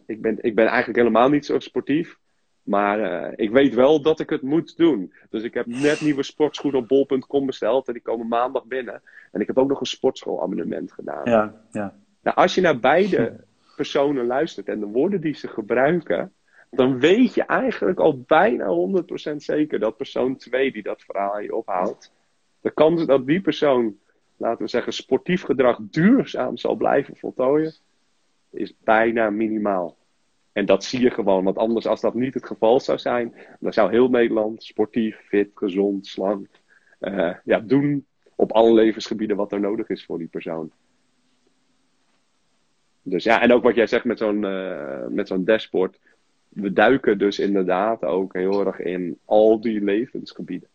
ik 0.06 0.20
ben, 0.22 0.38
ik 0.40 0.54
ben 0.54 0.66
eigenlijk 0.66 0.98
helemaal 0.98 1.28
niet 1.28 1.46
zo 1.46 1.58
sportief. 1.58 2.18
Maar 2.62 3.00
uh, 3.00 3.32
ik 3.36 3.50
weet 3.50 3.74
wel 3.74 4.02
dat 4.02 4.20
ik 4.20 4.30
het 4.30 4.42
moet 4.42 4.76
doen. 4.76 5.12
Dus 5.30 5.42
ik 5.42 5.54
heb 5.54 5.66
net 5.66 6.00
nieuwe 6.00 6.22
sportschoenen 6.22 6.80
op 6.80 6.88
bol.com 6.88 7.46
besteld. 7.46 7.86
En 7.86 7.92
die 7.92 8.02
komen 8.02 8.28
maandag 8.28 8.64
binnen. 8.64 9.02
En 9.32 9.40
ik 9.40 9.46
heb 9.46 9.58
ook 9.58 9.68
nog 9.68 9.80
een 9.80 9.86
sportschoolabonnement 9.86 10.92
gedaan. 10.92 11.30
Ja, 11.30 11.54
ja. 11.72 11.94
Nou, 12.22 12.36
als 12.36 12.54
je 12.54 12.60
naar 12.60 12.80
beide 12.80 13.44
personen 13.76 14.26
luistert 14.26 14.68
en 14.68 14.80
de 14.80 14.86
woorden 14.86 15.20
die 15.20 15.34
ze 15.34 15.48
gebruiken. 15.48 16.32
Dan 16.70 17.00
weet 17.00 17.34
je 17.34 17.42
eigenlijk 17.42 17.98
al 17.98 18.24
bijna 18.26 18.66
100% 19.32 19.36
zeker 19.36 19.78
dat 19.78 19.96
persoon 19.96 20.36
2 20.36 20.72
die 20.72 20.82
dat 20.82 21.02
verhaal 21.02 21.40
je 21.40 21.54
ophoudt. 21.54 22.12
De 22.60 22.70
kans 22.70 23.06
dat 23.06 23.26
die 23.26 23.40
persoon, 23.40 23.98
laten 24.36 24.64
we 24.64 24.70
zeggen, 24.70 24.92
sportief 24.92 25.42
gedrag 25.42 25.78
duurzaam 25.80 26.56
zal 26.56 26.74
blijven 26.74 27.16
voltooien 27.16 27.74
is 28.54 28.74
bijna 28.84 29.30
minimaal. 29.30 29.96
En 30.52 30.66
dat 30.66 30.84
zie 30.84 31.00
je 31.00 31.10
gewoon, 31.10 31.44
want 31.44 31.56
anders 31.56 31.86
als 31.86 32.00
dat 32.00 32.14
niet 32.14 32.34
het 32.34 32.46
geval 32.46 32.80
zou 32.80 32.98
zijn, 32.98 33.34
dan 33.60 33.72
zou 33.72 33.90
heel 33.90 34.08
Nederland 34.08 34.62
sportief, 34.62 35.20
fit, 35.26 35.50
gezond, 35.54 36.06
slank 36.06 36.46
uh, 37.00 37.34
ja, 37.44 37.60
doen 37.60 38.06
op 38.34 38.52
alle 38.52 38.72
levensgebieden 38.72 39.36
wat 39.36 39.52
er 39.52 39.60
nodig 39.60 39.88
is 39.88 40.04
voor 40.04 40.18
die 40.18 40.26
persoon. 40.26 40.72
Dus 43.02 43.24
ja, 43.24 43.40
en 43.40 43.52
ook 43.52 43.62
wat 43.62 43.74
jij 43.74 43.86
zegt 43.86 44.04
met 44.04 44.18
zo'n 44.18 44.42
uh, 44.42 45.06
met 45.08 45.28
zo'n 45.28 45.44
dashboard. 45.44 46.00
We 46.48 46.72
duiken 46.72 47.18
dus 47.18 47.38
inderdaad 47.38 48.04
ook 48.04 48.32
heel 48.32 48.66
erg 48.66 48.80
in 48.80 49.18
al 49.24 49.60
die 49.60 49.84
levensgebieden. 49.84 50.68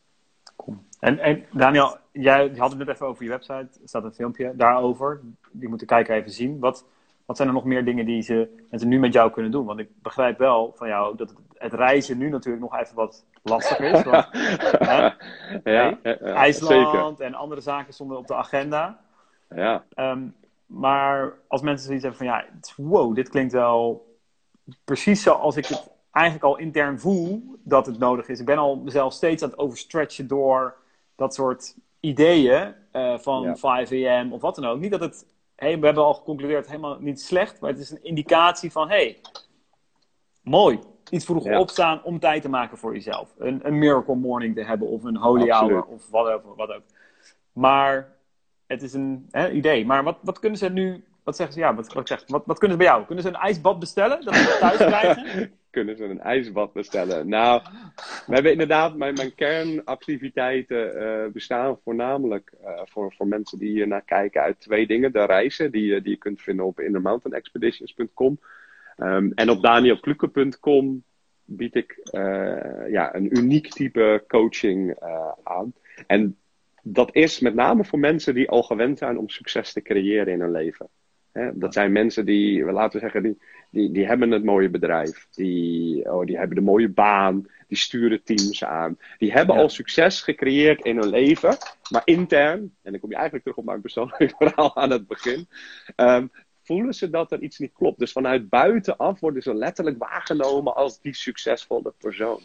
En, 1.00 1.20
en 1.20 1.44
Daniel, 1.54 1.98
jij 2.12 2.52
had 2.58 2.70
het 2.70 2.80
net 2.80 2.88
even 2.88 3.08
over 3.08 3.24
je 3.24 3.30
website. 3.30 3.54
Er 3.82 3.88
staat 3.88 4.04
een 4.04 4.13
filmpje 4.13 4.54
daarover. 4.56 5.22
Die 5.52 5.70
moeten 5.70 5.88
kijken 5.88 6.15
even 6.15 6.32
zien. 6.32 6.60
Wat, 6.60 6.86
wat 7.30 7.38
zijn 7.38 7.50
er 7.50 7.56
nog 7.56 7.65
meer 7.65 7.86
dingen 7.86 8.06
die 8.06 8.22
ze, 8.22 8.65
mensen 8.70 8.89
nu 8.89 9.00
met 9.00 9.13
jou 9.13 9.32
kunnen 9.32 9.52
doen? 9.52 9.65
Want 9.65 9.80
ik 9.80 9.89
begrijp 10.02 10.38
wel 10.38 10.74
van 10.76 10.88
jou 10.88 11.18
dat 11.18 11.36
het, 11.54 11.74
reizen 11.74 12.18
nu 12.18 12.30
natuurlijk 12.30 12.63
nog 12.63 12.80
even 12.80 12.96
wat 12.96 13.26
lastiger 13.44 13.86
is. 13.86 14.04
Want, 14.04 14.28
ja, 14.84 15.18
ja, 15.63 16.18
IJsland 16.20 17.20
en 17.20 17.34
andere 17.34 17.62
zaken 17.62 17.94
stonden 17.94 18.18
op 18.18 18.28
de 18.28 18.36
agenda. 18.36 19.00
Ja. 19.50 19.84
Um, 19.96 20.36
maar 20.65 21.34
als 21.48 21.62
mensen 21.62 21.86
zoiets 21.86 22.04
hebben 22.04 22.28
van 22.28 22.36
ja, 22.38 22.46
wow, 22.76 23.15
dit 23.15 23.30
klinkt 23.30 23.54
wel 23.54 24.08
precies 24.84 25.22
zoals 25.22 25.56
ik 25.56 25.65
het 25.65 25.92
eigenlijk 26.12 26.46
al 26.46 26.58
intern 26.58 27.00
voel 27.00 27.56
dat 27.63 27.86
het 27.86 28.00
nodig 28.00 28.28
is. 28.28 28.39
Ik 28.39 28.46
ben 28.46 28.58
al 28.58 28.76
mezelf 28.76 29.13
steeds 29.13 29.44
aan 29.44 29.50
het 29.50 29.60
overstretchen 29.60 30.28
door 30.28 30.76
dat 31.15 31.34
soort 31.34 31.76
ideeën 32.00 32.74
uh, 32.94 33.18
van 33.18 33.42
ja. 33.42 33.56
5 33.56 33.92
am 33.92 34.34
of 34.34 34.42
wat 34.42 34.56
dan 34.56 34.65
ook. 34.65 34.80
Niet 34.80 34.92
dat 34.92 35.00
het 35.00 35.26
hey, 35.60 35.80
we 35.80 35.86
hebben 35.86 36.04
al 36.04 36.13
geconcludeerd, 36.13 36.67
helemaal 36.67 36.98
niet 37.00 37.22
slecht, 37.22 37.60
maar 37.60 37.69
het 37.69 37.80
is 37.80 37.91
een 37.91 38.04
indicatie 38.04 38.72
van, 38.72 38.89
hey, 38.89 39.17
mooi, 40.41 40.80
iets 41.10 41.26
vroeg 41.26 41.58
opstaan 41.58 42.04
om 42.04 42.19
tijd 42.19 42.41
te 42.41 42.50
maken 42.50 42.78
voor 42.78 42.93
jezelf. 42.93 43.34
Een, 43.38 43.60
een 43.63 43.78
miracle 43.78 44.15
morning 44.15 44.56
te 44.56 44.63
hebben 44.63 44.88
of 44.88 45.04
een 45.04 45.17
holy 45.17 45.50
hour 45.50 45.84
of 45.84 46.10
wat, 46.10 46.41
wat 46.56 46.69
ook. 46.69 46.84
Maar 47.54 48.15
het 48.67 48.82
is 48.82 48.93
een 48.93 49.28
hè, 49.32 49.52
idee. 49.52 49.86
Maar 49.86 50.04
wat, 50.04 50.17
wat 50.22 50.39
kunnen 50.39 50.58
ze 50.58 50.69
nu, 50.69 51.04
wat 51.30 51.38
zeggen 51.38 51.56
ze? 51.56 51.60
Ja, 51.60 51.76
wat, 51.76 51.94
wat, 51.94 52.24
wat, 52.28 52.46
wat 52.46 52.58
kunnen 52.58 52.78
ze 52.78 52.84
bij 52.84 52.94
jou? 52.94 53.06
Kunnen 53.06 53.24
ze 53.24 53.30
een 53.30 53.36
ijsbad 53.36 53.80
bestellen? 53.80 54.26
Dat 54.26 54.36
ze 54.36 54.58
thuis 54.60 54.78
krijgen? 54.78 55.52
kunnen 55.70 55.98
ze 55.98 56.04
een 56.04 56.20
ijsbad 56.20 56.74
bestellen? 56.74 57.30
Nou, 57.30 57.62
we 58.26 58.34
hebben 58.34 58.52
inderdaad, 58.52 58.96
mijn, 58.96 59.13
mijn 59.13 59.36
kernactiviteiten 59.36 61.02
uh, 61.02 61.32
bestaan 61.32 61.78
voornamelijk 61.84 62.54
uh, 62.63 62.82
voor, 62.86 63.13
voor 63.13 63.28
mensen 63.28 63.60
die 63.60 63.70
hier 63.70 63.88
naar 63.88 64.02
kijken 64.02 64.42
uit 64.42 64.60
twee 64.60 64.88
dingen. 64.88 65.12
De 65.12 65.26
reizen, 65.26 65.72
die, 65.72 66.02
die 66.02 66.12
je 66.12 66.18
kunt 66.18 66.42
vinden 66.42 66.65
op 66.65 66.80
innermountainexpeditions.com. 66.80 68.39
Um, 68.98 69.32
en 69.36 69.50
op 69.50 69.62
danielkluke.com 69.62 71.04
bied 71.46 71.76
ik 71.76 72.10
uh, 72.12 72.92
ja, 72.92 73.15
een 73.15 73.38
uniek 73.38 73.70
type 73.70 74.24
coaching 74.28 75.00
aan. 75.44 75.74
En 76.08 76.38
dat 76.82 77.15
is 77.15 77.39
met 77.39 77.54
name 77.54 77.84
voor 77.86 78.00
mensen 78.00 78.34
die 78.34 78.50
al 78.50 78.63
gewend 78.63 78.98
zijn 78.98 79.18
om 79.18 79.30
succes 79.30 79.74
te 79.74 79.82
creëren 79.82 80.34
in 80.34 80.39
hun 80.39 80.52
leven. 80.52 80.89
Dat 81.54 81.73
zijn 81.73 81.91
mensen 81.91 82.25
die, 82.25 82.71
laten 82.71 82.99
we 82.99 82.99
zeggen, 82.99 83.23
die, 83.23 83.38
die, 83.69 83.91
die 83.91 84.06
hebben 84.06 84.32
het 84.32 84.43
mooie 84.43 84.69
bedrijf. 84.69 85.28
Die, 85.32 86.12
oh, 86.12 86.25
die 86.25 86.38
hebben 86.38 86.56
de 86.56 86.62
mooie 86.62 86.89
baan. 86.89 87.47
Die 87.67 87.78
sturen 87.78 88.23
teams 88.23 88.63
aan. 88.63 88.97
Die 89.17 89.32
hebben 89.32 89.56
al 89.56 89.69
succes 89.69 90.21
gecreëerd 90.21 90.86
in 90.86 90.97
hun 90.97 91.10
leven. 91.10 91.58
Maar 91.89 92.02
intern, 92.06 92.75
en 92.82 92.91
dan 92.91 92.99
kom 92.99 93.10
je 93.10 93.15
eigenlijk 93.15 93.43
terug 93.43 93.60
op 93.60 93.65
mijn 93.65 93.82
persoonlijke 93.82 94.34
verhaal 94.38 94.75
aan 94.75 94.91
het 94.91 95.08
begin. 95.08 95.47
Um, 95.95 96.32
voelen 96.62 96.93
ze 96.93 97.10
dat 97.10 97.32
er 97.32 97.41
iets 97.41 97.58
niet 97.60 97.73
klopt. 97.73 97.99
Dus 97.99 98.12
vanuit 98.12 98.49
buitenaf 98.49 99.19
worden 99.19 99.41
ze 99.41 99.54
letterlijk 99.54 99.97
waargenomen 99.97 100.75
als 100.75 101.02
die 101.02 101.15
succesvolle 101.15 101.93
persoon. 101.97 102.41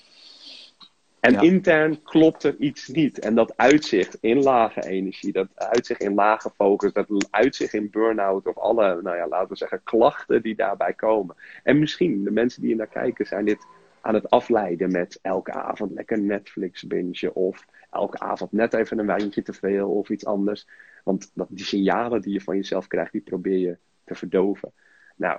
En 1.25 1.41
intern 1.41 2.03
klopt 2.03 2.43
er 2.43 2.57
iets 2.59 2.89
niet. 2.89 3.19
En 3.19 3.35
dat 3.35 3.57
uitzicht 3.57 4.19
in 4.21 4.43
lage 4.43 4.89
energie, 4.89 5.33
dat 5.33 5.49
uitzicht 5.55 6.01
in 6.01 6.15
lage 6.15 6.51
focus, 6.51 6.93
dat 6.93 7.27
uitzicht 7.31 7.75
in 7.75 7.91
burn-out 7.91 8.47
of 8.47 8.59
alle, 8.59 9.03
nou 9.03 9.17
ja, 9.17 9.29
laten 9.29 9.49
we 9.49 9.57
zeggen, 9.57 9.81
klachten 9.85 10.43
die 10.43 10.55
daarbij 10.55 10.93
komen. 10.93 11.37
En 11.63 11.79
misschien, 11.79 12.25
de 12.25 12.31
mensen 12.31 12.61
die 12.61 12.69
hier 12.71 12.79
naar 12.79 12.87
kijken, 12.87 13.27
zijn 13.27 13.45
dit 13.45 13.67
aan 14.01 14.15
het 14.15 14.31
afleiden 14.31 14.93
met 14.93 15.19
elke 15.23 15.53
avond 15.53 15.93
lekker 15.93 16.21
Netflix 16.21 16.83
bingen 16.83 17.35
of 17.35 17.67
elke 17.91 18.19
avond 18.19 18.53
net 18.53 18.75
even 18.75 18.99
een 18.99 19.07
wijntje 19.07 19.43
te 19.43 19.53
veel 19.53 19.91
of 19.91 20.09
iets 20.09 20.27
anders. 20.27 20.69
Want 21.05 21.31
dat, 21.35 21.47
die 21.51 21.65
signalen 21.65 22.21
die 22.21 22.33
je 22.33 22.41
van 22.41 22.57
jezelf 22.57 22.87
krijgt, 22.87 23.13
die 23.13 23.21
probeer 23.21 23.59
je 23.59 23.77
te 24.05 24.15
verdoven. 24.15 24.73
Nou, 25.17 25.39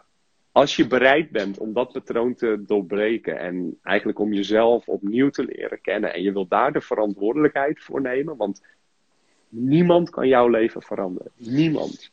als 0.55 0.75
je 0.75 0.87
bereid 0.87 1.29
bent 1.29 1.57
om 1.57 1.73
dat 1.73 1.91
patroon 1.91 2.35
te 2.35 2.63
doorbreken 2.65 3.39
en 3.39 3.79
eigenlijk 3.83 4.19
om 4.19 4.33
jezelf 4.33 4.87
opnieuw 4.87 5.29
te 5.29 5.45
leren 5.45 5.81
kennen 5.81 6.13
en 6.13 6.21
je 6.21 6.31
wilt 6.31 6.49
daar 6.49 6.73
de 6.73 6.81
verantwoordelijkheid 6.81 7.79
voor 7.79 8.01
nemen, 8.01 8.37
want 8.37 8.63
niemand 9.49 10.09
kan 10.09 10.27
jouw 10.27 10.47
leven 10.47 10.81
veranderen. 10.81 11.31
Niemand. 11.35 12.11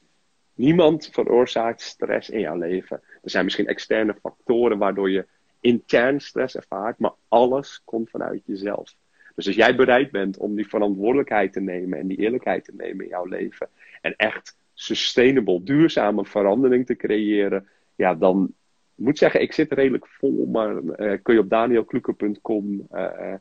Niemand 0.54 1.08
veroorzaakt 1.12 1.80
stress 1.80 2.30
in 2.30 2.40
jouw 2.40 2.56
leven. 2.56 3.00
Er 3.22 3.30
zijn 3.30 3.44
misschien 3.44 3.66
externe 3.66 4.14
factoren 4.22 4.78
waardoor 4.78 5.10
je 5.10 5.26
intern 5.60 6.20
stress 6.20 6.56
ervaart, 6.56 6.98
maar 6.98 7.14
alles 7.28 7.82
komt 7.84 8.10
vanuit 8.10 8.42
jezelf. 8.46 8.94
Dus 9.34 9.46
als 9.46 9.56
jij 9.56 9.76
bereid 9.76 10.10
bent 10.10 10.36
om 10.36 10.54
die 10.54 10.68
verantwoordelijkheid 10.68 11.52
te 11.52 11.60
nemen 11.60 11.98
en 11.98 12.06
die 12.06 12.18
eerlijkheid 12.18 12.64
te 12.64 12.72
nemen 12.76 13.04
in 13.04 13.10
jouw 13.10 13.26
leven 13.26 13.68
en 14.00 14.16
echt 14.16 14.56
sustainable, 14.74 15.62
duurzame 15.62 16.24
verandering 16.24 16.86
te 16.86 16.96
creëren, 16.96 17.68
ja, 18.02 18.14
dan 18.14 18.54
moet 18.94 19.18
zeggen, 19.18 19.40
ik 19.40 19.52
zit 19.52 19.72
redelijk 19.72 20.06
vol, 20.06 20.48
maar 20.52 20.74
uh, 20.74 21.18
kun 21.22 21.34
je 21.34 21.40
op 21.40 21.50
danielkluker.com 21.50 22.86
uh, 22.92 23.34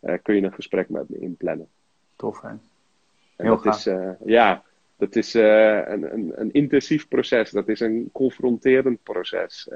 uh, 0.00 0.14
kun 0.22 0.34
je 0.34 0.42
een 0.42 0.52
gesprek 0.52 0.88
met 0.88 1.08
me 1.08 1.18
inplannen. 1.18 1.68
Tof, 2.16 2.40
hè? 2.40 2.50
Heel 3.36 3.62
dat 3.62 3.74
is, 3.74 3.88
ja, 4.24 4.62
dat 4.96 5.16
is 5.16 5.34
een, 5.34 6.14
een, 6.14 6.32
een, 6.34 6.52
intensief 6.52 7.08
proces. 7.08 7.50
Dat 7.50 7.68
is 7.68 7.80
een 7.80 8.08
confronterend 8.12 9.02
proces. 9.02 9.68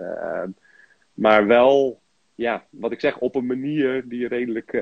maar 1.15 1.47
wel, 1.47 2.01
ja, 2.35 2.65
wat 2.71 2.93
ik 2.93 3.01
zeg, 3.01 3.19
op 3.19 3.35
een 3.35 3.47
manier 3.47 4.09
die 4.09 4.29
redelijk, 4.29 4.73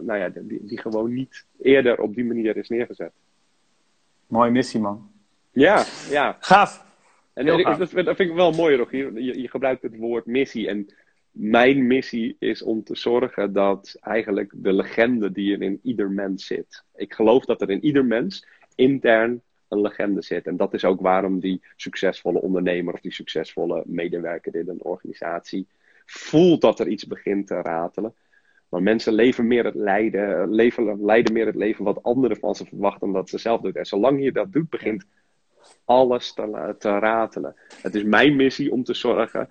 nou 0.00 0.16
ja, 0.18 0.28
die, 0.28 0.64
die 0.64 0.80
gewoon 0.80 1.12
niet 1.12 1.44
eerder 1.62 2.00
op 2.00 2.14
die 2.14 2.24
manier 2.24 2.56
is 2.56 2.68
neergezet. 2.68 3.12
Mooie 4.26 4.50
missie, 4.50 4.80
man. 4.80 5.10
Ja, 5.50 5.84
ja. 6.10 6.36
Gaaf. 6.40 6.85
En 7.36 7.46
dat, 7.46 7.78
dat, 7.78 7.90
vind 7.90 8.20
ik 8.20 8.32
wel 8.32 8.52
mooi, 8.52 8.76
Rogier. 8.76 9.20
Je, 9.20 9.40
je 9.40 9.48
gebruikt 9.48 9.82
het 9.82 9.96
woord 9.96 10.26
missie. 10.26 10.68
En 10.68 10.86
mijn 11.30 11.86
missie 11.86 12.36
is 12.38 12.62
om 12.62 12.84
te 12.84 12.96
zorgen 12.96 13.52
dat 13.52 13.96
eigenlijk 14.00 14.52
de 14.56 14.72
legende 14.72 15.32
die 15.32 15.54
er 15.54 15.62
in 15.62 15.80
ieder 15.82 16.10
mens 16.10 16.46
zit. 16.46 16.84
Ik 16.94 17.12
geloof 17.14 17.44
dat 17.44 17.60
er 17.60 17.70
in 17.70 17.84
ieder 17.84 18.04
mens 18.04 18.46
intern 18.74 19.42
een 19.68 19.80
legende 19.80 20.22
zit. 20.22 20.46
En 20.46 20.56
dat 20.56 20.74
is 20.74 20.84
ook 20.84 21.00
waarom 21.00 21.40
die 21.40 21.62
succesvolle 21.76 22.40
ondernemer 22.40 22.94
of 22.94 23.00
die 23.00 23.12
succesvolle 23.12 23.82
medewerker 23.86 24.54
in 24.54 24.68
een 24.68 24.84
organisatie 24.84 25.66
voelt 26.04 26.60
dat 26.60 26.80
er 26.80 26.88
iets 26.88 27.06
begint 27.06 27.46
te 27.46 27.60
ratelen. 27.60 28.14
Maar 28.68 28.82
mensen 28.82 29.12
leven 29.12 29.46
meer 29.46 29.64
het 29.64 29.74
lijden, 29.74 30.50
leven, 30.50 31.04
leiden 31.04 31.32
meer 31.32 31.46
het 31.46 31.54
leven 31.54 31.84
wat 31.84 32.02
anderen 32.02 32.36
van 32.36 32.54
ze 32.54 32.64
verwachten 32.64 33.00
dan 33.00 33.12
dat 33.12 33.28
ze 33.28 33.38
zelf 33.38 33.60
doen. 33.60 33.72
En 33.72 33.86
zolang 33.86 34.22
je 34.22 34.32
dat 34.32 34.52
doet, 34.52 34.70
begint 34.70 35.06
alles 35.84 36.32
te, 36.32 36.74
te 36.78 36.98
ratelen. 36.98 37.56
Het 37.82 37.94
is 37.94 38.02
mijn 38.02 38.36
missie 38.36 38.72
om 38.72 38.84
te 38.84 38.94
zorgen 38.94 39.48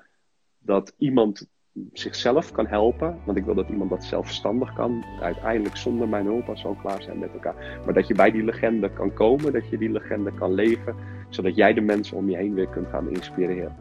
dat 0.60 0.94
iemand 0.98 1.48
zichzelf 1.94 2.52
kan 2.52 2.68
helpen. 2.68 3.20
Want 3.26 3.38
ik 3.38 3.46
wil 3.46 3.56
dat 3.56 3.70
iemand 3.70 3.90
dat 3.90 4.04
zelfstandig 4.04 4.74
kan. 4.74 5.06
Uiteindelijk 5.22 5.78
zonder 5.78 6.08
mijn 6.08 6.26
hulp 6.26 6.50
als 6.50 6.62
we 6.62 6.68
al 6.68 6.78
klaar 6.82 7.02
zijn 7.02 7.20
met 7.20 7.34
elkaar. 7.34 7.80
Maar 7.86 7.94
dat 7.94 8.08
je 8.08 8.14
bij 8.14 8.32
die 8.32 8.44
legende 8.44 8.92
kan 8.94 9.14
komen. 9.14 9.54
Dat 9.54 9.70
je 9.70 9.78
die 9.78 9.92
legende 9.92 10.34
kan 10.34 10.54
leven. 10.54 10.96
Zodat 11.30 11.56
jij 11.56 11.74
de 11.74 11.82
mensen 11.82 12.18
om 12.18 12.30
je 12.30 12.38
heen 12.38 12.54
weer 12.54 12.68
kunt 12.68 12.88
gaan 12.88 13.10
inspireren. 13.10 13.76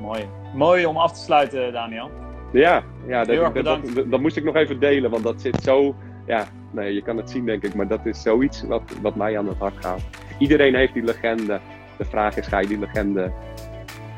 Mooi. 0.00 0.28
Mooi 0.54 0.86
om 0.86 0.96
af 0.96 1.12
te 1.12 1.20
sluiten, 1.20 1.72
Daniel. 1.72 2.10
Ja, 2.52 2.84
ja 3.06 3.24
dat, 3.24 3.54
dat, 3.54 3.64
dat, 3.64 4.10
dat, 4.10 4.20
moest 4.20 4.36
ik 4.36 4.44
nog 4.44 4.54
even 4.54 4.80
delen. 4.80 5.10
Want 5.10 5.22
dat 5.22 5.40
zit 5.40 5.62
zo... 5.62 5.94
Ja, 6.26 6.46
nee, 6.74 6.94
je 6.94 7.02
kan 7.02 7.16
het 7.16 7.30
zien 7.30 7.44
denk 7.44 7.62
ik. 7.62 7.74
Maar 7.74 7.88
dat 7.88 8.06
is 8.06 8.22
zoiets 8.22 8.62
wat, 8.62 8.82
wat 9.02 9.14
mij 9.14 9.38
aan 9.38 9.48
het 9.48 9.58
hart 9.58 9.74
gaat. 9.80 10.00
Iedereen 10.38 10.74
heeft 10.74 10.94
die 10.94 11.02
legende. 11.02 11.60
De 11.98 12.04
vraag 12.04 12.36
is, 12.36 12.46
ga 12.46 12.58
je 12.58 12.66
die 12.66 12.78
legende 12.78 13.32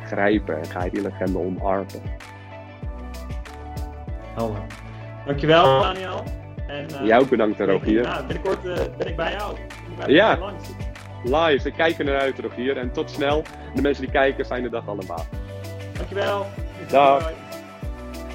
grijpen 0.04 0.58
en 0.58 0.66
ga 0.66 0.84
je 0.84 0.90
die 0.90 1.02
legende 1.02 1.38
omarmen? 1.38 1.86
Helder. 4.34 4.62
Dankjewel, 5.26 5.80
Daniel. 5.80 6.22
En, 6.66 6.86
uh, 6.92 7.06
Jij 7.06 7.18
ook 7.18 7.28
bedankt, 7.28 7.60
Rogier. 7.60 8.02
Nou, 8.02 8.26
binnenkort 8.26 8.64
uh, 8.64 8.74
ben 8.98 9.06
ik 9.06 9.16
bij 9.16 9.32
jou. 9.32 9.56
Ben 9.98 10.12
ja, 10.12 10.52
live. 11.24 11.68
Ik 11.68 11.74
kijk 11.74 11.98
er 11.98 12.04
naar 12.04 12.18
uit, 12.18 12.38
Rogier. 12.38 12.76
En 12.76 12.92
tot 12.92 13.10
snel. 13.10 13.42
De 13.74 13.82
mensen 13.82 14.02
die 14.02 14.12
kijken, 14.12 14.46
fijne 14.46 14.68
dag 14.68 14.88
allemaal. 14.88 15.26
Dankjewel. 15.96 16.46
Dag. 16.88 17.32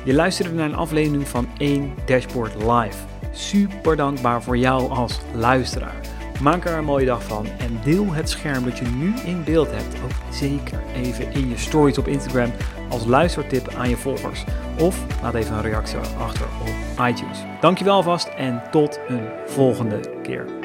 Je 0.04 0.14
luisterde 0.14 0.54
naar 0.54 0.66
een 0.66 0.76
aflevering 0.76 1.28
van 1.28 1.48
1 1.58 1.94
Dashboard 2.06 2.56
Live. 2.56 3.11
Super 3.32 3.96
dankbaar 3.96 4.44
voor 4.44 4.58
jou 4.58 4.90
als 4.90 5.20
luisteraar. 5.34 5.96
Maak 6.42 6.66
er 6.66 6.78
een 6.78 6.84
mooie 6.84 7.06
dag 7.06 7.24
van 7.24 7.46
en 7.46 7.80
deel 7.84 8.14
het 8.14 8.30
scherm 8.30 8.64
dat 8.64 8.78
je 8.78 8.86
nu 8.86 9.14
in 9.26 9.44
beeld 9.44 9.72
hebt 9.72 9.96
ook 10.04 10.34
zeker 10.34 10.80
even 10.96 11.34
in 11.34 11.50
je 11.50 11.58
stories 11.58 11.98
op 11.98 12.08
Instagram 12.08 12.52
als 12.90 13.06
luistertip 13.06 13.74
aan 13.74 13.90
je 13.90 13.98
volgers. 13.98 14.44
Of 14.80 15.06
laat 15.22 15.34
even 15.34 15.56
een 15.56 15.62
reactie 15.62 15.98
achter 15.98 16.46
op 16.62 17.08
iTunes. 17.08 17.44
Dankjewel 17.60 18.04
vast 18.04 18.28
en 18.28 18.62
tot 18.72 19.00
een 19.08 19.28
volgende 19.46 20.00
keer. 20.22 20.61